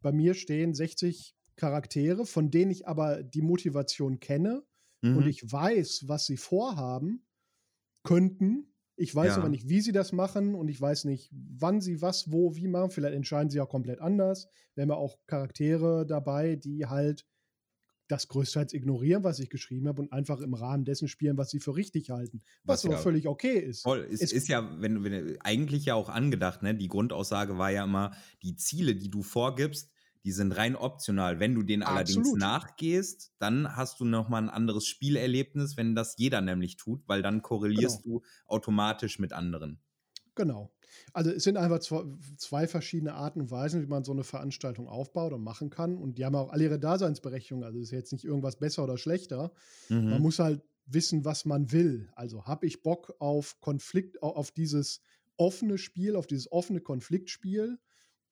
Bei 0.00 0.10
mir 0.10 0.34
stehen 0.34 0.74
60 0.74 1.36
Charaktere, 1.54 2.26
von 2.26 2.50
denen 2.50 2.72
ich 2.72 2.88
aber 2.88 3.22
die 3.22 3.42
Motivation 3.42 4.18
kenne 4.18 4.64
mhm. 5.02 5.18
und 5.18 5.26
ich 5.28 5.50
weiß, 5.50 6.04
was 6.06 6.26
sie 6.26 6.36
vorhaben 6.36 7.26
könnten. 8.02 8.74
Ich 8.96 9.14
weiß 9.14 9.28
ja. 9.28 9.36
aber 9.36 9.48
nicht, 9.48 9.68
wie 9.68 9.80
sie 9.80 9.92
das 9.92 10.10
machen 10.12 10.56
und 10.56 10.66
ich 10.66 10.80
weiß 10.80 11.04
nicht, 11.04 11.30
wann 11.32 11.80
sie 11.80 12.02
was, 12.02 12.32
wo, 12.32 12.56
wie 12.56 12.66
machen. 12.66 12.90
Vielleicht 12.90 13.14
entscheiden 13.14 13.50
sie 13.50 13.60
auch 13.60 13.68
komplett 13.68 14.00
anders. 14.00 14.48
Wir 14.74 14.82
haben 14.82 14.90
ja 14.90 14.96
auch 14.96 15.16
Charaktere 15.28 16.04
dabei, 16.06 16.56
die 16.56 16.86
halt 16.86 17.24
das 18.08 18.28
größtenteils 18.28 18.72
ignorieren, 18.72 19.22
was 19.22 19.38
ich 19.38 19.50
geschrieben 19.50 19.86
habe 19.86 20.02
und 20.02 20.12
einfach 20.12 20.40
im 20.40 20.54
Rahmen 20.54 20.84
dessen 20.84 21.08
spielen, 21.08 21.36
was 21.36 21.50
sie 21.50 21.60
für 21.60 21.76
richtig 21.76 22.10
halten. 22.10 22.42
Was, 22.64 22.84
was 22.84 22.92
ja 22.92 22.98
völlig 22.98 23.28
okay 23.28 23.58
ist. 23.58 23.82
Voll, 23.82 24.00
ist, 24.00 24.22
es 24.22 24.32
ist 24.32 24.48
ja, 24.48 24.80
wenn, 24.80 25.04
wenn 25.04 25.38
eigentlich 25.40 25.84
ja 25.84 25.94
auch 25.94 26.08
angedacht, 26.08 26.62
ne? 26.62 26.74
Die 26.74 26.88
Grundaussage 26.88 27.58
war 27.58 27.70
ja 27.70 27.84
immer, 27.84 28.12
die 28.42 28.56
Ziele, 28.56 28.96
die 28.96 29.10
du 29.10 29.22
vorgibst, 29.22 29.90
die 30.24 30.32
sind 30.32 30.52
rein 30.52 30.74
optional. 30.74 31.38
Wenn 31.40 31.54
du 31.54 31.62
denen 31.62 31.82
allerdings 31.82 32.18
Absolut. 32.18 32.38
nachgehst, 32.40 33.32
dann 33.38 33.76
hast 33.76 34.00
du 34.00 34.04
nochmal 34.04 34.42
ein 34.42 34.50
anderes 34.50 34.86
Spielerlebnis, 34.86 35.76
wenn 35.76 35.94
das 35.94 36.16
jeder 36.18 36.40
nämlich 36.40 36.76
tut, 36.76 37.02
weil 37.06 37.22
dann 37.22 37.42
korrelierst 37.42 38.02
genau. 38.02 38.18
du 38.18 38.24
automatisch 38.46 39.18
mit 39.18 39.32
anderen. 39.32 39.80
Genau. 40.34 40.72
Also 41.12 41.30
es 41.30 41.44
sind 41.44 41.56
einfach 41.56 41.80
zwei, 41.80 42.66
verschiedene 42.66 43.14
Arten 43.14 43.40
und 43.40 43.50
Weisen, 43.50 43.82
wie 43.82 43.86
man 43.86 44.04
so 44.04 44.12
eine 44.12 44.24
Veranstaltung 44.24 44.88
aufbaut 44.88 45.32
und 45.32 45.42
machen 45.42 45.70
kann. 45.70 45.98
Und 45.98 46.18
die 46.18 46.24
haben 46.24 46.34
auch 46.34 46.50
alle 46.50 46.64
ihre 46.64 46.78
Daseinsberechtigung. 46.78 47.64
Also 47.64 47.78
es 47.78 47.86
ist 47.86 47.90
jetzt 47.92 48.12
nicht 48.12 48.24
irgendwas 48.24 48.56
besser 48.56 48.84
oder 48.84 48.98
schlechter. 48.98 49.52
Mhm. 49.88 50.10
Man 50.10 50.22
muss 50.22 50.38
halt 50.38 50.62
wissen, 50.86 51.24
was 51.24 51.44
man 51.44 51.72
will. 51.72 52.10
Also 52.14 52.46
habe 52.46 52.66
ich 52.66 52.82
Bock 52.82 53.14
auf 53.18 53.60
Konflikt, 53.60 54.22
auf 54.22 54.50
dieses 54.50 55.00
offene 55.36 55.78
Spiel, 55.78 56.16
auf 56.16 56.26
dieses 56.26 56.50
offene 56.50 56.80
Konfliktspiel, 56.80 57.78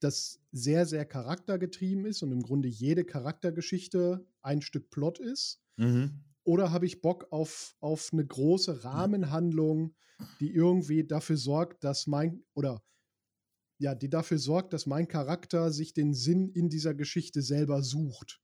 das 0.00 0.40
sehr, 0.52 0.86
sehr 0.86 1.04
charaktergetrieben 1.04 2.04
ist 2.04 2.22
und 2.22 2.32
im 2.32 2.42
Grunde 2.42 2.68
jede 2.68 3.04
Charaktergeschichte 3.04 4.26
ein 4.42 4.60
Stück 4.60 4.90
Plot 4.90 5.18
ist. 5.18 5.60
Mhm. 5.76 6.22
Oder 6.46 6.70
habe 6.70 6.86
ich 6.86 7.02
Bock 7.02 7.26
auf, 7.32 7.74
auf 7.80 8.10
eine 8.12 8.24
große 8.24 8.84
Rahmenhandlung, 8.84 9.96
die 10.38 10.54
irgendwie 10.54 11.04
dafür 11.04 11.36
sorgt, 11.36 11.82
dass 11.82 12.06
mein, 12.06 12.44
oder 12.54 12.84
ja, 13.78 13.96
die 13.96 14.08
dafür 14.08 14.38
sorgt, 14.38 14.72
dass 14.72 14.86
mein 14.86 15.08
Charakter 15.08 15.72
sich 15.72 15.92
den 15.92 16.14
Sinn 16.14 16.48
in 16.50 16.68
dieser 16.68 16.94
Geschichte 16.94 17.42
selber 17.42 17.82
sucht. 17.82 18.40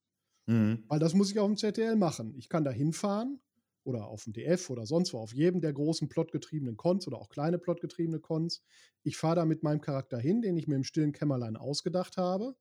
Mhm. 0.46 0.84
Weil 0.88 0.98
das 0.98 1.14
muss 1.14 1.30
ich 1.30 1.38
auf 1.38 1.46
dem 1.46 1.56
ZDL 1.56 1.94
machen. 1.94 2.34
Ich 2.36 2.48
kann 2.48 2.64
da 2.64 2.72
hinfahren 2.72 3.40
oder 3.84 4.08
auf 4.08 4.24
dem 4.24 4.32
DF 4.32 4.68
oder 4.70 4.84
sonst 4.84 5.12
wo, 5.12 5.18
auf 5.18 5.32
jedem 5.32 5.60
der 5.60 5.72
großen 5.72 6.08
plotgetriebenen 6.08 6.76
Cons 6.76 7.06
oder 7.06 7.18
auch 7.18 7.28
kleine 7.28 7.58
plotgetriebene 7.58 8.18
Cons. 8.18 8.64
Ich 9.04 9.16
fahre 9.16 9.36
da 9.36 9.44
mit 9.44 9.62
meinem 9.62 9.80
Charakter 9.80 10.18
hin, 10.18 10.42
den 10.42 10.56
ich 10.56 10.66
mir 10.66 10.74
im 10.74 10.84
stillen 10.84 11.12
Kämmerlein 11.12 11.56
ausgedacht 11.56 12.16
habe. 12.16 12.56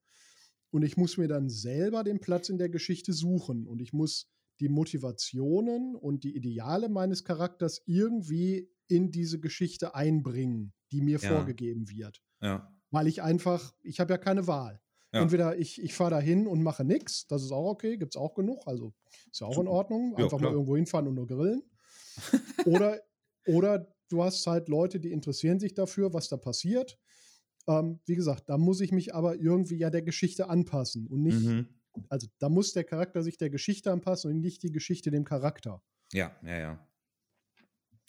Und 0.70 0.84
ich 0.84 0.98
muss 0.98 1.18
mir 1.18 1.28
dann 1.28 1.50
selber 1.50 2.04
den 2.04 2.20
Platz 2.20 2.48
in 2.48 2.60
der 2.60 2.70
Geschichte 2.70 3.12
suchen. 3.12 3.66
Und 3.66 3.82
ich 3.82 3.92
muss 3.92 4.30
die 4.62 4.70
Motivationen 4.70 5.96
und 5.96 6.24
die 6.24 6.36
Ideale 6.36 6.88
meines 6.90 7.24
Charakters 7.24 7.82
irgendwie 7.86 8.70
in 8.88 9.12
diese 9.12 9.40
Geschichte 9.40 9.96
einbringen, 9.96 10.74
die 10.92 11.02
mir 11.02 11.20
Ja. 11.20 11.30
vorgegeben 11.30 11.90
wird. 11.90 12.22
Ja. 12.42 12.72
Weil 12.92 13.08
ich 13.08 13.22
einfach, 13.22 13.74
ich 13.82 14.00
habe 14.00 14.14
ja 14.14 14.18
keine 14.18 14.48
Wahl. 14.48 14.80
Ja. 15.14 15.22
Entweder 15.24 15.58
ich, 15.58 15.82
ich 15.82 15.94
fahre 15.94 16.12
da 16.12 16.20
hin 16.20 16.48
und 16.48 16.64
mache 16.64 16.84
nichts, 16.86 17.28
das 17.28 17.44
ist 17.44 17.52
auch 17.52 17.70
okay, 17.70 17.98
gibt 17.98 18.16
es 18.16 18.22
auch 18.22 18.34
genug, 18.34 18.66
also 18.66 18.94
ist 19.32 19.42
ja 19.42 19.48
auch 19.48 19.60
in 19.60 19.68
Ordnung. 19.68 20.16
Einfach 20.16 20.40
mal 20.40 20.52
irgendwo 20.54 20.76
hinfahren 20.78 21.08
und 21.08 21.16
nur 21.16 21.28
grillen. 21.28 21.64
oder, 22.66 23.02
oder 23.46 23.94
du 24.10 24.24
hast 24.24 24.46
halt 24.48 24.70
Leute, 24.70 25.00
die 25.00 25.12
interessieren 25.12 25.60
sich 25.60 25.74
dafür, 25.74 26.14
was 26.14 26.30
da 26.30 26.38
passiert. 26.38 26.98
Ähm, 27.68 28.00
wie 28.06 28.16
gesagt, 28.16 28.50
da 28.50 28.58
muss 28.58 28.82
ich 28.82 28.92
mich 28.92 29.14
aber 29.14 29.36
irgendwie 29.36 29.78
ja 29.78 29.90
der 29.90 30.02
Geschichte 30.02 30.50
anpassen 30.50 31.08
und 31.08 31.22
nicht, 31.24 31.40
Mhm. 31.46 31.68
Also 32.10 32.28
da 32.40 32.50
muss 32.50 32.74
der 32.74 32.84
Charakter 32.84 33.24
sich 33.24 33.38
der 33.38 33.50
Geschichte 33.50 33.92
anpassen 33.92 34.32
und 34.32 34.42
nicht 34.42 34.64
die 34.64 34.72
Geschichte 34.72 35.12
dem 35.12 35.24
Charakter. 35.26 35.82
Ja, 36.14 36.36
ja, 36.44 36.58
ja. 36.58 36.88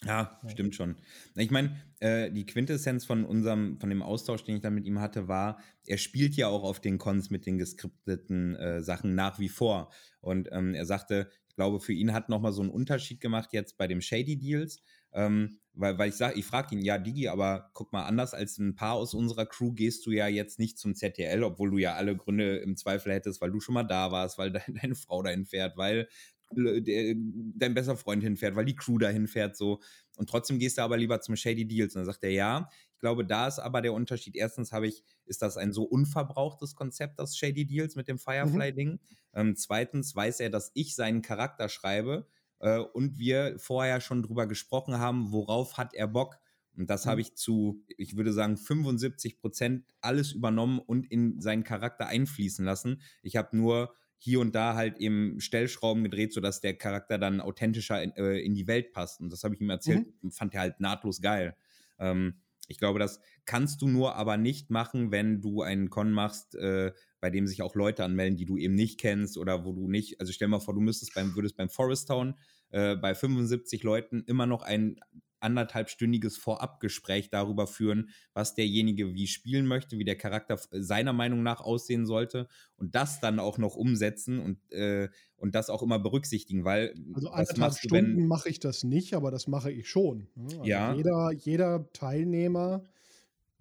Ja, 0.04 0.40
Ja. 0.42 0.48
stimmt 0.48 0.74
schon. 0.74 0.96
Ich 1.36 1.52
meine, 1.52 1.76
äh, 2.00 2.30
die 2.32 2.44
Quintessenz 2.44 3.04
von 3.04 3.24
unserem, 3.24 3.78
von 3.78 3.88
dem 3.88 4.02
Austausch, 4.02 4.42
den 4.42 4.56
ich 4.56 4.62
da 4.62 4.70
mit 4.70 4.84
ihm 4.84 4.98
hatte, 5.00 5.28
war, 5.28 5.60
er 5.86 5.96
spielt 5.96 6.34
ja 6.34 6.48
auch 6.48 6.64
auf 6.64 6.80
den 6.80 6.98
Cons 6.98 7.30
mit 7.30 7.46
den 7.46 7.56
geskripteten 7.56 8.56
äh, 8.56 8.82
Sachen 8.82 9.14
nach 9.14 9.38
wie 9.38 9.48
vor. 9.48 9.92
Und 10.20 10.48
ähm, 10.50 10.74
er 10.74 10.86
sagte, 10.86 11.30
ich 11.48 11.54
glaube, 11.54 11.78
für 11.78 11.92
ihn 11.92 12.12
hat 12.12 12.28
nochmal 12.28 12.52
so 12.52 12.62
einen 12.62 12.70
Unterschied 12.70 13.20
gemacht 13.20 13.50
jetzt 13.52 13.76
bei 13.76 13.86
dem 13.86 14.00
Shady 14.00 14.36
Deals, 14.38 14.82
ähm, 15.12 15.58
weil, 15.74 15.98
weil 15.98 16.10
ich 16.10 16.16
sage, 16.16 16.38
ich 16.38 16.44
frage 16.44 16.74
ihn, 16.74 16.82
ja, 16.82 16.98
Digi, 16.98 17.28
aber 17.28 17.70
guck 17.72 17.92
mal, 17.92 18.04
anders 18.04 18.34
als 18.34 18.58
ein 18.58 18.74
paar 18.74 18.94
aus 18.94 19.14
unserer 19.14 19.46
Crew 19.46 19.72
gehst 19.72 20.04
du 20.06 20.10
ja 20.10 20.28
jetzt 20.28 20.58
nicht 20.58 20.78
zum 20.78 20.94
ZTL, 20.94 21.42
obwohl 21.44 21.70
du 21.70 21.78
ja 21.78 21.94
alle 21.94 22.16
Gründe 22.16 22.58
im 22.58 22.76
Zweifel 22.76 23.12
hättest, 23.12 23.40
weil 23.40 23.50
du 23.50 23.60
schon 23.60 23.74
mal 23.74 23.84
da 23.84 24.12
warst, 24.12 24.38
weil 24.38 24.52
de 24.52 24.62
deine 24.68 24.94
Frau 24.94 25.22
dahin 25.22 25.46
fährt, 25.46 25.76
weil 25.76 26.08
äh, 26.56 26.82
der, 26.82 27.14
dein 27.16 27.74
bester 27.74 27.96
Freund 27.96 28.22
hinfährt, 28.22 28.54
weil 28.54 28.66
die 28.66 28.76
Crew 28.76 28.98
dahin 28.98 29.26
fährt, 29.26 29.56
so. 29.56 29.80
Und 30.16 30.28
trotzdem 30.28 30.58
gehst 30.58 30.76
du 30.76 30.82
aber 30.82 30.98
lieber 30.98 31.20
zum 31.22 31.36
Shady 31.36 31.66
Deals. 31.66 31.94
Und 31.94 32.00
dann 32.00 32.06
sagt 32.06 32.22
er, 32.22 32.30
ja, 32.30 32.68
ich 32.92 33.00
glaube, 33.00 33.24
da 33.24 33.48
ist 33.48 33.58
aber 33.58 33.80
der 33.80 33.94
Unterschied. 33.94 34.36
Erstens 34.36 34.72
habe 34.72 34.86
ich, 34.86 35.02
ist 35.24 35.40
das 35.40 35.56
ein 35.56 35.72
so 35.72 35.84
unverbrauchtes 35.84 36.74
Konzept, 36.74 37.18
das 37.18 37.36
Shady 37.36 37.64
Deals 37.64 37.96
mit 37.96 38.08
dem 38.08 38.18
Firefly-Ding. 38.18 39.00
Ähm, 39.32 39.56
zweitens 39.56 40.14
weiß 40.14 40.40
er, 40.40 40.50
dass 40.50 40.70
ich 40.74 40.94
seinen 40.94 41.22
Charakter 41.22 41.70
schreibe 41.70 42.26
äh, 42.62 42.78
und 42.78 43.18
wir 43.18 43.56
vorher 43.58 44.00
schon 44.00 44.22
drüber 44.22 44.46
gesprochen 44.46 44.98
haben, 44.98 45.32
worauf 45.32 45.76
hat 45.76 45.94
er 45.94 46.08
Bock. 46.08 46.38
Und 46.76 46.88
das 46.88 47.04
Mhm. 47.04 47.10
habe 47.10 47.20
ich 47.20 47.34
zu, 47.34 47.84
ich 47.98 48.16
würde 48.16 48.32
sagen, 48.32 48.56
75 48.56 49.38
Prozent 49.38 49.84
alles 50.00 50.32
übernommen 50.32 50.78
und 50.78 51.04
in 51.10 51.40
seinen 51.40 51.64
Charakter 51.64 52.06
einfließen 52.06 52.64
lassen. 52.64 53.02
Ich 53.22 53.36
habe 53.36 53.54
nur 53.56 53.94
hier 54.16 54.40
und 54.40 54.54
da 54.54 54.74
halt 54.74 54.98
eben 54.98 55.40
Stellschrauben 55.40 56.04
gedreht, 56.04 56.32
sodass 56.32 56.60
der 56.60 56.74
Charakter 56.78 57.18
dann 57.18 57.40
authentischer 57.40 58.02
in, 58.02 58.12
äh, 58.16 58.38
in 58.38 58.54
die 58.54 58.68
Welt 58.68 58.92
passt. 58.92 59.20
Und 59.20 59.30
das 59.32 59.44
habe 59.44 59.54
ich 59.54 59.60
ihm 59.60 59.68
erzählt, 59.70 60.06
fand 60.30 60.54
er 60.54 60.60
halt 60.60 60.80
nahtlos 60.80 61.20
geil. 61.20 61.56
Ähm, 61.98 62.40
ich 62.68 62.78
glaube, 62.78 63.00
das 63.00 63.20
kannst 63.44 63.82
du 63.82 63.88
nur 63.88 64.14
aber 64.14 64.36
nicht 64.36 64.70
machen, 64.70 65.10
wenn 65.10 65.40
du 65.42 65.62
einen 65.62 65.90
Con 65.90 66.12
machst, 66.12 66.54
äh, 66.54 66.92
bei 67.20 67.28
dem 67.28 67.46
sich 67.48 67.60
auch 67.62 67.74
Leute 67.74 68.04
anmelden, 68.04 68.36
die 68.36 68.46
du 68.46 68.56
eben 68.56 68.74
nicht 68.74 68.98
kennst 69.00 69.36
oder 69.36 69.64
wo 69.64 69.72
du 69.72 69.88
nicht, 69.88 70.20
also 70.20 70.32
stell 70.32 70.48
mal 70.48 70.60
vor, 70.60 70.72
du 70.74 70.80
müsstest 70.80 71.14
beim, 71.14 71.34
würdest 71.34 71.56
beim 71.56 71.68
Forest 71.68 72.08
Town 72.08 72.34
äh, 72.72 72.96
bei 72.96 73.14
75 73.14 73.82
Leuten 73.84 74.24
immer 74.26 74.46
noch 74.46 74.62
ein 74.62 75.00
anderthalbstündiges 75.40 76.36
Vorabgespräch 76.38 77.28
darüber 77.30 77.66
führen, 77.66 78.10
was 78.32 78.54
derjenige 78.54 79.12
wie 79.14 79.26
spielen 79.26 79.66
möchte, 79.66 79.98
wie 79.98 80.04
der 80.04 80.16
Charakter 80.16 80.58
seiner 80.70 81.12
Meinung 81.12 81.42
nach 81.42 81.60
aussehen 81.60 82.06
sollte 82.06 82.48
und 82.76 82.94
das 82.94 83.18
dann 83.20 83.40
auch 83.40 83.58
noch 83.58 83.74
umsetzen 83.74 84.38
und, 84.38 84.70
äh, 84.72 85.08
und 85.36 85.54
das 85.56 85.68
auch 85.68 85.82
immer 85.82 85.98
berücksichtigen, 85.98 86.64
weil 86.64 86.94
Also 87.10 87.28
anderthalb 87.30 87.78
du, 87.82 87.98
Stunden 88.00 88.26
mache 88.26 88.48
ich 88.48 88.58
das 88.58 88.84
nicht, 88.84 89.14
aber 89.14 89.30
das 89.30 89.46
mache 89.46 89.70
ich 89.70 89.88
schon. 89.88 90.28
ne? 90.34 90.60
Also 90.62 90.78
Ja. 90.78 90.94
Jeder, 90.94 91.30
jeder 91.32 91.92
Teilnehmer 91.92 92.88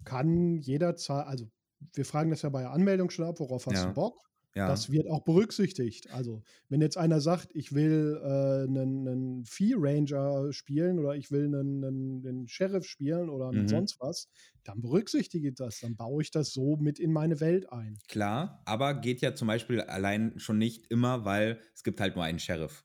kann 0.04 0.58
jederzeit, 0.58 1.26
also 1.26 1.46
wir 1.94 2.06
fragen 2.06 2.30
das 2.30 2.42
ja 2.42 2.50
bei 2.50 2.62
der 2.62 2.72
Anmeldung 2.72 3.10
schon 3.10 3.26
ab, 3.26 3.40
worauf 3.40 3.66
hast 3.66 3.86
Ja. 3.86 3.88
du 3.88 3.92
Bock? 3.94 4.18
Ja, 4.54 4.68
Das 4.68 4.90
wird 4.90 5.06
auch 5.08 5.22
berücksichtigt. 5.24 6.10
Also, 6.12 6.42
wenn 6.68 6.80
jetzt 6.80 6.98
einer 6.98 7.20
sagt, 7.20 7.48
ich 7.54 7.72
will 7.74 8.20
äh, 8.22 8.68
einen, 8.68 9.08
einen 9.08 9.44
Vieh 9.44 9.74
Ranger 9.76 10.52
spielen 10.52 10.98
oder 10.98 11.14
ich 11.16 11.30
will 11.30 11.46
einen, 11.46 11.84
einen, 11.84 12.26
einen 12.26 12.48
Sheriff 12.48 12.84
spielen 12.86 13.30
oder 13.30 13.48
einen 13.48 13.62
Mhm. 13.62 13.68
sonst 13.68 13.96
was, 14.00 14.28
dann 14.64 14.80
berücksichtige 14.82 15.48
ich 15.48 15.54
das. 15.54 15.80
Dann 15.80 15.96
baue 15.96 16.22
ich 16.22 16.30
das 16.30 16.52
so 16.52 16.76
mit 16.76 16.98
in 16.98 17.12
meine 17.12 17.40
Welt 17.40 17.72
ein. 17.72 17.98
klar, 18.08 18.62
aber 18.66 18.94
geht 19.00 19.20
ja 19.22 19.34
zum 19.34 19.48
Beispiel 19.48 19.80
allein 19.80 20.38
schon 20.38 20.58
nicht 20.58 20.86
immer, 20.90 21.24
weil 21.24 21.60
es 21.74 21.82
gibt 21.82 22.00
halt 22.00 22.14
nur 22.16 22.24
einen 22.24 22.38
Sheriff. 22.38 22.84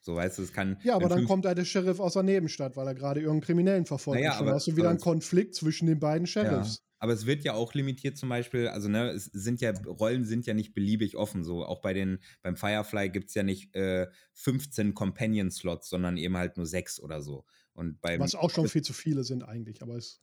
So 0.00 0.14
weißt 0.14 0.38
du, 0.38 0.42
es 0.42 0.52
kann. 0.52 0.78
Ja, 0.84 0.94
aber 0.94 1.08
dann 1.08 1.24
kommt 1.26 1.44
halt 1.44 1.58
der 1.58 1.64
Sheriff 1.64 2.00
aus 2.00 2.14
der 2.14 2.22
Nebenstadt, 2.22 2.76
weil 2.76 2.86
er 2.86 2.94
gerade 2.94 3.20
irgendeinen 3.20 3.42
Kriminellen 3.46 3.84
verfolgt. 3.86 4.20
Naja, 4.20 4.38
aber- 4.38 4.52
hast 4.52 4.66
du 4.68 4.76
wieder 4.76 4.88
einen 4.90 5.00
Konflikt 5.00 5.54
zwischen 5.54 5.86
den 5.86 5.98
beiden 5.98 6.26
Sheriffs. 6.26 6.82
Aber 6.98 7.12
es 7.12 7.26
wird 7.26 7.44
ja 7.44 7.54
auch 7.54 7.74
limitiert 7.74 8.16
zum 8.18 8.28
Beispiel, 8.28 8.68
also 8.68 8.88
ne, 8.88 9.10
es 9.10 9.26
sind 9.26 9.60
ja, 9.60 9.72
Rollen 9.86 10.24
sind 10.24 10.46
ja 10.46 10.54
nicht 10.54 10.74
beliebig 10.74 11.16
offen. 11.16 11.44
So, 11.44 11.64
auch 11.64 11.80
bei 11.80 11.92
den, 11.94 12.18
beim 12.42 12.56
Firefly 12.56 13.10
gibt 13.10 13.28
es 13.28 13.34
ja 13.34 13.42
nicht 13.42 13.74
äh, 13.76 14.08
15 14.34 14.94
Companion-Slots, 14.94 15.88
sondern 15.88 16.16
eben 16.16 16.36
halt 16.36 16.56
nur 16.56 16.66
sechs 16.66 17.00
oder 17.00 17.20
so. 17.22 17.44
Und 17.72 18.00
beim 18.00 18.30
Was 18.30 18.34
auch 18.34 18.50
schon 18.50 18.66
viel 18.68 18.82
zu 18.82 18.92
viele 18.92 19.24
sind 19.24 19.42
eigentlich, 19.44 19.80
aber 19.82 19.96
es 19.96 20.20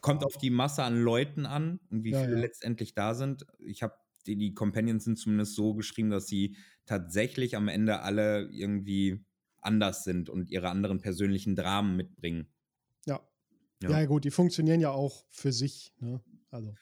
kommt 0.00 0.24
auf 0.24 0.38
die 0.38 0.50
Masse 0.50 0.82
an 0.84 1.00
Leuten 1.00 1.46
an 1.46 1.80
und 1.90 2.04
wie 2.04 2.10
Ja, 2.10 2.18
viele 2.24 2.36
ja. 2.36 2.40
letztendlich 2.40 2.94
da 2.94 3.14
sind. 3.14 3.46
Ich 3.58 3.82
habe 3.82 3.94
die, 4.26 4.36
die 4.36 4.54
Companions 4.54 5.04
sind 5.04 5.18
zumindest 5.18 5.54
so 5.54 5.74
geschrieben, 5.74 6.10
dass 6.10 6.26
sie 6.26 6.56
tatsächlich 6.86 7.56
am 7.56 7.68
Ende 7.68 8.00
alle 8.00 8.48
irgendwie 8.52 9.24
anders 9.60 10.04
sind 10.04 10.28
und 10.30 10.50
ihre 10.50 10.68
anderen 10.70 11.00
persönlichen 11.00 11.56
Dramen 11.56 11.96
mitbringen. 11.96 12.48
ja. 13.06 13.20
Ja. 13.82 13.90
ja. 13.90 14.06
gut, 14.06 14.24
die 14.24 14.30
funktionieren 14.30 14.80
ja 14.80 14.90
auch 14.90 15.24
für 15.30 15.52
sich. 15.52 15.92
Ne? 16.00 16.20
Also 16.50 16.74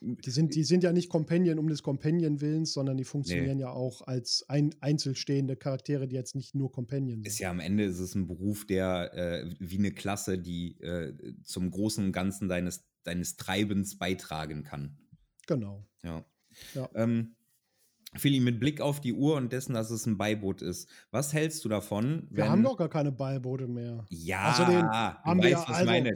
die 0.00 0.30
sind, 0.30 0.54
die 0.54 0.64
sind 0.64 0.82
ja 0.82 0.92
nicht 0.92 1.08
Companion 1.08 1.58
um 1.58 1.68
des 1.68 1.82
Companion 1.82 2.40
Willens, 2.40 2.72
sondern 2.72 2.96
die 2.96 3.04
funktionieren 3.04 3.58
ja 3.58 3.70
auch 3.70 4.02
als 4.02 4.44
ein, 4.48 4.74
einzelstehende 4.80 5.56
Charaktere, 5.56 6.06
die 6.08 6.14
jetzt 6.14 6.34
nicht 6.34 6.54
nur 6.54 6.70
Companion 6.70 7.22
sind. 7.22 7.26
Ist 7.26 7.38
ja 7.38 7.50
am 7.50 7.60
Ende 7.60 7.84
ist 7.84 7.98
es 7.98 8.14
ein 8.14 8.26
Beruf, 8.26 8.66
der 8.66 9.14
äh, 9.14 9.54
wie 9.58 9.78
eine 9.78 9.92
Klasse, 9.92 10.38
die 10.38 10.78
äh, 10.80 11.14
zum 11.44 11.70
großen 11.70 12.04
und 12.04 12.12
Ganzen 12.12 12.48
deines, 12.48 12.84
deines 13.04 13.36
Treibens 13.36 13.98
beitragen 13.98 14.64
kann. 14.64 14.98
Genau. 15.46 15.86
Ja. 16.02 16.24
Ja. 16.74 16.90
Ähm, 16.94 17.35
Philly, 18.14 18.40
mit 18.40 18.60
Blick 18.60 18.80
auf 18.80 19.00
die 19.00 19.12
Uhr 19.12 19.36
und 19.36 19.52
dessen, 19.52 19.74
dass 19.74 19.90
es 19.90 20.06
ein 20.06 20.16
Beiboot 20.16 20.62
ist, 20.62 20.88
was 21.10 21.32
hältst 21.34 21.64
du 21.64 21.68
davon? 21.68 22.26
Wir 22.30 22.48
haben 22.48 22.62
doch 22.62 22.76
gar 22.76 22.88
keine 22.88 23.12
Beiboote 23.12 23.66
mehr. 23.66 24.06
Ja, 24.08 24.52
Außerdem 24.52 24.80
du 24.82 24.88
haben 24.92 25.42
wir 25.42 25.50
weißt, 25.50 25.52
ja- 25.52 25.58
was 25.60 25.68
ich 25.68 25.74
also- 25.74 25.86
meine. 25.90 26.12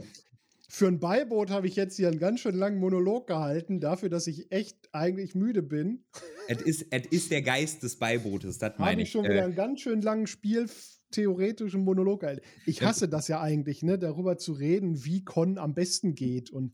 Für 0.73 0.87
ein 0.87 1.01
Beiboot 1.01 1.49
habe 1.49 1.67
ich 1.67 1.75
jetzt 1.75 1.97
hier 1.97 2.07
einen 2.07 2.17
ganz 2.17 2.39
schön 2.39 2.55
langen 2.55 2.79
Monolog 2.79 3.27
gehalten, 3.27 3.81
dafür, 3.81 4.07
dass 4.07 4.25
ich 4.27 4.53
echt 4.53 4.77
eigentlich 4.93 5.35
müde 5.35 5.61
bin. 5.61 6.05
Es 6.47 6.61
ist, 6.61 6.85
es 6.91 7.07
ist 7.07 7.29
der 7.31 7.41
Geist 7.41 7.83
des 7.83 7.97
Beibootes, 7.97 8.57
das 8.57 8.71
Habe 8.71 8.81
meine 8.83 9.01
ich 9.01 9.09
ich. 9.09 9.11
schon 9.11 9.25
wieder 9.25 9.35
Äh, 9.35 9.41
einen 9.43 9.55
ganz 9.55 9.81
schön 9.81 10.01
langen 10.01 10.27
spieltheoretischen 10.27 11.83
Monolog 11.83 12.21
gehalten. 12.21 12.41
Ich 12.65 12.81
hasse 12.83 13.09
das 13.09 13.27
ja 13.27 13.41
eigentlich, 13.41 13.83
ne, 13.83 13.99
darüber 13.99 14.37
zu 14.37 14.53
reden, 14.53 15.03
wie 15.03 15.25
Con 15.25 15.57
am 15.57 15.73
besten 15.73 16.15
geht. 16.15 16.51
Und 16.51 16.73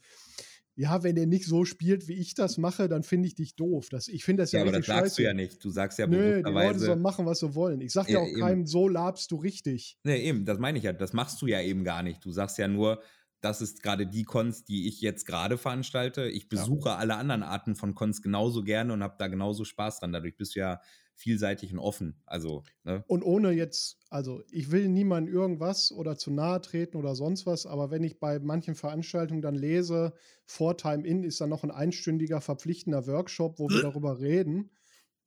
ja, 0.80 1.02
wenn 1.02 1.18
er 1.18 1.26
nicht 1.26 1.46
so 1.46 1.66
spielt, 1.66 2.08
wie 2.08 2.14
ich 2.14 2.36
das 2.36 2.60
mache, 2.60 2.88
dann 2.88 3.02
finde 3.02 3.28
ich 3.28 3.34
dich 3.34 3.56
doof. 3.56 3.90
Das, 3.90 4.08
ich 4.08 4.24
finde 4.24 4.44
das 4.44 4.52
ja, 4.52 4.60
ja, 4.60 4.64
aber 4.66 4.78
das 4.78 4.86
sagst 4.86 5.02
scheiße. 5.02 5.16
du 5.18 5.24
ja 5.24 5.34
nicht. 5.34 5.64
Du 5.66 5.72
sagst 5.72 5.98
ja 5.98 6.06
Nö, 6.06 6.44
die 6.44 6.52
Leute 6.52 6.78
sollen 6.78 7.02
machen, 7.02 7.26
was 7.26 7.40
sie 7.40 7.56
wollen. 7.56 7.82
Ich 7.82 7.94
sage 7.94 8.12
ja, 8.12 8.20
Ja, 8.20 8.24
auch 8.24 8.30
eben. 8.30 8.40
keinem, 8.40 8.66
so 8.68 8.88
labst 8.88 9.32
du 9.32 9.38
richtig. 9.38 9.98
Nee, 10.04 10.22
eben, 10.22 10.46
das 10.46 10.60
meine 10.60 10.78
ich 10.78 10.84
ja. 10.84 10.94
Das 10.94 11.14
machst 11.14 11.42
du 11.42 11.48
ja 11.48 11.60
eben 11.62 11.84
gar 11.84 12.04
nicht. 12.04 12.24
Du 12.24 12.32
sagst 12.32 12.60
ja 12.60 12.68
nur, 12.68 13.02
das 13.42 13.62
ist 13.62 13.82
gerade 13.82 14.06
die 14.06 14.24
Cons, 14.24 14.66
die 14.66 14.88
ich 14.88 15.02
jetzt 15.02 15.26
gerade 15.26 15.58
veranstalte. 15.58 16.30
Ich 16.30 16.48
besuche 16.48 16.92
alle 16.92 17.16
anderen 17.16 17.42
Arten 17.42 17.76
von 17.76 17.96
Cons 17.96 18.22
genauso 18.22 18.64
gerne 18.64 18.94
und 18.94 19.02
habe 19.02 19.16
da 19.18 19.28
genauso 19.28 19.66
Spaß 19.66 20.00
dran. 20.00 20.14
Dadurch 20.14 20.38
bist 20.38 20.56
du 20.56 20.60
ja 20.60 20.80
vielseitig 21.18 21.74
und 21.74 21.80
offen. 21.80 22.22
Also, 22.26 22.64
ne? 22.84 23.04
Und 23.08 23.24
ohne 23.24 23.52
jetzt, 23.52 23.98
also 24.10 24.44
ich 24.50 24.72
will 24.72 24.88
niemandem 24.88 25.34
irgendwas 25.34 25.92
oder 25.92 26.16
zu 26.18 26.32
nahe 26.32 26.62
treten 26.62 26.96
oder 26.96 27.16
sonst 27.16 27.46
was, 27.46 27.66
aber 27.66 27.92
wenn 27.92 28.04
ich 28.04 28.20
bei 28.20 28.40
manchen 28.40 28.76
Veranstaltungen 28.76 29.42
dann 29.42 29.56
lese, 29.56 30.14
vor 30.46 30.78
Time 30.78 31.06
In 31.06 31.24
ist 31.24 31.42
dann 31.42 31.50
noch 31.50 31.64
ein 31.64 31.72
einstündiger 31.72 32.40
verpflichtender 32.40 33.08
Workshop, 33.08 33.60
wo 33.60 33.68
wir 33.70 33.82
darüber 33.82 34.20
reden. 34.20 34.72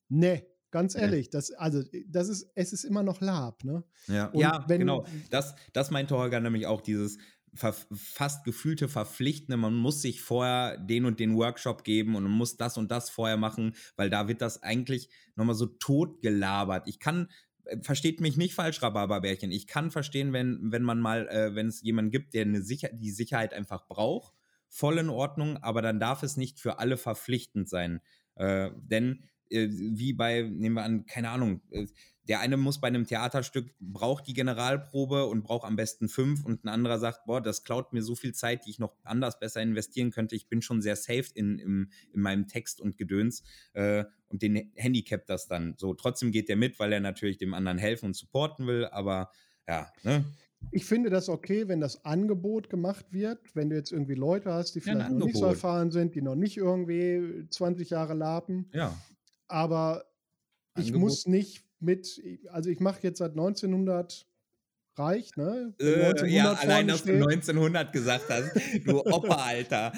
Nee, 0.08 0.46
ganz 0.70 0.94
ehrlich, 0.94 1.30
das, 1.30 1.50
also 1.52 1.82
das 2.06 2.28
ist, 2.28 2.50
es 2.54 2.72
ist 2.72 2.84
immer 2.84 3.02
noch 3.02 3.20
Lab, 3.20 3.64
ne? 3.64 3.82
Ja, 4.06 4.26
Und 4.26 4.40
ja 4.40 4.64
wenn- 4.68 4.78
genau. 4.80 5.04
Das, 5.30 5.54
das 5.72 5.90
meinte 5.90 6.16
Holger 6.16 6.38
nämlich 6.40 6.66
auch, 6.66 6.80
dieses 6.80 7.18
fast 7.54 8.44
gefühlte 8.44 8.88
Verpflichtende. 8.88 9.56
Man 9.56 9.74
muss 9.74 10.02
sich 10.02 10.20
vorher 10.20 10.76
den 10.76 11.04
und 11.04 11.20
den 11.20 11.36
Workshop 11.36 11.84
geben 11.84 12.14
und 12.14 12.22
man 12.24 12.32
muss 12.32 12.56
das 12.56 12.76
und 12.78 12.90
das 12.90 13.10
vorher 13.10 13.36
machen, 13.36 13.74
weil 13.96 14.10
da 14.10 14.28
wird 14.28 14.40
das 14.40 14.62
eigentlich 14.62 15.08
nochmal 15.36 15.54
so 15.54 15.66
totgelabert. 15.66 16.86
Ich 16.88 16.98
kann, 16.98 17.28
äh, 17.64 17.78
versteht 17.82 18.20
mich 18.20 18.36
nicht 18.36 18.54
falsch, 18.54 18.82
Rhabarberbärchen. 18.82 19.50
Ich 19.50 19.66
kann 19.66 19.90
verstehen, 19.90 20.32
wenn, 20.32 20.58
wenn 20.72 20.82
man 20.82 21.00
mal, 21.00 21.28
äh, 21.28 21.54
wenn 21.54 21.66
es 21.66 21.82
jemanden 21.82 22.10
gibt, 22.10 22.34
der 22.34 22.42
eine 22.42 22.62
Sicher 22.62 22.90
die 22.92 23.10
Sicherheit 23.10 23.52
einfach 23.52 23.88
braucht, 23.88 24.34
voll 24.68 24.98
in 24.98 25.08
Ordnung, 25.08 25.56
aber 25.58 25.82
dann 25.82 25.98
darf 25.98 26.22
es 26.22 26.36
nicht 26.36 26.60
für 26.60 26.78
alle 26.78 26.96
verpflichtend 26.96 27.68
sein. 27.68 28.00
Äh, 28.36 28.70
denn 28.76 29.24
äh, 29.50 29.68
wie 29.70 30.12
bei, 30.12 30.42
nehmen 30.42 30.76
wir 30.76 30.84
an, 30.84 31.06
keine 31.06 31.30
Ahnung, 31.30 31.60
äh, 31.70 31.86
der 32.30 32.38
eine 32.38 32.56
muss 32.56 32.80
bei 32.80 32.86
einem 32.86 33.08
Theaterstück, 33.08 33.74
braucht 33.80 34.28
die 34.28 34.34
Generalprobe 34.34 35.26
und 35.26 35.42
braucht 35.42 35.66
am 35.66 35.74
besten 35.74 36.08
fünf 36.08 36.44
und 36.44 36.64
ein 36.64 36.68
anderer 36.68 37.00
sagt, 37.00 37.26
boah, 37.26 37.40
das 37.40 37.64
klaut 37.64 37.92
mir 37.92 38.02
so 38.02 38.14
viel 38.14 38.32
Zeit, 38.32 38.64
die 38.64 38.70
ich 38.70 38.78
noch 38.78 38.94
anders 39.02 39.40
besser 39.40 39.60
investieren 39.60 40.12
könnte. 40.12 40.36
Ich 40.36 40.48
bin 40.48 40.62
schon 40.62 40.80
sehr 40.80 40.94
safe 40.94 41.24
in, 41.34 41.58
in, 41.58 41.90
in 42.12 42.20
meinem 42.20 42.46
Text 42.46 42.80
und 42.80 42.96
Gedöns 42.96 43.42
äh, 43.72 44.04
und 44.28 44.42
den 44.42 44.70
Handicap 44.76 45.26
das 45.26 45.48
dann 45.48 45.74
so. 45.76 45.92
Trotzdem 45.92 46.30
geht 46.30 46.48
der 46.48 46.54
mit, 46.54 46.78
weil 46.78 46.92
er 46.92 47.00
natürlich 47.00 47.36
dem 47.36 47.52
anderen 47.52 47.78
helfen 47.78 48.06
und 48.06 48.14
supporten 48.14 48.68
will, 48.68 48.86
aber 48.86 49.32
ja, 49.66 49.92
ne? 50.04 50.24
Ich 50.70 50.84
finde 50.84 51.10
das 51.10 51.28
okay, 51.28 51.66
wenn 51.66 51.80
das 51.80 52.04
Angebot 52.04 52.70
gemacht 52.70 53.06
wird, 53.10 53.56
wenn 53.56 53.70
du 53.70 53.76
jetzt 53.76 53.90
irgendwie 53.90 54.14
Leute 54.14 54.52
hast, 54.52 54.76
die 54.76 54.80
vielleicht 54.80 55.10
ja, 55.10 55.16
noch 55.16 55.26
nicht 55.26 55.36
so 55.36 55.46
erfahren 55.46 55.90
sind, 55.90 56.14
die 56.14 56.22
noch 56.22 56.36
nicht 56.36 56.58
irgendwie 56.58 57.48
20 57.50 57.90
Jahre 57.90 58.14
lapen. 58.14 58.70
Ja. 58.72 58.96
Aber 59.48 60.04
Angebot. 60.74 60.84
ich 60.84 60.92
muss 60.92 61.26
nicht 61.26 61.64
mit, 61.80 62.22
also 62.48 62.70
ich 62.70 62.80
mache 62.80 63.00
jetzt 63.02 63.18
seit 63.18 63.32
1900 63.32 64.26
reicht, 64.96 65.36
ne? 65.36 65.74
Äh, 65.80 66.28
ja, 66.28 66.52
allein, 66.52 66.88
dass 66.88 67.00
steht. 67.00 67.20
du 67.20 67.26
1900 67.26 67.92
gesagt 67.92 68.24
hast, 68.28 68.50
du 68.84 69.00
Opa, 69.00 69.36
Alter. 69.36 69.92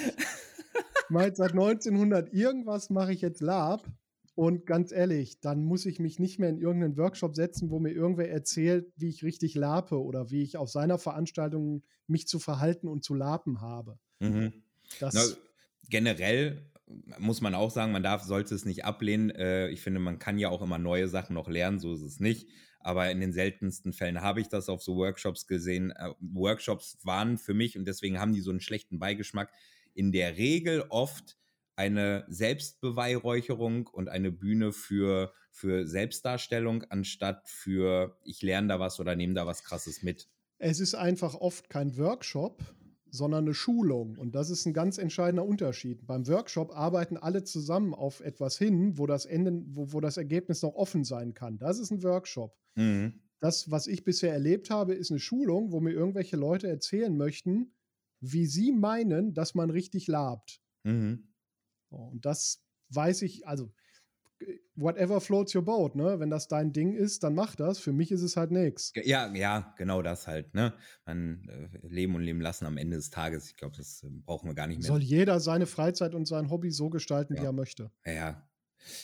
Mal 1.09 1.35
seit 1.35 1.53
1900 1.53 2.33
irgendwas 2.33 2.91
mache 2.91 3.13
ich 3.13 3.21
jetzt 3.21 3.41
Lab 3.41 3.85
und 4.35 4.65
ganz 4.65 4.93
ehrlich, 4.93 5.41
dann 5.41 5.63
muss 5.63 5.85
ich 5.85 5.99
mich 5.99 6.19
nicht 6.19 6.39
mehr 6.39 6.49
in 6.49 6.59
irgendeinen 6.59 6.97
Workshop 6.97 7.35
setzen, 7.35 7.71
wo 7.71 7.79
mir 7.79 7.91
irgendwer 7.91 8.31
erzählt, 8.31 8.91
wie 8.97 9.09
ich 9.09 9.23
richtig 9.23 9.55
lape 9.55 10.01
oder 10.01 10.31
wie 10.31 10.43
ich 10.43 10.57
auf 10.57 10.71
seiner 10.71 10.99
Veranstaltung 10.99 11.83
mich 12.07 12.27
zu 12.27 12.39
verhalten 12.39 12.89
und 12.89 13.05
zu 13.05 13.15
lapen 13.15 13.61
habe. 13.61 13.99
Mhm. 14.21 14.53
Das 15.01 15.15
Na, 15.15 15.23
generell 15.89 16.63
muss 17.19 17.41
man 17.41 17.55
auch 17.55 17.71
sagen, 17.71 17.93
man 17.93 18.03
darf, 18.03 18.23
sollte 18.23 18.55
es 18.55 18.65
nicht 18.65 18.85
ablehnen. 18.85 19.31
Äh, 19.31 19.69
ich 19.69 19.81
finde, 19.81 20.01
man 20.01 20.19
kann 20.19 20.39
ja 20.39 20.49
auch 20.49 20.63
immer 20.63 20.79
neue 20.79 21.09
Sachen 21.09 21.35
noch 21.35 21.49
lernen, 21.49 21.79
so 21.79 21.95
ist 21.95 22.03
es 22.03 22.21
nicht. 22.21 22.49
Aber 22.81 23.11
in 23.11 23.21
den 23.21 23.33
seltensten 23.33 23.93
Fällen 23.93 24.23
habe 24.23 24.41
ich 24.41 24.49
das 24.49 24.69
auf 24.69 24.83
so 24.83 24.97
Workshops 24.97 25.47
gesehen. 25.47 25.91
Äh, 25.93 26.11
Workshops 26.21 26.99
waren 27.03 27.39
für 27.39 27.55
mich 27.55 27.79
und 27.79 27.87
deswegen 27.87 28.19
haben 28.19 28.33
die 28.33 28.41
so 28.41 28.51
einen 28.51 28.61
schlechten 28.61 28.99
Beigeschmack. 28.99 29.53
In 29.95 30.13
der 30.13 30.37
Regel 30.37 30.85
oft 30.89 31.37
eine 31.77 32.25
Selbstbeweihräucherung 32.29 33.87
und 33.87 34.09
eine 34.09 34.31
Bühne 34.31 34.73
für, 34.73 35.33
für 35.51 35.87
Selbstdarstellung, 35.87 36.85
anstatt 36.85 37.49
für 37.49 38.19
ich 38.25 38.43
lerne 38.43 38.69
da 38.69 38.81
was 38.81 39.01
oder 39.01 39.17
nehme 39.17 39.35
da 39.35 39.47
was 39.47 39.65
Krasses 39.65 40.03
mit. 40.03 40.29
Es 40.59 40.81
ist 40.81 40.95
einfach 40.95 41.35
oft 41.35 41.71
kein 41.71 41.97
Workshop, 41.97 42.63
sondern 43.13 43.45
eine 43.45 43.55
Schulung. 43.55 44.17
Und 44.17 44.35
das 44.35 44.49
ist 44.49 44.65
ein 44.67 44.73
ganz 44.73 44.97
entscheidender 44.97 45.45
Unterschied. 45.45 46.07
Beim 46.07 46.27
Workshop 46.27 46.75
arbeiten 46.75 47.19
alle 47.19 47.45
zusammen 47.45 47.93
auf 47.93 48.21
etwas 48.21 48.57
hin, 48.57 48.97
wo 48.97 49.07
das 49.07 49.27
Ende, 49.27 49.63
wo, 49.67 49.93
wo 49.93 50.01
das 50.01 50.17
Ergebnis 50.17 50.63
noch 50.63 50.75
offen 50.75 51.05
sein 51.05 51.35
kann. 51.35 51.59
Das 51.59 51.79
ist 51.79 51.91
ein 51.91 52.03
Workshop. 52.03 52.57
Mhm. 52.75 53.21
Das, 53.39 53.71
was 53.71 53.87
ich 53.87 54.05
bisher 54.05 54.33
erlebt 54.33 54.71
habe, 54.71 54.95
ist 54.95 55.11
eine 55.11 55.21
Schulung, 55.21 55.73
wo 55.73 55.81
mir 55.81 55.93
irgendwelche 55.93 56.37
Leute 56.37 56.69
erzählen 56.69 57.15
möchten, 57.15 57.75
wie 58.21 58.47
sie 58.47 58.73
meinen, 58.73 59.35
dass 59.35 59.55
man 59.55 59.69
richtig 59.69 60.07
labt. 60.07 60.63
Mhm. 60.85 61.35
Und 61.91 62.25
das 62.25 62.65
weiß 62.89 63.23
ich, 63.23 63.47
also 63.47 63.71
whatever 64.75 65.21
floats 65.21 65.55
your 65.55 65.63
boat, 65.63 65.95
ne? 65.95 66.19
Wenn 66.19 66.31
das 66.31 66.49
dein 66.49 66.73
Ding 66.73 66.95
ist, 66.95 67.23
dann 67.23 67.35
mach 67.35 67.55
das. 67.55 67.79
Für 67.79 67.93
mich 67.93 68.11
ist 68.11 68.23
es 68.23 68.37
halt 68.37 68.51
nichts. 68.51 68.93
Ja, 68.95 69.33
ja, 69.35 69.75
genau 69.77 70.03
das 70.03 70.27
halt, 70.27 70.55
ne? 70.55 70.75
Man 71.07 71.49
äh, 71.49 71.87
leben 71.87 72.15
und 72.15 72.23
leben 72.23 72.41
lassen 72.41 72.67
am 72.67 72.77
Ende 72.77 72.97
des 72.97 73.11
Tages. 73.11 73.49
Ich 73.49 73.57
glaube, 73.57 73.77
das 73.77 74.03
äh, 74.03 74.09
brauchen 74.11 74.49
wir 74.49 74.55
gar 74.55 74.67
nicht 74.67 74.79
mehr. 74.79 74.89
Soll 74.89 75.03
jeder 75.03 75.41
seine 75.41 75.67
Freizeit 75.67 76.15
und 76.15 76.27
sein 76.27 76.51
Hobby 76.51 76.71
so 76.71 76.91
gestalten, 76.91 77.35
ja. 77.35 77.43
wie 77.43 77.47
er 77.47 77.53
möchte. 77.53 77.91
Ja, 78.05 78.13
ja. 78.13 78.49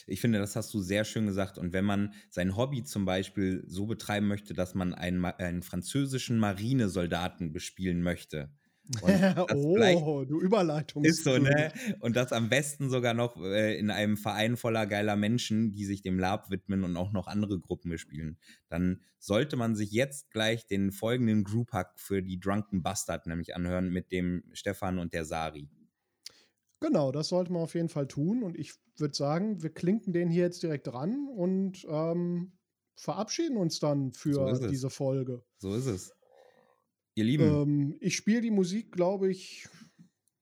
Ich 0.07 0.19
finde, 0.19 0.39
das 0.39 0.55
hast 0.55 0.73
du 0.73 0.81
sehr 0.81 1.05
schön 1.05 1.25
gesagt. 1.25 1.57
Und 1.57 1.73
wenn 1.73 1.85
man 1.85 2.13
sein 2.29 2.57
Hobby 2.57 2.83
zum 2.83 3.05
Beispiel 3.05 3.63
so 3.67 3.85
betreiben 3.85 4.27
möchte, 4.27 4.53
dass 4.53 4.75
man 4.75 4.93
einen, 4.93 5.23
einen 5.23 5.63
französischen 5.63 6.37
Marinesoldaten 6.37 7.53
bespielen 7.53 8.01
möchte, 8.01 8.51
oh, 9.53 10.25
du 10.25 10.41
Überleitung. 10.41 11.03
Ist 11.03 11.23
so, 11.23 11.37
ne? 11.37 11.71
Und 11.99 12.15
das 12.15 12.31
am 12.31 12.49
besten 12.49 12.89
sogar 12.89 13.13
noch 13.13 13.37
äh, 13.37 13.77
in 13.77 13.91
einem 13.91 14.17
Verein 14.17 14.57
voller 14.57 14.87
geiler 14.87 15.15
Menschen, 15.15 15.71
die 15.71 15.85
sich 15.85 16.01
dem 16.01 16.17
Lab 16.17 16.49
widmen 16.49 16.83
und 16.83 16.97
auch 16.97 17.11
noch 17.11 17.27
andere 17.27 17.59
Gruppen 17.59 17.91
bespielen. 17.91 18.39
Dann 18.67 19.01
sollte 19.19 19.57
man 19.57 19.75
sich 19.75 19.91
jetzt 19.91 20.31
gleich 20.31 20.65
den 20.65 20.91
folgenden 20.91 21.43
Group 21.43 21.71
Hack 21.71 21.99
für 21.99 22.23
die 22.23 22.39
Drunken 22.39 22.81
Bastard 22.81 23.27
nämlich 23.27 23.55
anhören 23.55 23.89
mit 23.89 24.11
dem 24.11 24.43
Stefan 24.53 24.97
und 24.97 25.13
der 25.13 25.25
Sari. 25.25 25.69
Genau, 26.79 27.11
das 27.11 27.27
sollte 27.27 27.51
man 27.51 27.61
auf 27.63 27.75
jeden 27.75 27.89
Fall 27.89 28.07
tun. 28.07 28.41
Und 28.41 28.57
ich 28.57 28.73
würde 28.97 29.15
sagen, 29.15 29.61
wir 29.61 29.69
klinken 29.69 30.13
den 30.13 30.29
hier 30.29 30.43
jetzt 30.43 30.63
direkt 30.63 30.87
dran 30.87 31.27
und 31.27 31.85
ähm, 31.89 32.53
verabschieden 32.95 33.57
uns 33.57 33.79
dann 33.79 34.13
für 34.13 34.33
so 34.33 34.67
diese 34.67 34.89
Folge. 34.89 35.43
So 35.57 35.75
ist 35.75 35.85
es. 35.85 36.13
Ihr 37.19 37.25
Lieben. 37.25 37.43
Ähm, 37.43 37.97
ich 37.99 38.15
spiele 38.15 38.39
die 38.39 38.49
Musik, 38.49 38.93
glaube 38.93 39.29
ich, 39.29 39.67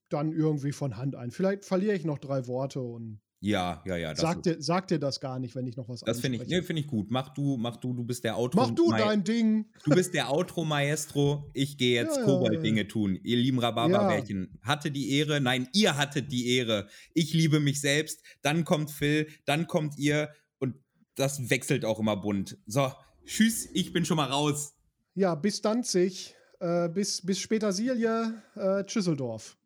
dann 0.09 0.31
irgendwie 0.31 0.71
von 0.71 0.95
Hand 0.95 1.15
ein. 1.15 1.31
Vielleicht 1.31 1.65
verliere 1.65 1.95
ich 1.95 2.05
noch 2.05 2.19
drei 2.19 2.45
Worte 2.45 2.81
und 2.81 3.19
ja, 3.39 3.83
ja, 3.85 3.97
ja. 3.97 4.15
Sag 4.15 4.43
dir, 4.43 4.57
sag 4.59 4.87
dir 4.87 4.99
das 4.99 5.19
gar 5.19 5.39
nicht, 5.39 5.55
wenn 5.55 5.65
ich 5.65 5.75
noch 5.75 5.89
was 5.89 6.01
Das 6.01 6.19
finde 6.19 6.39
ich, 6.39 6.47
nee, 6.47 6.61
find 6.61 6.79
ich 6.79 6.87
gut. 6.87 7.09
Mach 7.09 7.29
du, 7.29 7.57
mach 7.57 7.77
du, 7.77 7.93
du 7.93 8.03
bist 8.03 8.23
der 8.23 8.37
Outro. 8.37 8.61
Mach 8.61 8.71
du 8.71 8.91
dein 8.91 9.23
Ding. 9.23 9.65
Du 9.85 9.91
bist 9.91 10.13
der 10.13 10.31
Outro-Maestro. 10.31 11.49
Ich 11.53 11.77
gehe 11.77 12.01
jetzt 12.01 12.17
ja, 12.17 12.23
Kobold-Dinge 12.23 12.81
ja. 12.81 12.87
tun. 12.87 13.19
Ihr 13.23 13.37
lieben 13.37 13.59
Rhabarberbärchen, 13.59 14.49
ja. 14.51 14.67
hatte 14.67 14.91
die 14.91 15.11
Ehre. 15.17 15.41
Nein, 15.41 15.67
ihr 15.73 15.97
hattet 15.97 16.31
die 16.31 16.55
Ehre. 16.57 16.87
Ich 17.13 17.33
liebe 17.33 17.59
mich 17.59 17.81
selbst. 17.81 18.23
Dann 18.43 18.65
kommt 18.65 18.91
Phil, 18.91 19.27
dann 19.45 19.65
kommt 19.65 19.97
ihr 19.97 20.29
und 20.59 20.75
das 21.15 21.49
wechselt 21.49 21.85
auch 21.85 21.99
immer 21.99 22.17
bunt. 22.17 22.57
So, 22.67 22.91
tschüss, 23.25 23.67
ich 23.73 23.93
bin 23.93 24.05
schon 24.05 24.17
mal 24.17 24.29
raus. 24.29 24.73
Ja, 25.13 25.33
bis 25.33 25.61
dann, 25.63 25.81
sich. 25.81 26.36
Äh, 26.59 26.89
bis, 26.89 27.23
bis 27.23 27.39
später 27.39 27.71
Silje, 27.71 28.33
äh, 28.55 28.83
Schüsseldorf. 28.87 29.57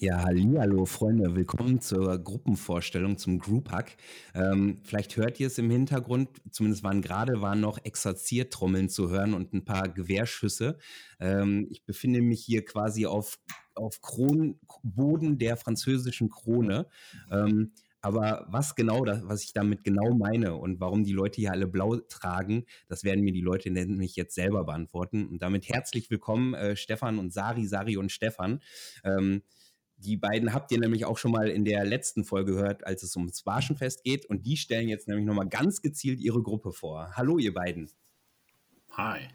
Ja, 0.00 0.22
hallo 0.24 0.84
Freunde, 0.84 1.34
willkommen 1.34 1.80
zur 1.80 2.18
Gruppenvorstellung 2.18 3.18
zum 3.18 3.40
Group 3.40 3.72
Hack. 3.72 3.96
Ähm, 4.32 4.80
vielleicht 4.84 5.16
hört 5.16 5.40
ihr 5.40 5.48
es 5.48 5.58
im 5.58 5.70
Hintergrund, 5.70 6.28
zumindest 6.52 6.84
waren 6.84 7.02
gerade 7.02 7.40
waren 7.40 7.60
noch 7.60 7.78
Exerziertrommeln 7.84 8.88
zu 8.88 9.10
hören 9.10 9.34
und 9.34 9.54
ein 9.54 9.64
paar 9.64 9.88
Gewehrschüsse. 9.88 10.78
Ähm, 11.18 11.66
ich 11.70 11.84
befinde 11.84 12.22
mich 12.22 12.44
hier 12.44 12.64
quasi 12.64 13.06
auf, 13.06 13.40
auf 13.74 14.00
Kron 14.00 14.60
Boden 14.84 15.38
der 15.38 15.56
französischen 15.56 16.30
Krone. 16.30 16.86
Ähm, 17.32 17.72
aber 18.00 18.46
was 18.48 18.74
genau, 18.74 19.04
das, 19.04 19.20
was 19.24 19.42
ich 19.42 19.52
damit 19.52 19.82
genau 19.84 20.14
meine 20.14 20.54
und 20.54 20.80
warum 20.80 21.04
die 21.04 21.12
Leute 21.12 21.40
hier 21.40 21.52
alle 21.52 21.66
blau 21.66 21.96
tragen, 21.96 22.64
das 22.86 23.04
werden 23.04 23.24
mir 23.24 23.32
die 23.32 23.40
Leute 23.40 23.70
nämlich 23.70 24.14
jetzt 24.16 24.34
selber 24.34 24.64
beantworten. 24.64 25.26
Und 25.26 25.42
damit 25.42 25.68
herzlich 25.68 26.10
willkommen, 26.10 26.54
äh, 26.54 26.76
Stefan 26.76 27.18
und 27.18 27.32
Sari, 27.32 27.66
Sari 27.66 27.96
und 27.96 28.12
Stefan. 28.12 28.60
Ähm, 29.04 29.42
die 29.96 30.16
beiden 30.16 30.54
habt 30.54 30.70
ihr 30.70 30.78
nämlich 30.78 31.04
auch 31.04 31.18
schon 31.18 31.32
mal 31.32 31.48
in 31.48 31.64
der 31.64 31.84
letzten 31.84 32.24
Folge 32.24 32.52
gehört, 32.52 32.86
als 32.86 33.02
es 33.02 33.16
ums 33.16 33.42
Barschenfest 33.42 34.04
geht. 34.04 34.26
Und 34.26 34.46
die 34.46 34.56
stellen 34.56 34.88
jetzt 34.88 35.08
nämlich 35.08 35.26
nochmal 35.26 35.48
ganz 35.48 35.82
gezielt 35.82 36.20
ihre 36.20 36.42
Gruppe 36.42 36.72
vor. 36.72 37.10
Hallo, 37.16 37.38
ihr 37.38 37.52
beiden. 37.52 37.90
Hi. 38.90 39.28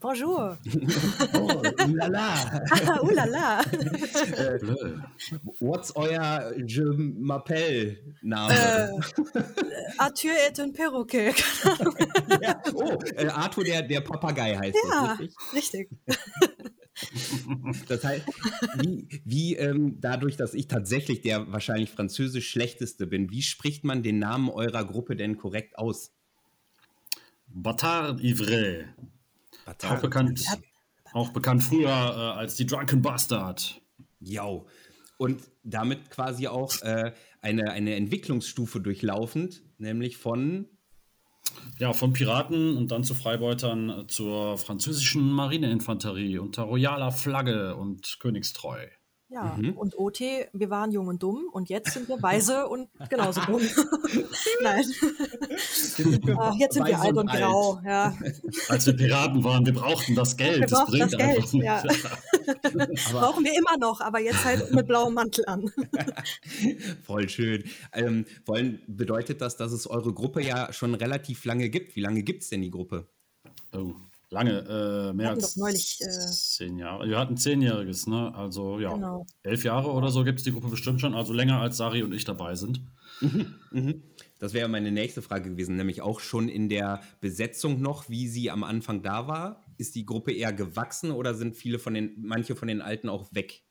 Bonjour. 0.00 0.56
oh, 1.34 1.62
oulala. 1.82 2.34
Ah, 2.70 2.98
oulala. 3.02 3.62
äh, 4.38 4.58
what's 5.58 5.94
euer 5.96 6.52
Je 6.64 6.84
m'appelle 6.84 7.96
Name? 8.22 8.52
Äh, 8.52 9.40
Arthur 9.98 10.30
est 10.46 10.60
un 10.60 10.70
perroquet. 10.72 11.34
ja. 12.42 12.62
Oh, 12.74 12.96
äh, 13.16 13.26
Arthur 13.26 13.64
der, 13.64 13.82
der 13.82 14.00
Papagei 14.00 14.56
heißt 14.56 14.76
ja, 14.88 15.16
das, 15.18 15.20
richtig? 15.20 15.36
richtig. 15.52 15.88
Das 17.88 18.04
heißt, 18.04 18.24
wie, 18.80 19.08
wie 19.24 19.56
ähm, 19.56 20.00
dadurch, 20.00 20.36
dass 20.36 20.54
ich 20.54 20.68
tatsächlich 20.68 21.22
der 21.22 21.50
wahrscheinlich 21.50 21.90
französisch 21.90 22.48
schlechteste 22.48 23.06
bin, 23.06 23.30
wie 23.30 23.42
spricht 23.42 23.84
man 23.84 24.02
den 24.04 24.20
Namen 24.20 24.48
eurer 24.48 24.84
Gruppe 24.84 25.16
denn 25.16 25.38
korrekt 25.38 25.78
aus? 25.78 26.12
Bâtard 27.48 28.20
Ivre. 28.20 28.94
Auch 29.84 30.00
bekannt, 30.00 30.44
auch 31.12 31.30
bekannt 31.30 31.62
früher 31.62 31.88
äh, 31.88 32.38
als 32.38 32.56
die 32.56 32.66
Drunken 32.66 33.02
Bastard. 33.02 33.80
Ja. 34.20 34.46
Und 35.16 35.42
damit 35.64 36.10
quasi 36.10 36.46
auch 36.46 36.80
äh, 36.82 37.12
eine, 37.40 37.72
eine 37.72 37.94
Entwicklungsstufe 37.96 38.80
durchlaufend, 38.80 39.62
nämlich 39.78 40.16
von 40.16 40.68
ja, 41.78 41.92
von 41.92 42.12
Piraten 42.12 42.76
und 42.76 42.90
dann 42.90 43.04
zu 43.04 43.14
Freibeutern 43.14 44.04
zur 44.08 44.58
französischen 44.58 45.30
Marineinfanterie 45.30 46.38
unter 46.38 46.64
royaler 46.64 47.10
Flagge 47.10 47.74
und 47.74 48.18
königstreu. 48.20 48.86
Ja, 49.30 49.56
mhm. 49.58 49.72
und 49.76 49.98
OT, 49.98 50.20
wir 50.20 50.70
waren 50.70 50.90
jung 50.90 51.08
und 51.08 51.22
dumm 51.22 51.50
und 51.52 51.68
jetzt 51.68 51.92
sind 51.92 52.08
wir 52.08 52.22
weise 52.22 52.66
und 52.68 52.88
genauso 53.10 53.42
dumm. 53.42 53.60
Nein. 54.62 54.84
Ach, 56.38 56.54
jetzt 56.54 56.74
sind 56.74 56.86
wir 56.86 56.98
alt 56.98 57.14
und, 57.14 57.28
alt. 57.28 57.42
grau. 57.42 57.78
Ja. 57.84 58.16
Als 58.70 58.86
wir 58.86 58.96
Piraten 58.96 59.44
waren, 59.44 59.66
wir 59.66 59.74
brauchten 59.74 60.14
das 60.14 60.34
Geld. 60.34 60.60
Wir 60.60 60.66
das 60.66 60.86
bringt 60.86 61.12
das 61.12 61.18
Geld, 61.18 61.52
ja. 61.52 61.82
Brauchen 63.10 63.44
wir 63.44 63.54
immer 63.54 63.76
noch, 63.78 64.00
aber 64.00 64.18
jetzt 64.18 64.42
halt 64.46 64.72
mit 64.72 64.86
blauem 64.86 65.12
Mantel 65.12 65.44
an. 65.46 65.70
Voll 67.04 67.28
schön. 67.28 67.64
Ähm, 67.92 68.24
wollen, 68.46 68.80
bedeutet 68.86 69.42
das, 69.42 69.58
dass 69.58 69.72
es 69.72 69.86
eure 69.86 70.14
Gruppe 70.14 70.42
ja 70.42 70.72
schon 70.72 70.94
relativ 70.94 71.44
lange 71.44 71.68
gibt? 71.68 71.96
Wie 71.96 72.00
lange 72.00 72.22
gibt 72.22 72.44
es 72.44 72.48
denn 72.48 72.62
die 72.62 72.70
Gruppe? 72.70 73.06
Oh, 73.72 73.92
Lange, 74.30 74.58
äh, 74.68 75.12
mehr 75.14 75.30
als 75.30 75.56
neulich, 75.56 75.98
äh, 76.02 76.08
zehn 76.08 76.76
Jahre. 76.76 77.08
Wir 77.08 77.18
hatten 77.18 77.38
zehnjähriges, 77.38 78.06
ne? 78.06 78.34
Also 78.34 78.78
ja, 78.78 78.92
genau. 78.92 79.26
elf 79.42 79.64
Jahre 79.64 79.90
oder 79.90 80.10
so 80.10 80.22
gibt 80.22 80.38
es 80.38 80.44
die 80.44 80.52
Gruppe 80.52 80.68
bestimmt 80.68 81.00
schon, 81.00 81.14
also 81.14 81.32
länger 81.32 81.60
als 81.60 81.78
Sari 81.78 82.02
und 82.02 82.12
ich 82.12 82.26
dabei 82.26 82.54
sind. 82.54 82.82
Mhm, 83.22 83.54
mhm. 83.70 84.02
Das 84.38 84.52
wäre 84.52 84.68
meine 84.68 84.92
nächste 84.92 85.22
Frage 85.22 85.50
gewesen, 85.50 85.76
nämlich 85.76 86.02
auch 86.02 86.20
schon 86.20 86.48
in 86.48 86.68
der 86.68 87.00
Besetzung 87.20 87.80
noch, 87.80 88.10
wie 88.10 88.28
sie 88.28 88.50
am 88.50 88.64
Anfang 88.64 89.02
da 89.02 89.28
war. 89.28 89.64
Ist 89.78 89.94
die 89.94 90.04
Gruppe 90.04 90.32
eher 90.32 90.52
gewachsen 90.52 91.10
oder 91.10 91.34
sind 91.34 91.56
viele 91.56 91.78
von 91.78 91.94
den, 91.94 92.14
manche 92.18 92.54
von 92.54 92.68
den 92.68 92.82
Alten 92.82 93.08
auch 93.08 93.32
weg? 93.32 93.62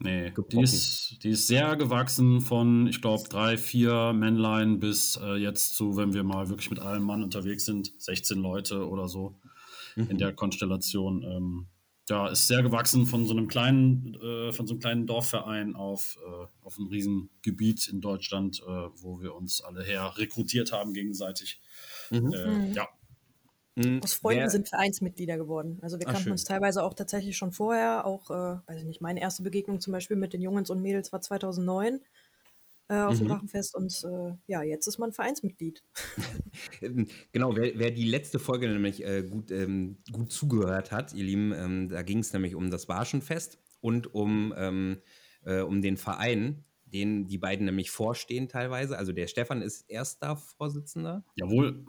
Nee, 0.00 0.32
die 0.52 0.62
ist, 0.62 1.18
die 1.24 1.30
ist 1.30 1.48
sehr 1.48 1.74
gewachsen 1.76 2.40
von, 2.40 2.86
ich 2.86 3.02
glaube, 3.02 3.28
drei, 3.28 3.58
vier 3.58 4.12
Männlein 4.12 4.78
bis 4.78 5.18
äh, 5.20 5.34
jetzt 5.34 5.74
zu, 5.76 5.96
wenn 5.96 6.14
wir 6.14 6.22
mal 6.22 6.48
wirklich 6.48 6.70
mit 6.70 6.78
einem 6.78 7.04
Mann 7.04 7.24
unterwegs 7.24 7.64
sind, 7.64 7.92
16 7.98 8.38
Leute 8.38 8.88
oder 8.88 9.08
so 9.08 9.40
mhm. 9.98 10.10
in 10.10 10.18
der 10.18 10.32
Konstellation. 10.32 11.22
Ähm, 11.22 11.66
ja, 12.08 12.28
ist 12.28 12.46
sehr 12.46 12.62
gewachsen 12.62 13.04
von 13.04 13.26
so 13.26 13.32
einem 13.32 13.48
kleinen, 13.48 14.14
äh, 14.14 14.52
von 14.52 14.66
so 14.66 14.74
einem 14.74 14.80
kleinen 14.80 15.06
Dorfverein 15.06 15.76
auf, 15.76 16.18
äh, 16.24 16.46
auf 16.64 16.78
ein 16.78 16.86
Riesengebiet 16.86 17.86
in 17.88 18.00
Deutschland, 18.00 18.62
äh, 18.66 18.66
wo 18.66 19.20
wir 19.20 19.34
uns 19.34 19.60
alle 19.60 19.82
her 19.82 20.14
rekrutiert 20.16 20.72
haben 20.72 20.94
gegenseitig. 20.94 21.60
Mhm. 22.10 22.32
Äh, 22.32 22.46
mhm. 22.46 22.72
Ja. 22.72 22.88
Mhm. 23.74 24.00
Aus 24.02 24.14
Freunden 24.14 24.40
Wer, 24.42 24.50
sind 24.50 24.68
Vereinsmitglieder 24.68 25.36
geworden. 25.36 25.78
Also 25.82 25.98
wir 25.98 26.06
kannten 26.06 26.30
uns 26.30 26.44
teilweise 26.44 26.82
auch 26.82 26.94
tatsächlich 26.94 27.36
schon 27.36 27.52
vorher. 27.52 28.06
Auch, 28.06 28.30
äh, 28.30 28.58
weiß 28.66 28.78
ich 28.78 28.84
nicht, 28.84 29.00
meine 29.00 29.20
erste 29.20 29.42
Begegnung 29.42 29.80
zum 29.80 29.92
Beispiel 29.92 30.16
mit 30.16 30.32
den 30.32 30.40
Jungs 30.40 30.70
und 30.70 30.82
Mädels 30.82 31.12
war 31.12 31.20
2009 31.20 32.00
äh, 32.88 32.96
auf 33.00 33.14
mhm. 33.14 33.18
dem 33.18 33.28
Drachenfest 33.28 33.74
und 33.74 34.04
äh, 34.04 34.34
ja, 34.46 34.62
jetzt 34.62 34.86
ist 34.86 34.98
man 34.98 35.12
Vereinsmitglied. 35.12 35.82
Ähm, 36.80 37.08
genau, 37.32 37.56
wer, 37.56 37.78
wer, 37.78 37.90
die 37.90 38.04
letzte 38.04 38.38
Folge 38.38 38.68
nämlich 38.68 39.04
äh, 39.04 39.22
gut, 39.22 39.50
ähm, 39.50 39.98
gut 40.12 40.32
zugehört 40.32 40.92
hat, 40.92 41.12
ihr 41.12 41.24
Lieben, 41.24 41.52
ähm, 41.52 41.88
da 41.88 42.02
ging 42.02 42.18
es 42.18 42.32
nämlich 42.32 42.54
um 42.54 42.70
das 42.70 42.86
Barschenfest 42.86 43.58
und 43.80 44.12
um, 44.14 44.54
ähm, 44.56 44.98
äh, 45.44 45.60
um 45.60 45.82
den 45.82 45.96
Verein, 45.96 46.64
den 46.84 47.26
die 47.26 47.38
beiden 47.38 47.66
nämlich 47.66 47.90
vorstehen 47.90 48.48
teilweise. 48.48 48.96
Also 48.96 49.12
der 49.12 49.26
Stefan 49.26 49.62
ist 49.62 49.88
erster 49.88 50.36
Vorsitzender. 50.36 51.24
Jawohl. 51.36 51.84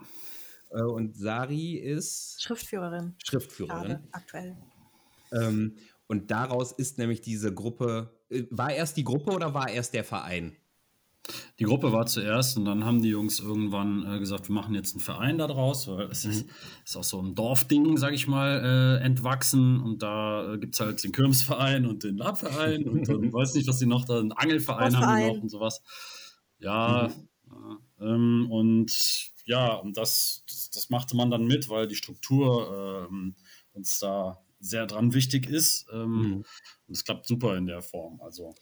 Äh, 0.72 0.82
und 0.82 1.16
Sari 1.16 1.76
ist 1.76 2.42
Schriftführerin. 2.42 3.16
Schriftführerin. 3.24 3.88
Gerade, 3.88 4.08
aktuell. 4.12 4.58
Ähm, 5.32 5.78
und 6.08 6.32
daraus 6.32 6.72
ist 6.72 6.98
nämlich 6.98 7.22
diese 7.22 7.54
Gruppe, 7.54 8.20
äh, 8.30 8.44
war 8.50 8.74
erst 8.74 8.98
die 8.98 9.04
Gruppe 9.04 9.32
oder 9.32 9.54
war 9.54 9.70
erst 9.70 9.94
der 9.94 10.04
Verein? 10.04 10.56
Die 11.60 11.66
Gruppe 11.66 11.92
war 11.92 12.06
zuerst 12.06 12.58
und 12.58 12.66
dann 12.66 12.86
haben 12.86 13.02
die 13.02 13.10
Jungs 13.10 13.40
irgendwann 13.40 14.06
äh, 14.06 14.20
gesagt, 14.20 14.48
wir 14.48 14.56
machen 14.56 14.74
jetzt 14.74 14.94
einen 14.94 15.02
Verein 15.02 15.38
daraus, 15.38 15.88
weil 15.88 16.08
es 16.10 16.24
mhm. 16.24 16.32
ist, 16.32 16.46
ist, 16.86 16.98
auch 16.98 17.04
so 17.04 17.22
ein 17.22 17.36
Dorfding, 17.36 17.98
sag 17.98 18.14
ich 18.14 18.28
mal, 18.28 19.00
äh, 19.02 19.04
entwachsen 19.04 19.80
und 19.82 20.02
da 20.02 20.54
äh, 20.54 20.58
gibt 20.58 20.74
es 20.74 20.80
halt 20.80 21.04
den 21.04 21.12
Kirmsverein 21.12 21.86
und 21.86 22.04
den 22.04 22.18
Labverein 22.18 22.88
und 22.88 23.08
dann 23.08 23.32
weiß 23.34 23.56
nicht, 23.56 23.68
was 23.68 23.80
die 23.80 23.86
noch 23.86 24.06
da, 24.06 24.20
einen 24.20 24.32
Angelverein 24.32 24.98
haben 24.98 25.20
die 25.20 25.28
noch 25.28 25.42
und 25.42 25.50
sowas. 25.50 25.82
Ja, 26.60 27.12
mhm. 27.46 27.78
ähm, 28.00 28.48
und 28.50 28.92
ja, 29.46 29.74
und 29.74 29.98
das, 29.98 30.44
das, 30.48 30.70
das, 30.70 30.90
machte 30.90 31.16
man 31.16 31.32
dann 31.32 31.46
mit, 31.46 31.70
weil 31.70 31.88
die 31.88 31.96
Struktur 31.96 33.08
ähm, 33.10 33.36
uns 33.74 34.00
da 34.00 34.40
sehr 34.60 34.86
dran 34.86 35.14
wichtig 35.14 35.48
ist. 35.48 35.88
Ähm, 35.92 36.12
mhm. 36.12 36.34
Und 36.88 36.96
es 36.96 37.04
klappt 37.04 37.26
super 37.26 37.58
in 37.58 37.66
der 37.66 37.82
Form. 37.82 38.22
Also 38.22 38.54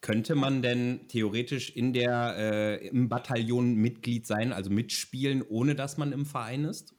könnte 0.00 0.34
man 0.34 0.62
denn 0.62 1.08
theoretisch 1.08 1.70
in 1.76 1.92
der, 1.92 2.34
äh, 2.36 2.88
im 2.88 3.08
Bataillon 3.08 3.74
Mitglied 3.74 4.26
sein, 4.26 4.52
also 4.52 4.70
mitspielen, 4.70 5.42
ohne 5.42 5.74
dass 5.74 5.98
man 5.98 6.12
im 6.12 6.26
Verein 6.26 6.64
ist? 6.64 6.94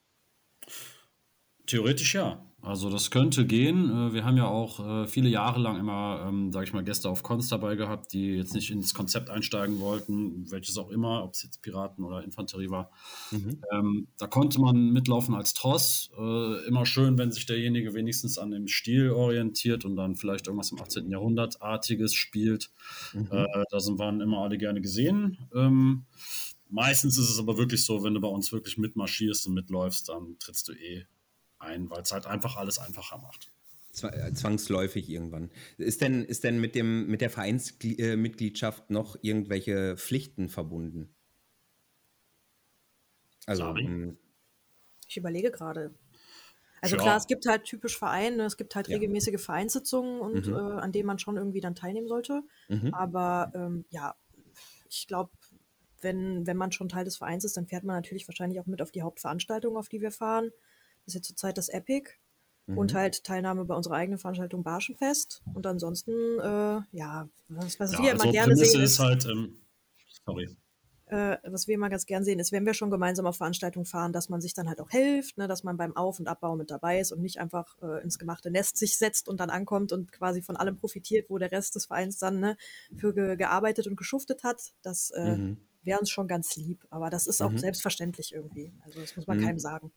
Theoretisch 1.66 2.14
ja. 2.14 2.51
Also 2.62 2.90
das 2.90 3.10
könnte 3.10 3.46
gehen. 3.46 3.90
Äh, 3.90 4.14
wir 4.14 4.26
haben 4.26 4.38
ja 4.38 4.48
auch 4.48 4.80
äh, 5.04 5.08
viele 5.08 5.30
Jahre 5.30 5.60
lang 5.60 5.80
immer, 5.80 6.26
ähm, 6.28 6.52
sage 6.52 6.66
ich 6.66 6.74
mal, 6.74 6.84
Gäste 6.84 7.10
auf 7.10 7.24
Cons 7.24 7.48
dabei 7.48 7.76
gehabt, 7.76 8.14
die 8.14 8.36
jetzt 8.36 8.54
nicht 8.54 8.70
ins 8.70 8.94
Konzept 8.94 9.30
einsteigen 9.30 9.80
wollten, 9.80 10.50
welches 10.52 10.78
auch 10.78 10.90
immer, 10.90 11.24
ob 11.24 11.34
es 11.34 11.44
jetzt 11.44 11.62
Piraten 11.62 12.04
oder 12.04 12.24
Infanterie 12.24 12.70
war. 12.70 12.92
Mhm. 13.32 13.62
Ähm, 13.72 14.08
da 14.18 14.28
konnte 14.28 14.60
man 14.60 14.92
mitlaufen 14.92 15.34
als 15.34 15.54
Tross. 15.54 16.12
Äh, 16.18 16.68
immer 16.68 16.86
schön, 16.86 17.18
wenn 17.18 17.32
sich 17.32 17.46
derjenige 17.46 17.94
wenigstens 17.94 18.38
an 18.38 18.52
dem 18.52 18.68
Stil 18.68 19.12
orientiert 19.12 19.86
und 19.86 19.96
dann 19.96 20.16
vielleicht 20.16 20.48
irgendwas 20.48 20.72
im 20.72 20.82
18. 20.82 21.10
Jahrhundertartiges 21.10 22.14
spielt. 22.14 22.72
Mhm. 23.14 23.28
Äh, 23.32 23.64
da 23.72 23.80
sind 23.80 23.98
waren 23.98 24.22
immer 24.22 24.40
alle 24.40 24.58
gerne 24.58 24.82
gesehen. 24.82 25.38
Ähm, 25.56 26.06
meistens 26.70 27.18
ist 27.18 27.30
es 27.30 27.40
aber 27.40 27.58
wirklich 27.58 27.86
so, 27.86 28.04
wenn 28.04 28.14
du 28.14 28.22
bei 28.22 28.28
uns 28.28 28.52
wirklich 28.52 28.78
mitmarschierst 28.78 29.48
und 29.48 29.54
mitläufst, 29.54 30.10
dann 30.10 30.38
trittst 30.40 30.68
du 30.68 30.74
eh 30.74 31.06
ein, 31.62 31.90
weil 31.90 32.02
es 32.02 32.12
halt 32.12 32.26
einfach 32.26 32.58
alles 32.58 32.80
einfacher 32.80 33.18
macht. 33.18 33.50
Äh, 34.04 34.34
zwangsläufig 34.34 35.10
irgendwann. 35.10 35.52
Ist 35.78 36.02
denn, 36.02 36.24
ist 36.24 36.44
denn 36.44 36.62
mit, 36.62 36.76
dem, 36.76 37.08
mit 37.08 37.20
der 37.22 37.30
Vereinsmitgliedschaft 37.30 38.90
noch 38.90 39.18
irgendwelche 39.22 39.98
Pflichten 39.98 40.48
verbunden? 40.48 41.14
Also, 43.46 43.68
um, 43.68 44.18
ich 45.08 45.18
überlege 45.18 45.52
gerade. 45.52 45.94
Also 46.82 46.96
ja. 46.96 47.02
klar, 47.02 47.18
es 47.18 47.28
gibt 47.28 47.46
halt 47.46 47.66
typisch 47.66 47.98
Vereine, 47.98 48.46
es 48.46 48.58
gibt 48.58 48.76
halt 48.76 48.88
ja. 48.88 48.96
regelmäßige 48.96 49.40
Vereinssitzungen 49.40 50.20
und 50.20 50.48
mhm. 50.48 50.54
äh, 50.54 50.58
an 50.58 50.92
denen 50.92 51.06
man 51.06 51.20
schon 51.20 51.38
irgendwie 51.38 51.60
dann 51.60 51.76
teilnehmen 51.76 52.08
sollte. 52.08 52.44
Mhm. 52.70 52.94
Aber 52.94 53.52
ähm, 53.54 53.86
ja, 53.90 54.16
ich 54.90 55.06
glaube, 55.08 55.32
wenn, 56.02 56.48
wenn 56.48 56.58
man 56.58 56.72
schon 56.72 56.90
Teil 56.90 57.06
des 57.06 57.18
Vereins 57.18 57.44
ist, 57.44 57.58
dann 57.58 57.68
fährt 57.68 57.84
man 57.84 57.98
natürlich 57.98 58.28
wahrscheinlich 58.28 58.60
auch 58.60 58.66
mit 58.66 58.82
auf 58.82 58.92
die 58.92 59.04
Hauptveranstaltung, 59.04 59.78
auf 59.78 59.90
die 59.90 60.02
wir 60.02 60.12
fahren. 60.12 60.50
Ist 61.06 61.16
ja 61.16 61.22
zurzeit 61.22 61.58
das 61.58 61.70
Epic. 61.70 62.12
Mhm. 62.68 62.78
Und 62.78 62.94
halt 62.94 63.24
Teilnahme 63.24 63.66
bei 63.66 63.76
unserer 63.76 63.96
eigenen 63.96 64.20
Veranstaltung 64.20 64.64
Barschenfest. 64.64 65.42
Und 65.54 65.66
ansonsten, 65.66 66.12
äh, 66.12 66.82
ja, 66.92 67.30
was, 67.48 67.80
was 67.80 67.94
ja, 67.94 68.00
wir 68.00 68.12
also 68.12 68.24
immer 68.24 68.32
gerne 68.32 68.54
Prämisse 68.54 68.72
sehen. 68.72 68.84
Ist, 68.84 68.92
ist 68.94 69.00
halt, 69.00 69.26
ähm, 69.26 69.58
sorry. 70.26 70.56
Äh, 71.08 71.38
was 71.44 71.68
wir 71.68 71.76
immer 71.76 71.90
ganz 71.90 72.06
gern 72.06 72.24
sehen, 72.24 72.40
ist, 72.40 72.54
wenn 72.54 72.66
wir 72.66 72.74
schon 72.74 72.90
gemeinsam 72.90 73.26
auf 73.26 73.36
Veranstaltungen 73.36 73.86
fahren, 73.86 74.14
dass 74.14 74.30
man 74.30 74.40
sich 74.40 74.54
dann 74.54 74.70
halt 74.70 74.80
auch 74.80 74.90
hilft, 74.90 75.38
ne, 75.38 75.50
dass 75.50 75.64
man 75.64 75.76
beim 75.76 75.94
Auf- 75.98 76.20
und 76.20 76.28
Abbau 76.28 76.56
mit 76.56 76.72
dabei 76.72 77.02
ist 77.02 77.12
und 77.12 77.22
nicht 77.22 77.40
einfach 77.42 77.78
äh, 77.82 78.02
ins 78.02 78.18
gemachte 78.18 78.50
Nest 78.50 78.78
sich 78.78 78.98
setzt 78.98 79.28
und 79.28 79.42
dann 79.42 79.50
ankommt 79.50 79.92
und 79.92 80.14
quasi 80.14 80.42
von 80.42 80.56
allem 80.56 80.78
profitiert, 80.78 81.30
wo 81.30 81.38
der 81.38 81.52
Rest 81.52 81.76
des 81.76 81.88
Vereins 81.88 82.18
dann 82.18 82.40
ne, 82.40 82.56
für 82.96 83.14
ge 83.14 83.36
gearbeitet 83.36 83.88
und 83.88 83.98
geschuftet 83.98 84.44
hat. 84.44 84.72
Das 84.84 85.10
äh, 85.10 85.36
mhm 85.36 85.58
wäre 85.84 86.00
uns 86.00 86.10
schon 86.10 86.28
ganz 86.28 86.56
lieb. 86.56 86.86
Aber 86.90 87.10
das 87.10 87.28
ist 87.28 87.42
auch 87.42 87.52
mhm. 87.52 87.58
selbstverständlich 87.58 88.34
irgendwie. 88.34 88.72
Also 88.82 89.00
das 89.00 89.16
muss 89.16 89.28
man 89.28 89.40
mhm. 89.40 89.44
keinem 89.44 89.60
sagen. 89.60 89.92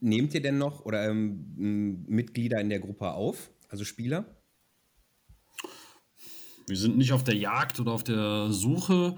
Nehmt 0.00 0.34
ihr 0.34 0.42
denn 0.42 0.58
noch 0.58 0.84
oder 0.84 1.08
ähm, 1.08 2.04
Mitglieder 2.06 2.60
in 2.60 2.70
der 2.70 2.80
Gruppe 2.80 3.12
auf, 3.12 3.50
also 3.68 3.84
Spieler? 3.84 4.24
Wir 6.66 6.76
sind 6.76 6.96
nicht 6.96 7.12
auf 7.12 7.24
der 7.24 7.36
Jagd 7.36 7.80
oder 7.80 7.92
auf 7.92 8.04
der 8.04 8.50
Suche. 8.50 9.16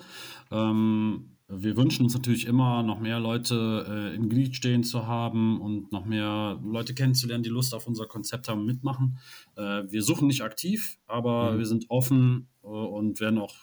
Ähm, 0.50 1.34
wir 1.48 1.76
wünschen 1.76 2.04
uns 2.04 2.14
natürlich 2.14 2.46
immer, 2.46 2.82
noch 2.82 3.00
mehr 3.00 3.20
Leute 3.20 3.86
äh, 3.88 4.16
im 4.16 4.28
Glied 4.30 4.56
stehen 4.56 4.82
zu 4.82 5.06
haben 5.06 5.60
und 5.60 5.92
noch 5.92 6.06
mehr 6.06 6.58
Leute 6.64 6.94
kennenzulernen, 6.94 7.44
die 7.44 7.50
Lust 7.50 7.74
auf 7.74 7.86
unser 7.86 8.06
Konzept 8.06 8.48
haben, 8.48 8.64
mitmachen. 8.64 9.18
Äh, 9.56 9.82
wir 9.88 10.02
suchen 10.02 10.26
nicht 10.26 10.42
aktiv, 10.42 10.98
aber 11.06 11.52
mhm. 11.52 11.58
wir 11.58 11.66
sind 11.66 11.84
offen 11.90 12.48
äh, 12.62 12.66
und 12.66 13.20
werden 13.20 13.38
auch 13.38 13.54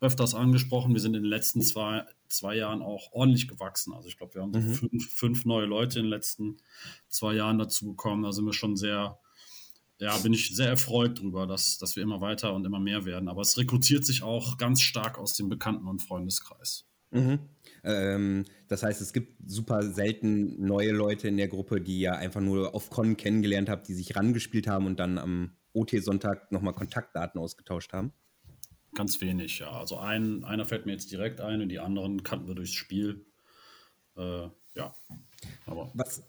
öfters 0.00 0.34
angesprochen. 0.34 0.94
Wir 0.94 1.00
sind 1.00 1.14
in 1.14 1.22
den 1.22 1.30
letzten 1.30 1.60
zwei, 1.60 2.04
zwei 2.28 2.56
Jahren 2.56 2.82
auch 2.82 3.12
ordentlich 3.12 3.48
gewachsen. 3.48 3.92
Also 3.92 4.08
ich 4.08 4.16
glaube, 4.16 4.34
wir 4.34 4.42
haben 4.42 4.52
mhm. 4.52 4.74
fünf, 4.74 5.12
fünf, 5.12 5.44
neue 5.44 5.66
Leute 5.66 5.98
in 5.98 6.06
den 6.06 6.10
letzten 6.10 6.58
zwei 7.08 7.34
Jahren 7.34 7.58
dazu 7.58 7.86
bekommen. 7.86 8.22
Da 8.22 8.32
sind 8.32 8.44
wir 8.44 8.52
schon 8.52 8.76
sehr, 8.76 9.18
ja, 9.98 10.16
bin 10.18 10.32
ich 10.32 10.54
sehr 10.54 10.68
erfreut 10.68 11.20
drüber, 11.20 11.46
dass, 11.46 11.78
dass 11.78 11.96
wir 11.96 12.02
immer 12.02 12.20
weiter 12.20 12.54
und 12.54 12.64
immer 12.64 12.80
mehr 12.80 13.04
werden. 13.04 13.28
Aber 13.28 13.42
es 13.42 13.58
rekrutiert 13.58 14.04
sich 14.04 14.22
auch 14.22 14.56
ganz 14.56 14.80
stark 14.80 15.18
aus 15.18 15.34
dem 15.34 15.48
Bekannten- 15.48 15.88
und 15.88 16.00
Freundeskreis. 16.00 16.84
Mhm. 17.10 17.40
Ähm, 17.84 18.44
das 18.68 18.82
heißt, 18.82 19.00
es 19.00 19.12
gibt 19.12 19.38
super 19.46 19.82
selten 19.82 20.64
neue 20.64 20.92
Leute 20.92 21.28
in 21.28 21.36
der 21.36 21.48
Gruppe, 21.48 21.80
die 21.80 21.98
ihr 21.98 22.16
einfach 22.16 22.40
nur 22.40 22.74
auf 22.74 22.90
Con 22.90 23.16
kennengelernt 23.16 23.68
habt, 23.68 23.88
die 23.88 23.94
sich 23.94 24.14
rangespielt 24.14 24.66
haben 24.66 24.86
und 24.86 25.00
dann 25.00 25.18
am 25.18 25.56
OT-Sonntag 25.72 26.52
nochmal 26.52 26.74
Kontaktdaten 26.74 27.40
ausgetauscht 27.40 27.92
haben. 27.92 28.12
Ganz 28.94 29.20
wenig, 29.20 29.58
ja. 29.58 29.70
Also 29.70 29.98
ein, 29.98 30.44
einer 30.44 30.64
fällt 30.64 30.86
mir 30.86 30.92
jetzt 30.92 31.10
direkt 31.10 31.40
ein 31.40 31.60
und 31.60 31.68
die 31.68 31.78
anderen 31.78 32.22
kannten 32.22 32.48
wir 32.48 32.54
durchs 32.54 32.72
Spiel. 32.72 33.26
Äh, 34.16 34.48
ja. 34.74 34.94
Aber 35.66 35.90
was, 35.94 36.22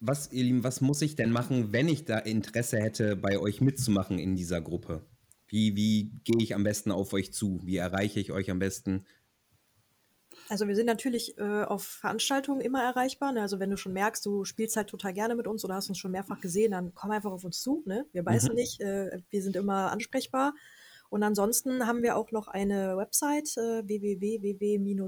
was, 0.00 0.30
ihr 0.32 0.44
Lieben, 0.44 0.64
was 0.64 0.80
muss 0.80 1.02
ich 1.02 1.16
denn 1.16 1.30
machen, 1.30 1.72
wenn 1.72 1.88
ich 1.88 2.04
da 2.04 2.18
Interesse 2.18 2.78
hätte, 2.78 3.16
bei 3.16 3.38
euch 3.38 3.60
mitzumachen 3.60 4.18
in 4.18 4.36
dieser 4.36 4.60
Gruppe? 4.60 5.06
Wie, 5.46 5.76
wie 5.76 6.10
gehe 6.24 6.42
ich 6.42 6.54
am 6.54 6.64
besten 6.64 6.90
auf 6.90 7.12
euch 7.12 7.32
zu? 7.32 7.60
Wie 7.64 7.76
erreiche 7.76 8.20
ich 8.20 8.32
euch 8.32 8.50
am 8.50 8.58
besten? 8.58 9.06
Also 10.48 10.68
wir 10.68 10.76
sind 10.76 10.86
natürlich 10.86 11.38
äh, 11.38 11.64
auf 11.64 11.84
Veranstaltungen 11.84 12.60
immer 12.60 12.82
erreichbar. 12.82 13.32
Ne? 13.32 13.40
Also 13.40 13.60
wenn 13.60 13.70
du 13.70 13.76
schon 13.76 13.92
merkst, 13.92 14.24
du 14.26 14.44
spielst 14.44 14.76
halt 14.76 14.88
total 14.88 15.14
gerne 15.14 15.34
mit 15.34 15.46
uns 15.46 15.64
oder 15.64 15.74
hast 15.74 15.88
uns 15.88 15.98
schon 15.98 16.10
mehrfach 16.10 16.40
gesehen, 16.40 16.72
dann 16.72 16.92
komm 16.94 17.10
einfach 17.10 17.32
auf 17.32 17.44
uns 17.44 17.60
zu. 17.60 17.82
Ne? 17.86 18.06
Wir 18.12 18.22
beißen 18.22 18.50
mhm. 18.50 18.56
nicht, 18.56 18.80
äh, 18.80 19.18
wir 19.30 19.42
sind 19.42 19.56
immer 19.56 19.90
ansprechbar. 19.90 20.54
Und 21.14 21.22
ansonsten 21.22 21.86
haben 21.86 22.02
wir 22.02 22.16
auch 22.16 22.32
noch 22.32 22.48
eine 22.48 22.96
Website 22.96 23.56
äh, 23.56 23.86
www.larp.de, 23.86 24.98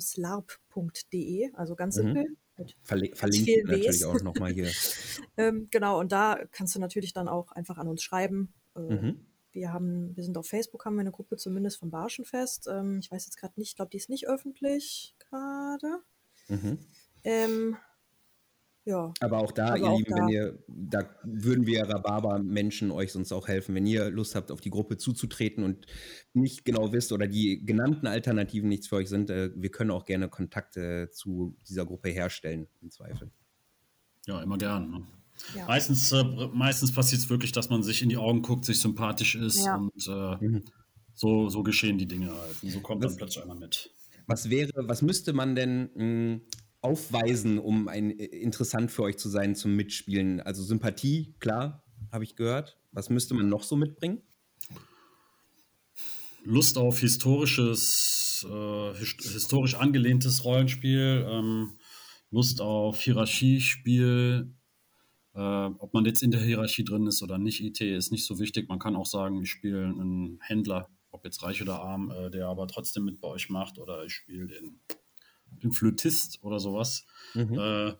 also 1.55 1.75
ganz 1.75 1.97
mhm. 1.97 2.03
simpel. 2.03 2.37
Verli 2.85 3.13
verlinkt 3.13 3.51
natürlich 3.67 4.05
auch 4.05 4.23
nochmal 4.23 4.53
hier. 4.53 4.71
ähm, 5.37 5.67
genau, 5.69 5.99
und 5.99 6.13
da 6.13 6.39
kannst 6.53 6.77
du 6.77 6.79
natürlich 6.79 7.13
dann 7.13 7.27
auch 7.27 7.51
einfach 7.51 7.77
an 7.79 7.89
uns 7.89 8.05
schreiben. 8.05 8.55
Äh, 8.77 8.83
mhm. 8.83 9.27
Wir 9.51 9.73
haben, 9.73 10.15
wir 10.15 10.23
sind 10.23 10.39
auf 10.39 10.47
Facebook, 10.47 10.85
haben 10.85 10.95
wir 10.95 11.01
eine 11.01 11.11
Gruppe 11.11 11.39
zumindest 11.39 11.79
vom 11.79 11.91
Barschenfest. 11.91 12.69
Ähm, 12.69 13.01
ich 13.01 13.11
weiß 13.11 13.27
jetzt 13.27 13.39
gerade 13.39 13.55
nicht, 13.57 13.71
ich 13.71 13.77
glaube, 13.77 13.91
die 13.91 13.97
ist 13.97 14.09
nicht 14.09 14.29
öffentlich 14.29 15.17
gerade. 15.29 16.05
Mhm. 16.47 16.79
Ähm, 17.25 17.79
ja. 18.87 19.13
Aber 19.21 19.39
auch 19.39 19.51
da, 19.51 19.71
Aber 19.71 19.79
ihr 19.79 19.89
auch 19.91 19.99
Lieben, 19.99 20.11
da. 20.11 20.17
wenn 20.17 20.29
ihr, 20.29 20.59
da 20.69 21.11
würden 21.25 21.67
wir 21.67 21.83
Rhabarber-Menschen 21.83 22.93
euch 22.93 23.13
sonst 23.13 23.33
auch 23.33 23.49
helfen, 23.49 23.75
wenn 23.75 23.85
ihr 23.85 24.11
Lust 24.11 24.37
habt, 24.37 24.53
auf 24.53 24.61
die 24.61 24.71
Gruppe 24.71 24.97
zuzutreten 24.97 25.65
und 25.65 25.87
nicht 26.35 26.65
genau 26.65 26.93
wisst 26.93 27.11
oder 27.11 27.27
die 27.27 27.67
genannten 27.67 28.07
Alternativen 28.07 28.69
nichts 28.69 28.87
für 28.87 28.97
euch 28.97 29.09
sind, 29.09 29.29
äh, 29.29 29.51
wir 29.57 29.71
können 29.71 29.91
auch 29.91 30.05
gerne 30.05 30.29
Kontakte 30.29 31.11
zu 31.11 31.57
dieser 31.69 31.85
Gruppe 31.85 32.11
herstellen, 32.11 32.69
im 32.81 32.91
Zweifel. 32.93 33.33
Ja, 34.27 34.41
immer 34.41 34.57
gern. 34.57 34.91
Ne? 34.91 35.03
Ja. 35.57 35.67
Meistens, 35.67 36.13
äh, 36.13 36.23
meistens 36.53 36.93
passiert 36.93 37.23
es 37.23 37.29
wirklich, 37.29 37.51
dass 37.51 37.69
man 37.69 37.83
sich 37.83 38.03
in 38.03 38.09
die 38.09 38.17
Augen 38.17 38.43
guckt, 38.43 38.65
sich 38.65 38.81
sympathisch 38.81 39.35
ist 39.35 39.67
ja. 39.67 39.75
und 39.75 40.07
äh, 40.09 40.45
mhm. 40.45 40.65
so, 41.13 41.49
so 41.49 41.65
geschehen 41.65 41.99
die 41.99 42.07
Dinge 42.07 42.33
halt. 42.33 42.63
Und 42.63 42.71
so 42.71 42.81
kommt 42.81 43.03
was, 43.03 43.13
dann 43.13 43.19
plötzlich 43.19 43.45
einer 43.45 43.57
mit. 43.57 43.91
Was 44.29 44.49
wäre, 44.49 44.71
was 44.77 45.03
müsste 45.03 45.33
man 45.33 45.57
denn 45.57 45.91
mh, 45.95 46.01
hm, 46.01 46.41
aufweisen, 46.81 47.59
um 47.59 47.89
ein, 47.89 48.19
äh, 48.19 48.25
interessant 48.25 48.91
für 48.91 49.03
euch 49.03 49.19
zu 49.19 49.29
sein 49.29 49.55
zum 49.55 49.75
Mitspielen? 49.75 50.41
Also 50.41 50.63
Sympathie, 50.63 51.35
klar, 51.39 51.85
habe 52.13 52.25
ich 52.25 52.37
gehört. 52.37 52.79
Was 52.93 53.11
müsste 53.11 53.35
man 53.35 53.49
noch 53.49 53.63
so 53.63 53.77
mitbringen? 53.77 54.23
Lust 56.45 56.79
auf 56.79 57.01
historisches, 57.01 58.47
äh, 58.49 58.95
historisch 58.95 59.75
angelehntes 59.75 60.45
Rollenspiel, 60.45 61.27
ähm, 61.29 61.79
Lust 62.31 62.61
auf 62.61 63.01
Hierarchiespiel, 63.01 64.55
äh, 65.35 65.39
ob 65.39 65.93
man 65.93 66.05
jetzt 66.05 66.23
in 66.23 66.31
der 66.31 66.41
Hierarchie 66.41 66.85
drin 66.85 67.07
ist 67.07 67.23
oder 67.23 67.39
nicht, 67.39 67.61
IT 67.63 67.81
ist 67.81 68.13
nicht 68.13 68.25
so 68.25 68.39
wichtig. 68.39 68.69
Man 68.69 68.79
kann 68.79 68.97
auch 68.97 69.07
sagen, 69.07 69.43
ich 69.43 69.51
spiele 69.51 69.85
einen 69.85 70.39
Händler, 70.41 70.89
ob 71.11 71.25
jetzt 71.25 71.43
reich 71.43 71.61
oder 71.63 71.81
arm, 71.81 72.11
äh, 72.11 72.31
der 72.31 72.47
aber 72.47 72.69
trotzdem 72.69 73.05
mit 73.05 73.21
bei 73.21 73.29
euch 73.29 73.49
macht 73.49 73.79
oder 73.79 74.05
ich 74.05 74.13
spiele 74.13 74.47
den 74.47 74.81
den 75.63 75.73
Flötist 75.73 76.43
oder 76.43 76.59
sowas. 76.59 77.07
Mhm. 77.35 77.59
Äh, 77.59 77.93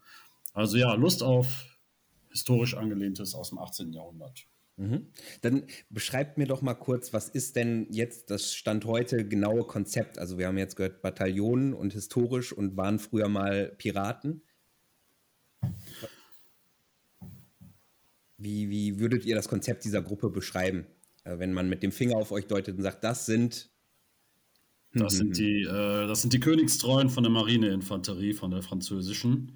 also 0.53 0.77
ja, 0.77 0.95
Lust 0.95 1.23
auf 1.23 1.79
historisch 2.31 2.75
angelehntes 2.75 3.35
aus 3.35 3.51
dem 3.51 3.59
18. 3.59 3.93
Jahrhundert. 3.93 4.47
Mhm. 4.77 5.07
Dann 5.41 5.65
beschreibt 5.89 6.37
mir 6.37 6.47
doch 6.47 6.61
mal 6.61 6.75
kurz, 6.75 7.13
was 7.13 7.31
ist 7.31 7.57
denn 7.57 7.87
jetzt 7.91 8.31
das 8.31 8.55
Stand 8.55 8.85
heute 8.85 9.27
genaue 9.27 9.65
Konzept? 9.65 10.19
Also 10.19 10.37
wir 10.37 10.47
haben 10.47 10.59
jetzt 10.59 10.77
gehört 10.77 11.01
Bataillonen 11.01 11.73
und 11.73 11.95
historisch 11.95 12.53
und 12.53 12.77
waren 12.77 12.99
früher 12.99 13.29
mal 13.29 13.75
Piraten. 13.79 14.43
Wie, 18.37 18.69
wie 18.69 18.99
würdet 18.99 19.25
ihr 19.25 19.35
das 19.35 19.49
Konzept 19.49 19.85
dieser 19.85 20.03
Gruppe 20.03 20.29
beschreiben? 20.29 20.87
Äh, 21.25 21.39
wenn 21.39 21.55
man 21.55 21.71
mit 21.71 21.83
dem 21.83 21.93
Finger 21.93 22.17
auf 22.17 22.31
euch 22.31 22.47
deutet 22.47 22.77
und 22.77 22.83
sagt, 22.83 23.03
das 23.03 23.25
sind 23.25 23.71
das, 24.99 25.15
mhm. 25.15 25.19
sind 25.19 25.39
die, 25.39 25.63
äh, 25.63 26.07
das 26.07 26.23
sind 26.23 26.33
die 26.33 26.41
Königstreuen 26.41 27.09
von 27.09 27.23
der 27.23 27.33
Marineinfanterie, 27.33 28.35
von 28.35 28.51
der 28.51 28.63
französischen. 28.63 29.53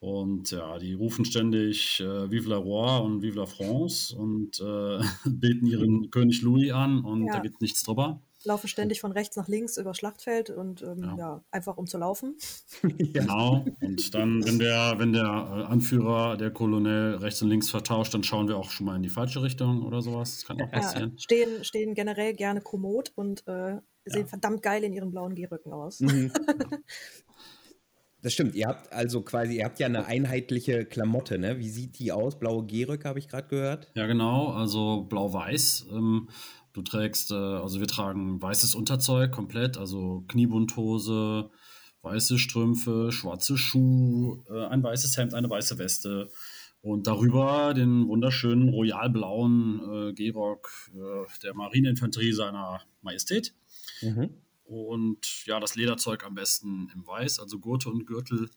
Und 0.00 0.52
ja, 0.52 0.78
die 0.78 0.94
rufen 0.94 1.24
ständig 1.24 2.00
äh, 2.00 2.30
Vive 2.30 2.48
la 2.48 2.56
Roi 2.56 3.00
und 3.04 3.20
Vive 3.20 3.40
la 3.40 3.46
France 3.46 4.16
und 4.16 4.60
äh, 4.60 5.00
beten 5.28 5.66
ihren 5.66 6.10
König 6.10 6.42
Louis 6.42 6.72
an 6.72 7.04
und 7.04 7.26
ja. 7.26 7.34
da 7.34 7.40
geht 7.40 7.60
nichts 7.60 7.82
drüber. 7.82 8.20
Laufen 8.44 8.68
ständig 8.68 9.00
von 9.00 9.10
rechts 9.10 9.36
nach 9.36 9.48
links 9.48 9.76
über 9.76 9.94
Schlachtfeld 9.94 10.50
und 10.50 10.82
ähm, 10.82 11.02
ja. 11.02 11.16
ja. 11.18 11.44
einfach 11.50 11.76
um 11.76 11.88
zu 11.88 11.98
laufen. 11.98 12.36
genau. 12.82 13.64
Und 13.80 14.14
dann, 14.14 14.44
wenn 14.46 14.60
der, 14.60 14.94
wenn 14.98 15.12
der 15.12 15.24
äh, 15.24 15.64
Anführer, 15.64 16.36
der 16.36 16.52
Kolonel 16.52 17.16
rechts 17.16 17.42
und 17.42 17.48
links 17.48 17.68
vertauscht, 17.68 18.14
dann 18.14 18.22
schauen 18.22 18.46
wir 18.46 18.56
auch 18.56 18.70
schon 18.70 18.86
mal 18.86 18.94
in 18.94 19.02
die 19.02 19.08
falsche 19.08 19.42
Richtung 19.42 19.82
oder 19.82 20.00
sowas. 20.00 20.36
Das 20.36 20.46
kann 20.46 20.62
auch 20.62 20.70
passieren. 20.70 21.14
Ja, 21.16 21.18
stehen, 21.18 21.64
stehen 21.64 21.94
generell 21.94 22.34
gerne 22.34 22.60
kommod 22.60 23.10
und 23.16 23.44
äh, 23.48 23.78
sehen 24.10 24.26
verdammt 24.26 24.62
geil 24.62 24.84
in 24.84 24.92
ihren 24.92 25.10
blauen 25.10 25.34
Gehrücken 25.34 25.72
aus. 25.72 26.00
Mhm. 26.00 26.32
Das 28.20 28.32
stimmt. 28.32 28.56
Ihr 28.56 28.66
habt 28.66 28.92
also 28.92 29.22
quasi, 29.22 29.58
ihr 29.58 29.64
habt 29.64 29.78
ja 29.78 29.86
eine 29.86 30.06
einheitliche 30.06 30.84
Klamotte, 30.84 31.38
ne? 31.38 31.58
Wie 31.58 31.68
sieht 31.68 31.98
die 32.00 32.10
aus? 32.10 32.38
Blaue 32.38 32.66
Gehrücke, 32.66 33.08
habe 33.08 33.20
ich 33.20 33.28
gerade 33.28 33.46
gehört. 33.46 33.92
Ja, 33.94 34.06
genau. 34.06 34.48
Also 34.48 35.02
blau-weiß. 35.02 35.86
Ähm, 35.92 36.28
du 36.72 36.82
trägst, 36.82 37.30
äh, 37.30 37.34
also 37.34 37.78
wir 37.78 37.86
tragen 37.86 38.42
weißes 38.42 38.74
Unterzeug 38.74 39.30
komplett, 39.30 39.78
also 39.78 40.24
Kniebundhose, 40.26 41.50
weiße 42.02 42.38
Strümpfe, 42.38 43.12
schwarze 43.12 43.56
Schuhe, 43.56 44.42
äh, 44.50 44.66
ein 44.66 44.82
weißes 44.82 45.16
Hemd, 45.16 45.34
eine 45.34 45.48
weiße 45.48 45.78
Weste. 45.78 46.28
Und 46.80 47.06
darüber 47.06 47.72
den 47.74 48.08
wunderschönen 48.08 48.68
royalblauen 48.68 49.80
äh, 49.80 50.12
Gehrock 50.12 50.70
äh, 50.92 51.26
der 51.42 51.54
Marineinfanterie 51.54 52.32
seiner 52.32 52.80
Majestät. 53.02 53.54
Mhm. 54.02 54.30
Und 54.64 55.46
ja, 55.46 55.60
das 55.60 55.76
Lederzeug 55.76 56.24
am 56.24 56.34
besten 56.34 56.90
im 56.94 57.06
Weiß, 57.06 57.40
also 57.40 57.58
Gurte 57.58 57.88
und 57.88 58.06
Gürtel. 58.06 58.50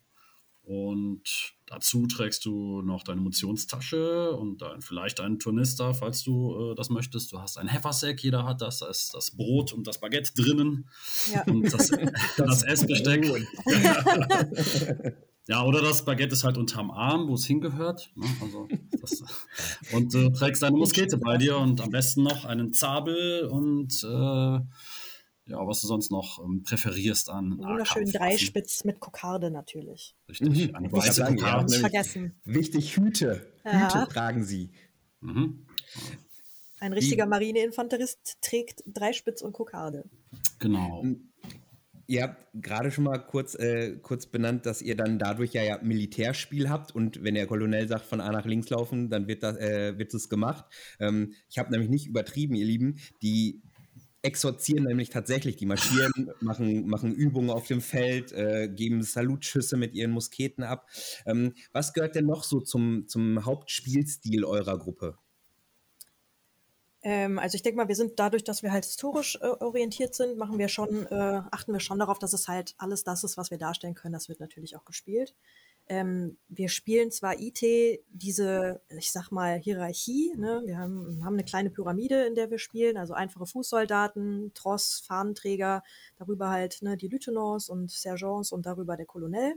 Und 0.63 1.55
dazu 1.65 2.05
trägst 2.05 2.45
du 2.45 2.81
noch 2.81 3.03
deine 3.03 3.19
Munitionstasche 3.21 4.31
und 4.31 4.61
dann 4.61 4.81
vielleicht 4.81 5.19
einen 5.19 5.39
Turnister, 5.39 5.93
falls 5.93 6.23
du 6.23 6.71
äh, 6.71 6.75
das 6.75 6.89
möchtest. 6.89 7.31
Du 7.31 7.39
hast 7.39 7.57
ein 7.57 7.67
Heffersack, 7.67 8.21
jeder 8.21 8.45
hat 8.45 8.61
das. 8.61 8.79
Da 8.79 8.87
ist 8.87 9.13
das 9.13 9.31
Brot 9.31 9.73
und 9.73 9.87
das 9.87 9.99
Baguette 9.99 10.33
drinnen. 10.35 10.87
Ja. 11.33 11.43
Und 11.43 11.73
das, 11.73 11.89
das 12.37 12.63
Essbesteck. 12.63 13.25
ja, 15.47 15.65
oder 15.65 15.81
das 15.81 16.05
Baguette 16.05 16.33
ist 16.33 16.43
halt 16.43 16.57
unterm 16.57 16.91
Arm, 16.91 17.27
wo 17.27 17.33
es 17.33 17.45
hingehört. 17.45 18.11
Ne? 18.15 18.27
Also 18.41 18.67
das, 19.01 19.23
und 19.93 20.13
du 20.13 20.27
äh, 20.27 20.31
trägst 20.31 20.61
deine 20.61 20.77
Muskete 20.77 21.17
bei 21.17 21.37
dir 21.37 21.57
und 21.57 21.81
am 21.81 21.89
besten 21.89 22.21
noch 22.21 22.45
einen 22.45 22.71
Zabel 22.71 23.47
und 23.47 24.03
äh, 24.03 24.59
ja, 25.51 25.67
was 25.67 25.81
du 25.81 25.87
sonst 25.87 26.11
noch 26.11 26.43
ähm, 26.43 26.63
präferierst 26.63 27.29
an. 27.29 27.57
Wunderschönen 27.57 28.11
Dreispitz 28.11 28.83
mit 28.83 28.99
Kokarde 28.99 29.51
natürlich. 29.51 30.15
Richtig, 30.27 30.69
mhm. 30.69 30.75
eine 30.75 30.91
weiße 30.91 31.13
sagen, 31.13 31.35
Kokarde. 31.35 31.65
Nicht 31.65 31.79
vergessen. 31.79 32.39
Wichtig, 32.43 32.97
Hüte. 32.97 33.53
Ja. 33.63 33.93
Hüte 33.93 34.11
tragen 34.11 34.43
sie. 34.43 34.71
Mhm. 35.21 35.65
Ein 36.79 36.93
richtiger 36.93 37.27
Marineinfanterist 37.27 38.37
trägt 38.41 38.83
Dreispitz 38.87 39.43
und 39.43 39.53
Kokarde. 39.53 40.03
Genau. 40.57 41.03
Ihr 42.07 42.23
habt 42.23 42.47
gerade 42.53 42.91
schon 42.91 43.03
mal 43.03 43.19
kurz, 43.19 43.55
äh, 43.55 43.97
kurz 44.01 44.25
benannt, 44.25 44.65
dass 44.65 44.81
ihr 44.81 44.97
dann 44.97 45.19
dadurch 45.19 45.53
ja, 45.53 45.63
ja 45.63 45.79
Militärspiel 45.81 46.69
habt 46.69 46.93
und 46.93 47.23
wenn 47.23 47.35
der 47.35 47.47
Kolonel 47.47 47.87
sagt, 47.87 48.05
von 48.05 48.19
A 48.19 48.31
nach 48.31 48.45
links 48.45 48.69
laufen, 48.69 49.09
dann 49.09 49.27
wird 49.27 49.43
das, 49.43 49.57
äh, 49.57 49.97
wird 49.97 50.13
es 50.13 50.27
gemacht. 50.27 50.65
Ähm, 50.99 51.35
ich 51.49 51.57
habe 51.59 51.71
nämlich 51.71 51.89
nicht 51.89 52.07
übertrieben, 52.07 52.55
ihr 52.55 52.65
Lieben. 52.65 52.97
Die 53.21 53.61
exorzieren 54.21 54.85
nämlich 54.85 55.09
tatsächlich. 55.09 55.55
Die 55.55 55.65
marschieren, 55.65 56.31
machen, 56.39 56.87
machen 56.87 57.13
Übungen 57.13 57.49
auf 57.49 57.67
dem 57.67 57.81
Feld, 57.81 58.31
äh, 58.31 58.69
geben 58.69 59.03
Salutschüsse 59.03 59.77
mit 59.77 59.93
ihren 59.93 60.11
Musketen 60.11 60.63
ab. 60.63 60.87
Ähm, 61.25 61.53
was 61.71 61.93
gehört 61.93 62.15
denn 62.15 62.25
noch 62.25 62.43
so 62.43 62.59
zum, 62.59 63.07
zum 63.07 63.45
Hauptspielstil 63.45 64.45
eurer 64.45 64.77
Gruppe? 64.77 65.17
Ähm, 67.03 67.39
also 67.39 67.55
ich 67.55 67.63
denke 67.63 67.77
mal, 67.77 67.87
wir 67.87 67.95
sind 67.95 68.19
dadurch, 68.19 68.43
dass 68.43 68.61
wir 68.61 68.71
halt 68.71 68.85
historisch 68.85 69.37
äh, 69.41 69.47
orientiert 69.47 70.13
sind, 70.13 70.37
machen 70.37 70.59
wir 70.59 70.67
schon, 70.67 71.07
äh, 71.07 71.41
achten 71.51 71.73
wir 71.73 71.79
schon 71.79 71.97
darauf, 71.97 72.19
dass 72.19 72.33
es 72.33 72.47
halt 72.47 72.75
alles 72.77 73.03
das 73.03 73.23
ist, 73.23 73.37
was 73.37 73.49
wir 73.49 73.57
darstellen 73.57 73.95
können. 73.95 74.13
Das 74.13 74.29
wird 74.29 74.39
natürlich 74.39 74.75
auch 74.75 74.85
gespielt. 74.85 75.33
Ähm, 75.91 76.37
wir 76.47 76.69
spielen 76.69 77.11
zwar 77.11 77.37
IT 77.37 77.61
diese, 78.07 78.81
ich 78.97 79.11
sag 79.11 79.29
mal, 79.29 79.59
Hierarchie. 79.59 80.33
Ne? 80.37 80.61
Wir 80.65 80.77
haben, 80.77 81.21
haben 81.25 81.33
eine 81.33 81.43
kleine 81.43 81.69
Pyramide, 81.69 82.23
in 82.27 82.33
der 82.33 82.49
wir 82.49 82.59
spielen, 82.59 82.95
also 82.95 83.13
einfache 83.13 83.45
Fußsoldaten, 83.45 84.53
Tross, 84.53 85.03
Fahnenträger, 85.05 85.83
darüber 86.17 86.49
halt 86.49 86.81
ne, 86.81 86.95
die 86.95 87.09
Lieutenants 87.09 87.67
und 87.67 87.91
Sergeants 87.91 88.53
und 88.53 88.65
darüber 88.65 88.95
der 88.95 89.05
Colonel 89.05 89.55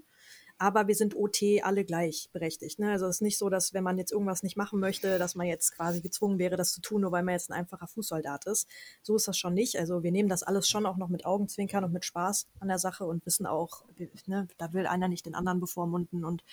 aber 0.59 0.87
wir 0.87 0.95
sind 0.95 1.17
OT 1.17 1.43
alle 1.63 1.85
gleichberechtigt. 1.85 2.79
Ne? 2.79 2.91
Also 2.91 3.07
es 3.07 3.17
ist 3.17 3.23
nicht 3.23 3.39
so, 3.39 3.49
dass 3.49 3.75
wenn 3.75 3.85
man 3.85 3.99
jetzt 3.99 4.13
irgendwas 4.13 4.43
nicht 4.43 4.57
machen 4.57 4.81
möchte, 4.81 5.19
dass 5.19 5.35
man 5.35 5.47
jetzt 5.47 5.75
quasi 5.75 6.01
gezwungen 6.01 6.39
wäre, 6.39 6.57
das 6.57 6.73
zu 6.73 6.81
tun, 6.81 7.03
nur 7.03 7.13
weil 7.13 7.23
man 7.23 7.35
jetzt 7.35 7.51
ein 7.51 7.59
einfacher 7.59 7.89
Fußsoldat 7.89 8.47
ist. 8.47 8.69
So 9.03 9.17
ist 9.17 9.27
das 9.27 9.37
schon 9.37 9.55
nicht. 9.55 9.79
Also 9.79 10.03
wir 10.03 10.13
nehmen 10.13 10.29
das 10.29 10.43
alles 10.43 10.69
schon 10.69 10.87
auch 10.87 10.97
noch 10.97 11.09
mit 11.09 11.27
Augenzwinkern 11.27 11.85
und 11.85 11.93
mit 11.93 12.05
Spaß 12.05 12.47
an 12.61 12.69
der 12.69 12.79
Sache 12.79 13.05
und 13.05 13.27
wissen 13.27 13.47
auch, 13.47 13.85
ne, 14.27 14.47
da 14.57 14.73
will 14.73 14.87
einer 14.87 15.09
nicht 15.09 15.27
den 15.27 15.35
anderen 15.35 15.61
bevormunden 15.61 16.25
und 16.25 16.45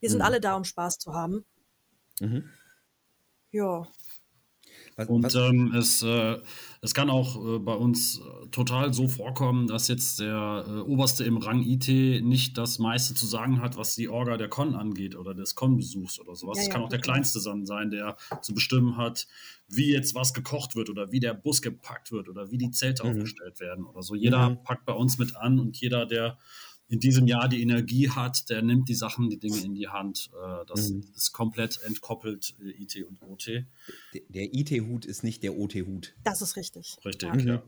wir 0.00 0.08
sind 0.08 0.20
mhm. 0.20 0.24
alle 0.24 0.40
da, 0.40 0.56
um 0.56 0.64
Spaß 0.64 0.98
zu 0.98 1.14
haben. 1.14 1.44
Mhm. 2.20 2.48
Ja. 3.50 3.88
Was, 4.98 5.08
und 5.08 5.22
was? 5.22 5.34
Ähm, 5.36 5.72
es, 5.74 6.02
äh, 6.02 6.38
es 6.80 6.92
kann 6.92 7.08
auch 7.08 7.36
äh, 7.36 7.58
bei 7.60 7.74
uns 7.74 8.18
äh, 8.18 8.48
total 8.50 8.92
so 8.92 9.06
vorkommen, 9.06 9.68
dass 9.68 9.86
jetzt 9.86 10.18
der 10.18 10.64
äh, 10.66 10.80
Oberste 10.80 11.22
im 11.22 11.36
Rang 11.36 11.62
IT 11.62 11.88
nicht 11.88 12.58
das 12.58 12.80
meiste 12.80 13.14
zu 13.14 13.24
sagen 13.24 13.60
hat, 13.60 13.76
was 13.76 13.94
die 13.94 14.08
Orga 14.08 14.36
der 14.36 14.48
Con 14.48 14.74
angeht 14.74 15.14
oder 15.14 15.34
des 15.34 15.54
Con-Besuchs 15.54 16.18
oder 16.18 16.34
sowas. 16.34 16.58
Es 16.58 16.66
ja, 16.66 16.72
kann 16.72 16.82
auch 16.82 16.88
der 16.88 17.00
Kleinste 17.00 17.38
sein, 17.38 17.90
der 17.90 18.16
zu 18.42 18.54
bestimmen 18.54 18.96
hat, 18.96 19.28
wie 19.68 19.92
jetzt 19.92 20.16
was 20.16 20.34
gekocht 20.34 20.74
wird 20.74 20.90
oder 20.90 21.12
wie 21.12 21.20
der 21.20 21.34
Bus 21.34 21.62
gepackt 21.62 22.10
wird 22.10 22.28
oder 22.28 22.50
wie 22.50 22.58
die 22.58 22.72
Zelte 22.72 23.04
mhm. 23.04 23.10
aufgestellt 23.10 23.60
werden 23.60 23.84
oder 23.84 24.02
so. 24.02 24.16
Jeder 24.16 24.50
mhm. 24.50 24.62
packt 24.64 24.84
bei 24.84 24.94
uns 24.94 25.18
mit 25.18 25.36
an 25.36 25.60
und 25.60 25.76
jeder, 25.80 26.06
der 26.06 26.38
in 26.88 27.00
diesem 27.00 27.26
Jahr 27.26 27.48
die 27.48 27.60
Energie 27.60 28.10
hat, 28.10 28.48
der 28.48 28.62
nimmt 28.62 28.88
die 28.88 28.94
Sachen, 28.94 29.28
die 29.28 29.38
Dinge 29.38 29.58
in 29.58 29.74
die 29.74 29.88
Hand. 29.88 30.30
Äh, 30.32 30.64
das 30.66 30.90
mhm. 30.90 31.04
ist 31.14 31.32
komplett 31.32 31.80
entkoppelt, 31.82 32.54
äh, 32.60 32.82
IT 32.82 32.96
und 33.06 33.20
OT. 33.22 33.46
Der, 33.46 34.22
der 34.28 34.54
IT-Hut 34.54 35.04
ist 35.04 35.22
nicht 35.22 35.42
der 35.42 35.56
OT-Hut. 35.56 36.14
Das 36.24 36.40
ist 36.40 36.56
richtig. 36.56 36.96
Richtig, 37.04 37.28
ja. 37.44 37.54
ja. 37.54 37.62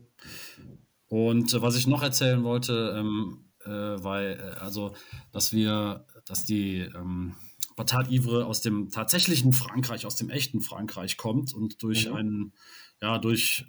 Und 1.07 1.53
äh, 1.53 1.61
was 1.61 1.75
ich 1.75 1.85
noch 1.85 2.01
erzählen 2.01 2.43
wollte, 2.43 2.95
ähm, 2.97 3.45
äh, 3.63 3.69
weil, 3.69 4.39
äh, 4.39 4.59
also, 4.59 4.95
dass 5.31 5.53
wir, 5.53 6.05
dass 6.25 6.45
die 6.45 6.79
ähm, 6.79 7.35
Batat 7.75 8.09
Ivre 8.11 8.45
aus 8.45 8.61
dem 8.61 8.89
tatsächlichen 8.89 9.53
Frankreich, 9.53 10.05
aus 10.07 10.15
dem 10.15 10.31
echten 10.31 10.61
Frankreich 10.61 11.17
kommt 11.17 11.53
und 11.53 11.83
durch 11.83 12.09
mhm. 12.09 12.15
einen, 12.15 12.53
ja, 13.01 13.19
durch, 13.19 13.65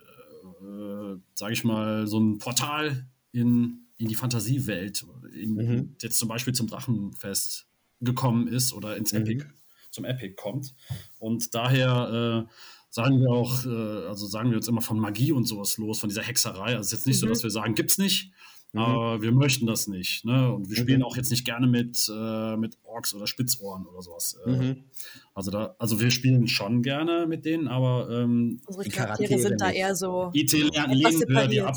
äh, 0.62 1.16
sage 1.34 1.52
ich 1.52 1.64
mal, 1.64 2.06
so 2.06 2.18
ein 2.18 2.38
Portal 2.38 3.06
in 3.32 3.81
in 4.02 4.08
die 4.08 4.16
Fantasiewelt, 4.16 5.06
in, 5.32 5.54
mhm. 5.54 5.96
jetzt 6.02 6.18
zum 6.18 6.28
Beispiel 6.28 6.52
zum 6.52 6.66
Drachenfest 6.66 7.68
gekommen 8.00 8.48
ist 8.48 8.72
oder 8.72 8.96
ins 8.96 9.12
mhm. 9.12 9.20
Epic, 9.20 9.44
zum 9.92 10.04
Epic 10.04 10.34
kommt. 10.34 10.74
Und 11.20 11.54
daher 11.54 12.48
äh, 12.48 12.52
sagen 12.90 13.20
wir 13.20 13.30
auch, 13.30 13.64
äh, 13.64 14.08
also 14.08 14.26
sagen 14.26 14.50
wir 14.50 14.56
uns 14.56 14.66
immer 14.66 14.80
von 14.80 14.98
Magie 14.98 15.30
und 15.30 15.44
sowas 15.46 15.78
los, 15.78 16.00
von 16.00 16.08
dieser 16.08 16.22
Hexerei. 16.22 16.74
Also 16.74 16.80
es 16.80 16.86
ist 16.86 16.92
jetzt 16.92 17.06
nicht 17.06 17.16
mhm. 17.18 17.20
so, 17.20 17.26
dass 17.28 17.42
wir 17.44 17.50
sagen, 17.50 17.76
gibt's 17.76 17.96
nicht. 17.96 18.32
Mhm. 18.72 18.80
Aber 18.80 19.22
wir 19.22 19.30
möchten 19.30 19.66
das 19.66 19.86
nicht. 19.86 20.24
Ne? 20.24 20.52
Und 20.52 20.68
wir 20.68 20.76
spielen 20.78 20.98
mhm. 20.98 21.04
auch 21.04 21.16
jetzt 21.16 21.30
nicht 21.30 21.44
gerne 21.44 21.68
mit, 21.68 22.10
äh, 22.12 22.56
mit 22.56 22.78
Orks 22.82 23.14
oder 23.14 23.28
Spitzohren 23.28 23.86
oder 23.86 24.02
sowas. 24.02 24.36
Äh, 24.44 24.50
mhm. 24.50 24.84
also, 25.32 25.52
da, 25.52 25.76
also 25.78 26.00
wir 26.00 26.10
spielen 26.10 26.48
schon 26.48 26.82
gerne 26.82 27.28
mit 27.28 27.44
denen, 27.44 27.68
aber 27.68 28.10
ähm, 28.10 28.60
unsere 28.66 28.88
Charaktere 28.88 29.38
sind 29.38 29.60
da 29.60 29.70
eher 29.70 29.94
so. 29.94 30.32
IT 30.34 30.52
lehnen 30.52 31.28
wir 31.28 31.46
die 31.46 31.60
ab. 31.60 31.76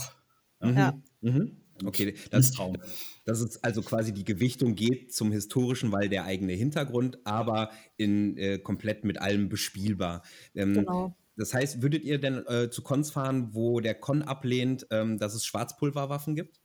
Ja. 0.63 0.99
Mhm. 1.21 1.57
Okay, 1.83 2.15
das, 2.31 2.53
das 3.25 3.41
ist 3.41 3.63
also 3.63 3.81
quasi 3.81 4.13
die 4.13 4.23
Gewichtung 4.23 4.75
geht 4.75 5.13
zum 5.13 5.31
historischen, 5.31 5.91
weil 5.91 6.07
der 6.07 6.23
eigene 6.23 6.53
Hintergrund, 6.53 7.19
aber 7.25 7.71
in 7.97 8.37
äh, 8.37 8.59
komplett 8.59 9.03
mit 9.03 9.19
allem 9.19 9.49
bespielbar. 9.49 10.23
Ähm, 10.53 10.73
genau. 10.73 11.17
Das 11.37 11.53
heißt, 11.53 11.81
würdet 11.81 12.05
ihr 12.05 12.17
denn 12.17 12.45
äh, 12.47 12.69
zu 12.69 12.81
Cons 12.81 13.11
fahren, 13.11 13.49
wo 13.53 13.81
der 13.81 13.95
Con 13.95 14.21
ablehnt, 14.21 14.87
ähm, 14.89 15.17
dass 15.17 15.33
es 15.33 15.45
Schwarzpulverwaffen 15.45 16.35
gibt? 16.35 16.61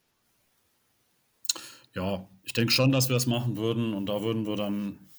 Ja, 1.93 2.29
ich 2.45 2.53
denke 2.53 2.73
schon, 2.73 2.93
dass 2.93 3.09
wir 3.09 3.15
das 3.15 3.27
machen 3.27 3.57
würden 3.57 3.95
und 3.95 4.07
da 4.07 4.23
würden 4.23 4.47
wir 4.47 4.55
dann 4.55 5.11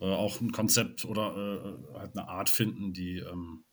äh, 0.00 0.04
auch 0.04 0.40
ein 0.40 0.52
Konzept 0.52 1.06
oder 1.06 1.34
äh, 1.94 1.98
halt 1.98 2.14
eine 2.14 2.28
Art 2.28 2.50
finden, 2.50 2.92
die 2.92 3.18
ähm, 3.18 3.64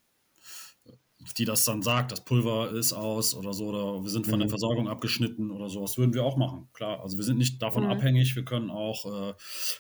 die 1.36 1.46
das 1.46 1.66
dann 1.66 1.82
sagt, 1.82 2.12
das 2.12 2.22
Pulver 2.22 2.72
ist 2.72 2.94
aus 2.94 3.36
oder 3.36 3.54
so, 3.54 3.68
oder 3.68 4.04
wir 4.04 4.10
sind 4.10 4.28
von 4.28 4.36
mhm. 4.36 4.42
der 4.42 4.50
Versorgung 4.50 4.88
abgeschnitten 4.88 5.52
oder 5.52 5.70
so, 5.70 5.82
das 5.82 5.98
würden 5.98 6.14
wir 6.14 6.24
auch 6.24 6.38
machen, 6.38 6.70
klar. 6.74 7.02
Also 7.02 7.18
wir 7.18 7.24
sind 7.24 7.38
nicht 7.38 7.62
davon 7.62 7.84
mhm. 7.84 7.90
abhängig, 7.90 8.36
wir 8.36 8.46
können 8.46 8.70
auch, 8.70 9.06
äh, 9.06 9.34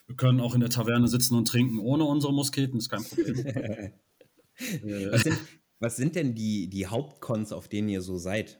wir 0.07 0.15
können 0.15 0.39
auch 0.39 0.53
in 0.53 0.61
der 0.61 0.69
Taverne 0.69 1.07
sitzen 1.07 1.35
und 1.35 1.47
trinken 1.47 1.79
ohne 1.79 2.03
unsere 2.03 2.33
Musketen, 2.33 2.77
ist 2.77 2.89
kein 2.89 3.03
Problem. 3.03 3.45
was, 5.11 5.21
sind, 5.21 5.37
was 5.79 5.95
sind 5.95 6.15
denn 6.15 6.35
die, 6.35 6.67
die 6.69 6.87
Hauptcons, 6.87 7.51
auf 7.53 7.67
denen 7.67 7.89
ihr 7.89 8.01
so 8.01 8.17
seid? 8.17 8.59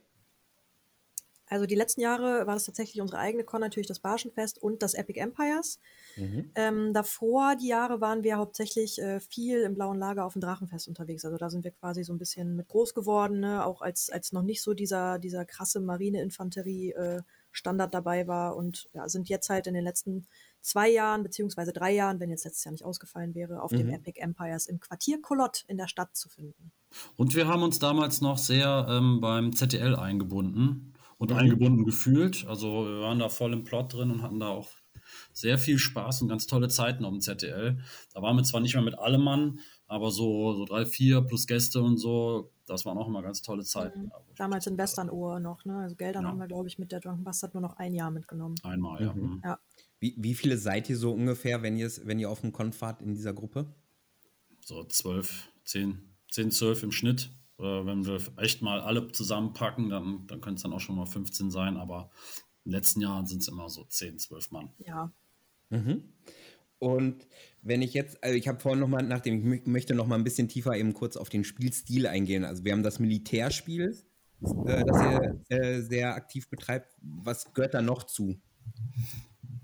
Also 1.49 1.65
die 1.65 1.75
letzten 1.75 2.01
Jahre 2.01 2.45
war 2.45 2.55
das 2.55 2.65
tatsächlich 2.65 3.01
unsere 3.01 3.19
eigene 3.19 3.43
Con, 3.43 3.61
natürlich 3.61 3.87
das 3.87 3.99
Barschenfest 3.99 4.61
und 4.61 4.83
das 4.83 4.93
Epic 4.93 5.19
Empires. 5.19 5.79
Mhm. 6.17 6.51
Ähm, 6.55 6.93
davor, 6.93 7.55
die 7.55 7.67
Jahre, 7.67 8.01
waren 8.01 8.23
wir 8.23 8.37
hauptsächlich 8.37 9.01
äh, 9.01 9.19
viel 9.19 9.61
im 9.61 9.75
blauen 9.75 9.99
Lager 9.99 10.25
auf 10.25 10.33
dem 10.33 10.41
Drachenfest 10.41 10.87
unterwegs. 10.87 11.25
Also 11.25 11.37
da 11.37 11.49
sind 11.49 11.63
wir 11.63 11.71
quasi 11.71 12.03
so 12.03 12.13
ein 12.13 12.17
bisschen 12.17 12.55
mit 12.55 12.67
groß 12.67 12.93
geworden, 12.93 13.39
ne? 13.39 13.65
auch 13.65 13.81
als, 13.81 14.09
als 14.09 14.31
noch 14.31 14.43
nicht 14.43 14.61
so 14.61 14.73
dieser, 14.73 15.19
dieser 15.19 15.45
krasse 15.45 15.79
Marineinfanterie-Standard 15.79 17.89
äh, 17.89 17.91
dabei 17.91 18.27
war 18.27 18.55
und 18.55 18.89
ja, 18.93 19.07
sind 19.07 19.29
jetzt 19.29 19.49
halt 19.49 19.67
in 19.67 19.73
den 19.73 19.83
letzten 19.83 20.27
zwei 20.61 20.89
Jahren, 20.89 21.23
beziehungsweise 21.23 21.71
drei 21.71 21.93
Jahren, 21.93 22.19
wenn 22.19 22.29
jetzt 22.29 22.45
letztes 22.45 22.65
Jahr 22.65 22.73
nicht 22.73 22.85
ausgefallen 22.85 23.35
wäre, 23.35 23.61
auf 23.61 23.71
mhm. 23.71 23.77
dem 23.77 23.89
Epic 23.89 24.19
Empires 24.19 24.67
im 24.67 24.79
Quartier 24.79 25.21
Kolott 25.21 25.63
in 25.67 25.77
der 25.77 25.87
Stadt 25.87 26.15
zu 26.15 26.29
finden. 26.29 26.71
Und 27.15 27.35
wir 27.35 27.47
haben 27.47 27.63
uns 27.63 27.79
damals 27.79 28.21
noch 28.21 28.37
sehr 28.37 28.87
ähm, 28.89 29.21
beim 29.21 29.55
ZDL 29.55 29.95
eingebunden 29.95 30.93
und 31.17 31.31
mhm. 31.31 31.37
eingebunden 31.37 31.85
gefühlt. 31.85 32.45
Also 32.47 32.85
wir 32.85 33.01
waren 33.01 33.19
da 33.19 33.29
voll 33.29 33.53
im 33.53 33.63
Plot 33.63 33.93
drin 33.93 34.11
und 34.11 34.21
hatten 34.21 34.39
da 34.39 34.49
auch 34.49 34.69
sehr 35.33 35.57
viel 35.57 35.77
Spaß 35.77 36.21
und 36.21 36.27
ganz 36.27 36.47
tolle 36.47 36.67
Zeiten 36.67 37.05
auf 37.05 37.11
dem 37.11 37.21
ZDL. 37.21 37.79
Da 38.13 38.21
waren 38.21 38.35
wir 38.35 38.43
zwar 38.43 38.61
nicht 38.61 38.73
mehr 38.73 38.83
mit 38.83 38.97
allem 38.97 39.21
Mann, 39.21 39.59
aber 39.87 40.11
so, 40.11 40.53
so 40.53 40.65
drei, 40.65 40.85
vier 40.85 41.21
plus 41.21 41.47
Gäste 41.47 41.81
und 41.81 41.97
so, 41.97 42.51
das 42.65 42.85
waren 42.85 42.97
auch 42.97 43.07
immer 43.07 43.21
ganz 43.21 43.41
tolle 43.41 43.63
Zeiten. 43.63 44.03
Mhm. 44.03 44.11
Damals 44.35 44.67
in 44.67 44.77
Westernuhr 44.77 45.39
noch, 45.39 45.63
ne? 45.65 45.77
Also 45.77 45.95
Geldern 45.95 46.23
ja. 46.23 46.29
haben 46.29 46.37
wir, 46.37 46.47
glaube 46.47 46.67
ich, 46.67 46.77
mit 46.77 46.91
der 46.91 46.99
Drunken 46.99 47.23
Bastard 47.23 47.53
nur 47.53 47.61
noch 47.61 47.77
ein 47.77 47.93
Jahr 47.93 48.11
mitgenommen. 48.11 48.55
Einmal, 48.63 49.01
ja. 49.01 49.13
Mhm. 49.13 49.41
ja. 49.43 49.57
Wie, 49.99 50.15
wie 50.17 50.35
viele 50.35 50.57
seid 50.57 50.89
ihr 50.89 50.97
so 50.97 51.11
ungefähr, 51.13 51.63
wenn, 51.63 51.77
wenn 51.79 52.19
ihr 52.19 52.29
auf 52.29 52.41
dem 52.41 52.51
Konf 52.51 52.77
fahrt 52.77 53.01
in 53.01 53.15
dieser 53.15 53.33
Gruppe? 53.33 53.73
So 54.61 54.83
zwölf, 54.83 55.49
zehn, 55.63 56.13
zehn, 56.29 56.51
zwölf 56.51 56.83
im 56.83 56.91
Schnitt. 56.91 57.31
Oder 57.57 57.85
wenn 57.87 58.05
wir 58.05 58.19
echt 58.37 58.61
mal 58.61 58.81
alle 58.81 59.11
zusammenpacken, 59.11 59.89
dann, 59.89 60.27
dann 60.27 60.41
können 60.41 60.57
es 60.57 60.61
dann 60.61 60.73
auch 60.73 60.79
schon 60.79 60.95
mal 60.95 61.07
15 61.07 61.49
sein, 61.49 61.77
aber 61.77 62.11
in 62.67 62.71
den 62.71 62.79
letzten 62.79 62.99
Jahren 62.99 63.25
sind 63.25 63.41
es 63.41 63.47
immer 63.47 63.69
so 63.69 63.85
10, 63.85 64.19
12 64.19 64.51
Mann. 64.51 64.69
Ja. 64.79 65.13
Mhm. 65.69 66.03
Und 66.79 67.25
wenn 67.61 67.81
ich 67.81 67.93
jetzt, 67.93 68.21
also 68.21 68.35
ich 68.35 68.49
habe 68.49 68.59
vorhin 68.59 68.81
noch 68.81 68.89
mal, 68.89 69.01
nachdem 69.01 69.53
ich 69.53 69.65
möchte 69.65 69.95
noch 69.95 70.05
mal 70.05 70.15
ein 70.15 70.25
bisschen 70.25 70.49
tiefer 70.49 70.75
eben 70.75 70.93
kurz 70.93 71.15
auf 71.15 71.29
den 71.29 71.45
Spielstil 71.45 72.07
eingehen. 72.07 72.43
Also 72.43 72.65
wir 72.65 72.73
haben 72.73 72.83
das 72.83 72.99
Militärspiel, 72.99 73.97
äh, 74.65 74.83
das 74.83 75.01
ihr 75.01 75.43
äh, 75.47 75.81
sehr 75.81 76.13
aktiv 76.15 76.49
betreibt. 76.49 76.93
Was 77.01 77.53
gehört 77.53 77.73
da 77.73 77.81
noch 77.81 78.03
zu? 78.03 78.37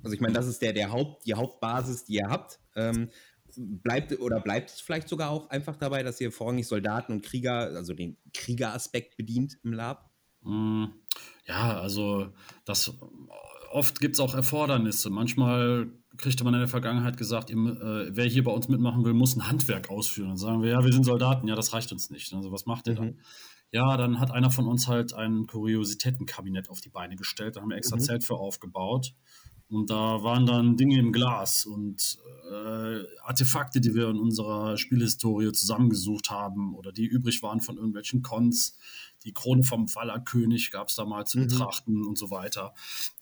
Also 0.01 0.15
ich 0.15 0.21
meine, 0.21 0.33
das 0.33 0.47
ist 0.47 0.61
der, 0.61 0.71
der 0.71 0.93
Haupt, 0.93 1.25
die 1.25 1.33
Hauptbasis, 1.33 2.05
die 2.05 2.15
ihr 2.15 2.29
habt. 2.29 2.61
Ähm, 2.77 3.09
bleibt 3.57 4.17
oder 4.17 4.39
bleibt 4.39 4.69
es 4.69 4.79
vielleicht 4.79 5.09
sogar 5.09 5.29
auch 5.29 5.49
einfach 5.49 5.75
dabei, 5.75 6.03
dass 6.03 6.21
ihr 6.21 6.31
vorrangig 6.31 6.67
Soldaten 6.67 7.11
und 7.11 7.21
Krieger, 7.21 7.75
also 7.75 7.93
den 7.93 8.15
Kriegeraspekt 8.33 9.17
bedient 9.17 9.59
im 9.63 9.73
Lab? 9.73 10.09
Mm, 10.41 10.85
ja, 11.45 11.79
also 11.79 12.27
das 12.65 12.97
oft 13.71 13.99
gibt 13.99 14.15
es 14.15 14.19
auch 14.19 14.33
Erfordernisse. 14.33 15.09
Manchmal 15.09 15.91
kriegte 16.17 16.43
man 16.43 16.53
in 16.53 16.59
der 16.59 16.69
Vergangenheit 16.69 17.17
gesagt, 17.17 17.49
ihr, 17.49 17.57
äh, 17.57 18.15
wer 18.15 18.25
hier 18.25 18.43
bei 18.43 18.51
uns 18.51 18.67
mitmachen 18.67 19.03
will, 19.03 19.13
muss 19.13 19.35
ein 19.35 19.47
Handwerk 19.47 19.89
ausführen. 19.89 20.29
Dann 20.29 20.37
sagen 20.37 20.61
wir, 20.61 20.69
ja, 20.69 20.83
wir 20.83 20.93
sind 20.93 21.03
Soldaten, 21.03 21.47
ja, 21.47 21.55
das 21.55 21.73
reicht 21.73 21.91
uns 21.91 22.09
nicht. 22.09 22.33
Also 22.33 22.51
was 22.51 22.65
macht 22.65 22.87
ihr 22.87 22.93
mhm. 22.93 22.97
dann? 22.97 23.19
Ja, 23.71 23.97
dann 23.97 24.19
hat 24.19 24.29
einer 24.29 24.51
von 24.51 24.67
uns 24.67 24.87
halt 24.87 25.13
ein 25.13 25.47
Kuriositätenkabinett 25.47 26.69
auf 26.69 26.79
die 26.79 26.89
Beine 26.89 27.15
gestellt. 27.15 27.55
Da 27.55 27.61
haben 27.61 27.69
wir 27.69 27.77
extra 27.77 27.95
mhm. 27.95 28.01
Zelt 28.01 28.23
für 28.23 28.35
aufgebaut. 28.35 29.13
Und 29.73 29.89
da 29.89 30.21
waren 30.21 30.45
dann 30.45 30.77
Dinge 30.77 30.99
im 30.99 31.11
Glas 31.11 31.65
und 31.65 32.19
äh, 32.47 33.03
Artefakte, 33.23 33.81
die 33.81 33.95
wir 33.95 34.07
in 34.07 34.19
unserer 34.19 34.77
Spielhistorie 34.77 35.51
zusammengesucht 35.51 36.29
haben 36.29 36.75
oder 36.75 36.91
die 36.91 37.05
übrig 37.05 37.41
waren 37.41 37.59
von 37.59 37.77
irgendwelchen 37.77 38.21
Cons. 38.21 38.77
Die 39.23 39.33
Krone 39.33 39.63
vom 39.63 39.93
Wallerkönig 39.95 40.69
gab 40.69 40.89
es 40.89 40.95
da 40.95 41.05
mal 41.05 41.25
zu 41.25 41.39
mhm. 41.39 41.47
betrachten 41.47 42.05
und 42.05 42.19
so 42.19 42.29
weiter. 42.29 42.75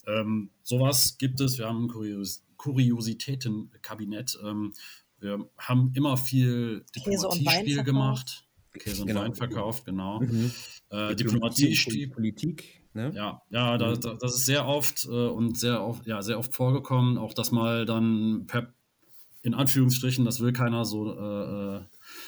Ähm, 0.05 0.49
sowas 0.63 1.17
gibt 1.17 1.39
es. 1.39 1.57
Wir 1.57 1.67
haben 1.67 1.85
ein 1.85 1.87
Kurios 1.87 2.43
Kuriositätenkabinett. 2.57 4.37
Ähm, 4.43 4.73
wir 5.19 5.49
haben 5.57 5.93
immer 5.95 6.17
viel 6.17 6.83
Diplomatiespiel 6.93 7.83
gemacht. 7.83 8.45
Käse 8.73 9.03
und 9.03 9.07
genau. 9.07 9.21
Wein 9.21 9.35
verkauft, 9.35 9.85
genau. 9.85 10.19
Mhm. 10.19 10.51
Äh, 10.89 11.15
Diplomatie, 11.15 12.07
Politik. 12.07 12.80
Ne? 12.93 13.11
Ja, 13.15 13.41
ja, 13.49 13.77
da, 13.77 13.91
mhm. 13.91 14.01
da, 14.01 14.13
das 14.15 14.35
ist 14.35 14.45
sehr 14.45 14.67
oft 14.67 15.05
äh, 15.05 15.27
und 15.27 15.57
sehr 15.57 15.81
oft, 15.83 16.05
ja, 16.05 16.21
sehr 16.21 16.37
oft 16.37 16.53
vorgekommen, 16.53 17.17
auch 17.17 17.33
dass 17.33 17.51
mal 17.51 17.85
dann 17.85 18.45
per, 18.47 18.73
in 19.43 19.53
Anführungsstrichen, 19.53 20.25
das 20.25 20.39
will 20.39 20.53
keiner 20.53 20.85
so, 20.85 21.13
äh, 21.13 21.77
äh 21.77 21.81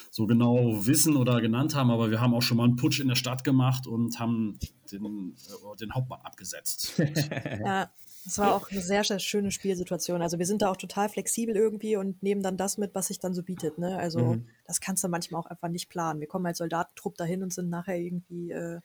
so 0.10 0.28
genau 0.28 0.86
wissen 0.86 1.18
oder 1.18 1.42
genannt 1.42 1.76
haben, 1.76 1.90
aber 1.90 2.12
wir 2.12 2.22
haben 2.22 2.36
auch 2.36 2.42
schon 2.42 2.58
mal 2.58 2.66
einen 2.66 2.76
Putsch 2.76 3.00
in 3.00 3.08
der 3.08 3.16
Stadt 3.16 3.44
gemacht 3.44 3.88
und 3.88 4.20
haben 4.20 4.60
den, 4.92 5.36
äh, 5.36 5.78
den 5.78 5.94
Hauptmann 5.94 6.22
abgesetzt. 6.22 6.94
ja, 7.66 7.90
das 8.24 8.38
war 8.38 8.54
auch 8.54 8.70
eine 8.72 8.82
sehr, 8.82 9.04
sehr 9.04 9.20
schöne 9.20 9.52
Spielsituation. 9.52 10.22
Also 10.22 10.40
wir 10.40 10.46
sind 10.46 10.62
da 10.62 10.70
auch 10.70 10.78
total 10.78 11.10
flexibel 11.10 11.56
irgendwie 11.56 11.98
und 11.98 12.24
nehmen 12.24 12.42
dann 12.42 12.58
das 12.58 12.78
mit, 12.78 12.96
was 12.96 13.08
sich 13.08 13.20
dann 13.20 13.34
so 13.34 13.44
bietet. 13.44 13.80
Ne? 13.80 13.98
Also 13.98 14.20
mhm. 14.20 14.48
das 14.66 14.80
kannst 14.80 15.04
du 15.04 15.10
manchmal 15.10 15.42
auch 15.42 15.48
einfach 15.48 15.68
nicht 15.68 15.90
planen. 15.90 16.20
Wir 16.20 16.28
kommen 16.28 16.46
als 16.46 16.60
Soldatentrupp 16.60 17.18
dahin 17.18 17.44
und 17.44 17.52
sind 17.52 17.70
nachher 17.70 17.98
irgendwie 17.98 18.52
äh, 18.52 18.80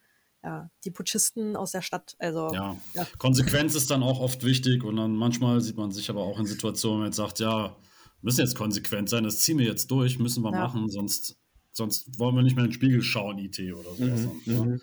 ja, 0.44 0.70
die 0.84 0.90
Putschisten 0.90 1.56
aus 1.56 1.72
der 1.72 1.82
Stadt. 1.82 2.14
Also, 2.18 2.52
ja. 2.52 2.76
ja. 2.94 3.06
Konsequenz 3.18 3.74
ist 3.74 3.90
dann 3.90 4.02
auch 4.02 4.20
oft 4.20 4.44
wichtig 4.44 4.84
und 4.84 4.96
dann 4.96 5.16
manchmal 5.16 5.60
sieht 5.60 5.76
man 5.76 5.90
sich 5.90 6.10
aber 6.10 6.22
auch 6.22 6.38
in 6.38 6.46
Situationen, 6.46 6.98
wenn 6.98 7.00
man 7.00 7.08
jetzt 7.08 7.16
sagt, 7.16 7.40
ja, 7.40 7.76
müssen 8.22 8.40
jetzt 8.40 8.56
konsequent 8.56 9.08
sein, 9.08 9.24
das 9.24 9.40
ziehen 9.40 9.58
wir 9.58 9.66
jetzt 9.66 9.90
durch, 9.90 10.18
müssen 10.18 10.42
wir 10.42 10.52
ja. 10.52 10.58
machen, 10.58 10.88
sonst, 10.88 11.36
sonst 11.72 12.18
wollen 12.18 12.34
wir 12.34 12.42
nicht 12.42 12.56
mehr 12.56 12.64
in 12.64 12.70
den 12.70 12.74
Spiegel 12.74 13.02
schauen, 13.02 13.38
IT 13.38 13.58
oder 13.72 13.94
sowas. 13.94 14.28
Mhm, 14.44 14.52
ne? 14.52 14.60
mhm. 14.60 14.80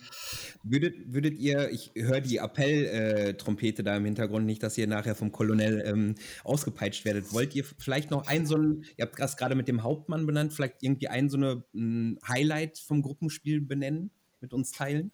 Würdet, 0.64 1.14
würdet 1.14 1.38
ihr, 1.38 1.70
ich 1.72 1.91
höre 1.95 2.22
die 2.22 2.38
Appell-Trompete 2.38 3.84
da 3.84 3.95
im 3.97 4.06
Hintergrund, 4.06 4.45
nicht, 4.45 4.64
dass 4.64 4.78
ihr 4.78 4.88
nachher 4.88 5.16
vom 5.16 5.32
Kolonel 5.32 5.84
ähm, 5.86 6.16
ausgepeitscht 6.43 7.06
werdet. 7.06 7.34
Wollt 7.34 7.56
ihr 7.56 7.64
vielleicht 7.64 8.12
noch 8.12 8.28
ein 8.28 8.45
so 8.45 8.56
ein, 8.56 8.86
ihr 8.97 9.06
habt 9.06 9.20
das 9.20 9.38
gerade 9.38 9.56
mit 9.56 9.68
dem 9.68 9.84
Hauptmann 9.84 10.26
benannt, 10.26 10.53
vielleicht 10.53 10.82
irgendwie 10.82 11.08
ein 11.08 11.30
so 11.30 11.38
ein 11.38 11.64
hm, 11.74 12.20
Highlight 12.28 12.78
vom 12.78 13.01
Gruppenspiel 13.01 13.62
benennen, 13.62 14.12
mit 14.41 14.53
uns 14.53 14.72
teilen? 14.72 15.12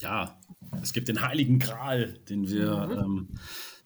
Ja, 0.00 0.40
es 0.82 0.92
gibt 0.92 1.08
den 1.08 1.20
Heiligen 1.20 1.58
Gral, 1.58 2.14
den 2.28 2.48
wir, 2.48 2.86
mhm. 2.86 2.98
ähm, 2.98 3.28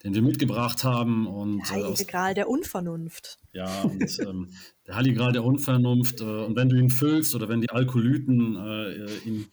den 0.03 0.13
wir 0.13 0.21
mitgebracht 0.21 0.83
haben. 0.83 1.27
Und, 1.27 1.59
der 1.59 1.69
Heilige 1.69 2.01
äh, 2.01 2.05
Gral 2.05 2.33
der 2.33 2.49
Unvernunft. 2.49 3.37
Ja, 3.53 3.81
und 3.81 4.19
ähm, 4.19 4.49
der 4.87 4.95
Heilige 4.95 5.17
Gral 5.17 5.33
der 5.33 5.43
Unvernunft. 5.43 6.21
Äh, 6.21 6.23
und 6.23 6.55
wenn 6.55 6.69
du 6.69 6.77
ihn 6.77 6.89
füllst 6.89 7.35
oder 7.35 7.49
wenn 7.49 7.61
die 7.61 7.69
Alkolyten 7.69 8.55
äh, 8.55 9.17
ihn 9.25 9.47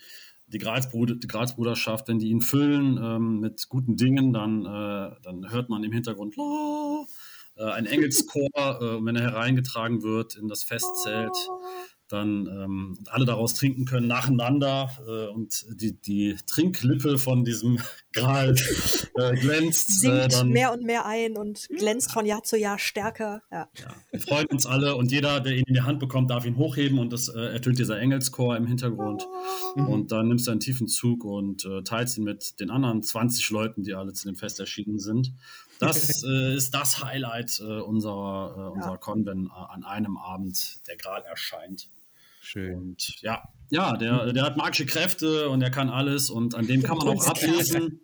die, 0.46 0.58
Grazbruder, 0.58 1.16
die 1.16 1.26
Grazbruderschaft, 1.26 2.08
wenn 2.08 2.18
die 2.18 2.28
ihn 2.28 2.42
füllen 2.42 2.98
ähm, 3.02 3.40
mit 3.40 3.68
guten 3.68 3.96
Dingen, 3.96 4.32
dann, 4.32 4.64
äh, 4.64 5.16
dann 5.22 5.50
hört 5.50 5.68
man 5.68 5.82
im 5.82 5.92
Hintergrund 5.92 6.36
äh, 6.36 7.64
ein 7.64 7.86
Engelschor, 7.86 8.48
äh, 8.56 9.04
wenn 9.04 9.16
er 9.16 9.22
hereingetragen 9.22 10.02
wird 10.02 10.36
in 10.36 10.48
das 10.48 10.62
Festzelt 10.62 11.36
dann 12.12 12.46
ähm, 12.46 12.98
alle 13.06 13.24
daraus 13.24 13.54
trinken 13.54 13.84
können 13.84 14.06
nacheinander 14.06 14.90
äh, 15.06 15.28
und 15.28 15.64
die, 15.70 15.92
die 15.92 16.36
Trinklippe 16.46 17.18
von 17.18 17.44
diesem 17.44 17.78
Gral 18.12 18.54
äh, 19.14 19.34
glänzt. 19.36 20.00
Sinkt 20.00 20.16
äh, 20.16 20.28
dann, 20.28 20.50
mehr 20.50 20.72
und 20.72 20.84
mehr 20.84 21.06
ein 21.06 21.36
und 21.36 21.68
glänzt 21.68 22.12
von 22.12 22.26
Jahr 22.26 22.42
zu 22.42 22.58
Jahr 22.58 22.78
stärker. 22.78 23.42
Ja. 23.50 23.68
ja. 23.80 23.94
wir 24.10 24.20
freuen 24.20 24.46
uns 24.48 24.66
alle 24.66 24.96
und 24.96 25.10
jeder, 25.10 25.40
der 25.40 25.54
ihn 25.54 25.64
in 25.66 25.74
die 25.74 25.80
Hand 25.80 25.98
bekommt, 25.98 26.30
darf 26.30 26.44
ihn 26.44 26.56
hochheben 26.56 26.98
und 26.98 27.12
das 27.12 27.28
äh, 27.28 27.40
ertönt 27.40 27.78
dieser 27.78 27.98
Engelschor 27.98 28.56
im 28.56 28.66
Hintergrund. 28.66 29.26
Mhm. 29.76 29.86
Und 29.86 30.12
dann 30.12 30.28
nimmst 30.28 30.46
du 30.46 30.50
einen 30.50 30.60
tiefen 30.60 30.88
Zug 30.88 31.24
und 31.24 31.64
äh, 31.64 31.82
teilst 31.82 32.18
ihn 32.18 32.24
mit 32.24 32.60
den 32.60 32.70
anderen 32.70 33.02
20 33.02 33.48
Leuten, 33.50 33.82
die 33.82 33.94
alle 33.94 34.12
zu 34.12 34.28
dem 34.28 34.36
Fest 34.36 34.60
erschienen 34.60 34.98
sind. 34.98 35.32
Das 35.78 36.22
äh, 36.24 36.54
ist 36.54 36.74
das 36.74 37.02
Highlight 37.02 37.60
unserer, 37.60 38.72
unserer 38.72 38.92
ja. 38.92 38.96
Con, 38.98 39.24
wenn 39.24 39.50
an 39.50 39.84
einem 39.84 40.16
Abend 40.18 40.86
der 40.86 40.96
Gral 40.96 41.22
erscheint. 41.22 41.88
Schön. 42.44 42.74
Und 42.74 43.22
ja, 43.22 43.42
ja, 43.70 43.96
der, 43.96 44.32
der 44.32 44.42
hat 44.42 44.56
magische 44.56 44.84
Kräfte 44.84 45.48
und 45.48 45.62
er 45.62 45.70
kann 45.70 45.88
alles 45.88 46.28
und 46.28 46.56
an 46.56 46.66
dem 46.66 46.82
kann 46.82 46.98
man 46.98 47.08
auch 47.08 47.26
ablesen. 47.26 48.00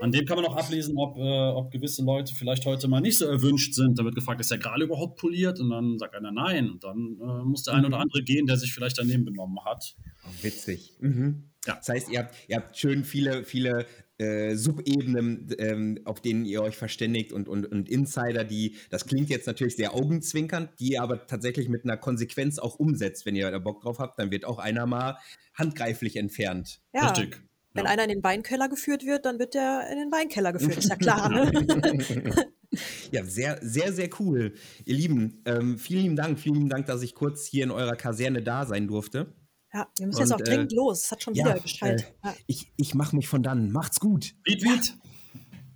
An 0.00 0.12
dem 0.12 0.26
kann 0.26 0.36
man 0.36 0.44
auch 0.44 0.56
ablesen, 0.56 0.96
ob, 0.96 1.16
äh, 1.16 1.20
ob 1.20 1.72
gewisse 1.72 2.04
Leute 2.04 2.34
vielleicht 2.34 2.64
heute 2.66 2.86
mal 2.86 3.00
nicht 3.00 3.18
so 3.18 3.26
erwünscht 3.26 3.74
sind. 3.74 3.98
Da 3.98 4.04
wird 4.04 4.14
gefragt, 4.14 4.40
ist 4.40 4.50
der 4.50 4.58
Gral 4.58 4.80
überhaupt 4.82 5.18
poliert? 5.18 5.58
Und 5.58 5.70
dann 5.70 5.98
sagt 5.98 6.14
einer 6.14 6.30
nein. 6.30 6.70
Und 6.70 6.84
dann 6.84 7.18
äh, 7.20 7.44
muss 7.44 7.64
der 7.64 7.74
ein 7.74 7.84
oder 7.84 7.96
mhm. 7.96 8.02
andere 8.02 8.22
gehen, 8.22 8.46
der 8.46 8.58
sich 8.58 8.72
vielleicht 8.72 8.98
daneben 8.98 9.24
benommen 9.24 9.58
hat. 9.64 9.96
Oh, 10.24 10.44
witzig. 10.44 10.92
Mhm. 11.00 11.50
Ja. 11.66 11.76
Das 11.76 11.88
heißt, 11.88 12.10
ihr 12.10 12.20
habt, 12.20 12.34
ihr 12.46 12.56
habt 12.56 12.76
schön 12.76 13.04
viele, 13.04 13.44
viele 13.44 13.86
äh, 14.20 14.54
Subebenen, 14.54 15.48
ähm, 15.58 16.00
auf 16.04 16.20
denen 16.20 16.44
ihr 16.44 16.62
euch 16.62 16.76
verständigt 16.76 17.32
und, 17.32 17.48
und, 17.48 17.64
und 17.66 17.88
Insider, 17.88 18.44
die, 18.44 18.76
das 18.90 19.06
klingt 19.06 19.30
jetzt 19.30 19.46
natürlich 19.46 19.76
sehr 19.76 19.94
augenzwinkernd, 19.94 20.70
die 20.78 20.92
ihr 20.92 21.02
aber 21.02 21.26
tatsächlich 21.26 21.68
mit 21.68 21.84
einer 21.84 21.96
Konsequenz 21.96 22.58
auch 22.58 22.78
umsetzt. 22.78 23.24
Wenn 23.24 23.34
ihr 23.34 23.50
da 23.50 23.58
Bock 23.58 23.80
drauf 23.80 23.98
habt, 23.98 24.18
dann 24.18 24.30
wird 24.30 24.44
auch 24.44 24.58
einer 24.58 24.86
mal 24.86 25.16
handgreiflich 25.54 26.16
entfernt. 26.16 26.80
Ja. 26.92 27.08
Richtig. 27.08 27.40
Wenn 27.72 27.84
ja. 27.84 27.90
einer 27.92 28.02
in 28.02 28.08
den 28.10 28.22
Weinkeller 28.22 28.68
geführt 28.68 29.06
wird, 29.06 29.24
dann 29.24 29.38
wird 29.38 29.54
der 29.54 29.88
in 29.90 29.98
den 29.98 30.12
Weinkeller 30.12 30.52
geführt, 30.52 30.76
ist 30.76 30.90
ja 30.90 30.96
klar. 30.96 31.28
Ne? 31.30 32.46
ja, 33.12 33.24
sehr, 33.24 33.58
sehr, 33.62 33.92
sehr 33.92 34.10
cool. 34.18 34.52
Ihr 34.84 34.96
Lieben, 34.96 35.42
ähm, 35.46 35.78
vielen 35.78 36.02
lieben 36.02 36.16
Dank, 36.16 36.38
vielen 36.38 36.56
lieben 36.56 36.68
Dank, 36.68 36.86
dass 36.86 37.02
ich 37.02 37.14
kurz 37.14 37.46
hier 37.46 37.64
in 37.64 37.70
eurer 37.70 37.96
Kaserne 37.96 38.42
da 38.42 38.66
sein 38.66 38.86
durfte. 38.86 39.32
Ja, 39.72 39.88
wir 39.96 40.06
müssen 40.06 40.22
und, 40.22 40.28
jetzt 40.28 40.32
auch 40.32 40.40
dringend 40.40 40.72
äh, 40.72 40.76
los. 40.76 41.04
Es 41.04 41.10
hat 41.12 41.22
schon 41.22 41.34
wieder 41.34 41.54
ja, 41.56 41.62
Bescheid. 41.62 42.12
Äh, 42.22 42.26
ja. 42.26 42.34
Ich, 42.46 42.72
ich 42.76 42.94
mache 42.94 43.14
mich 43.14 43.28
von 43.28 43.42
dann. 43.42 43.70
Macht's 43.70 44.00
gut. 44.00 44.34
Viet, 44.44 44.62
viet. 44.62 44.96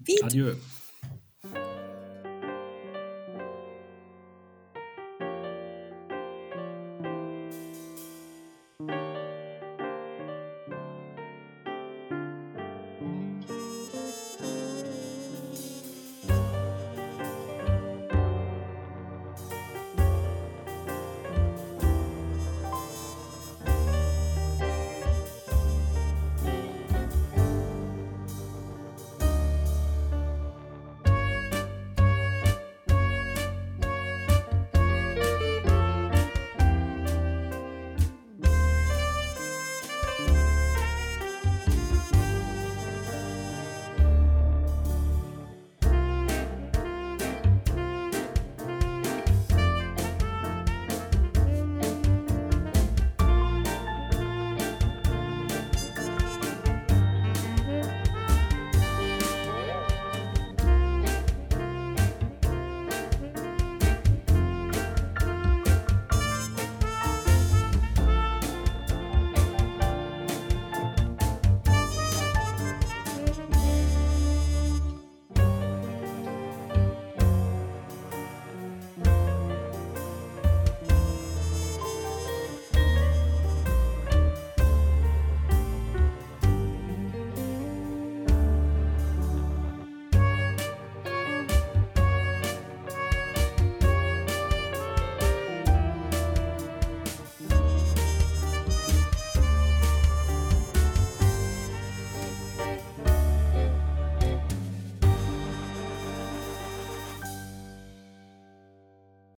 Viet. 0.05 0.25
Adieu. 0.25 0.55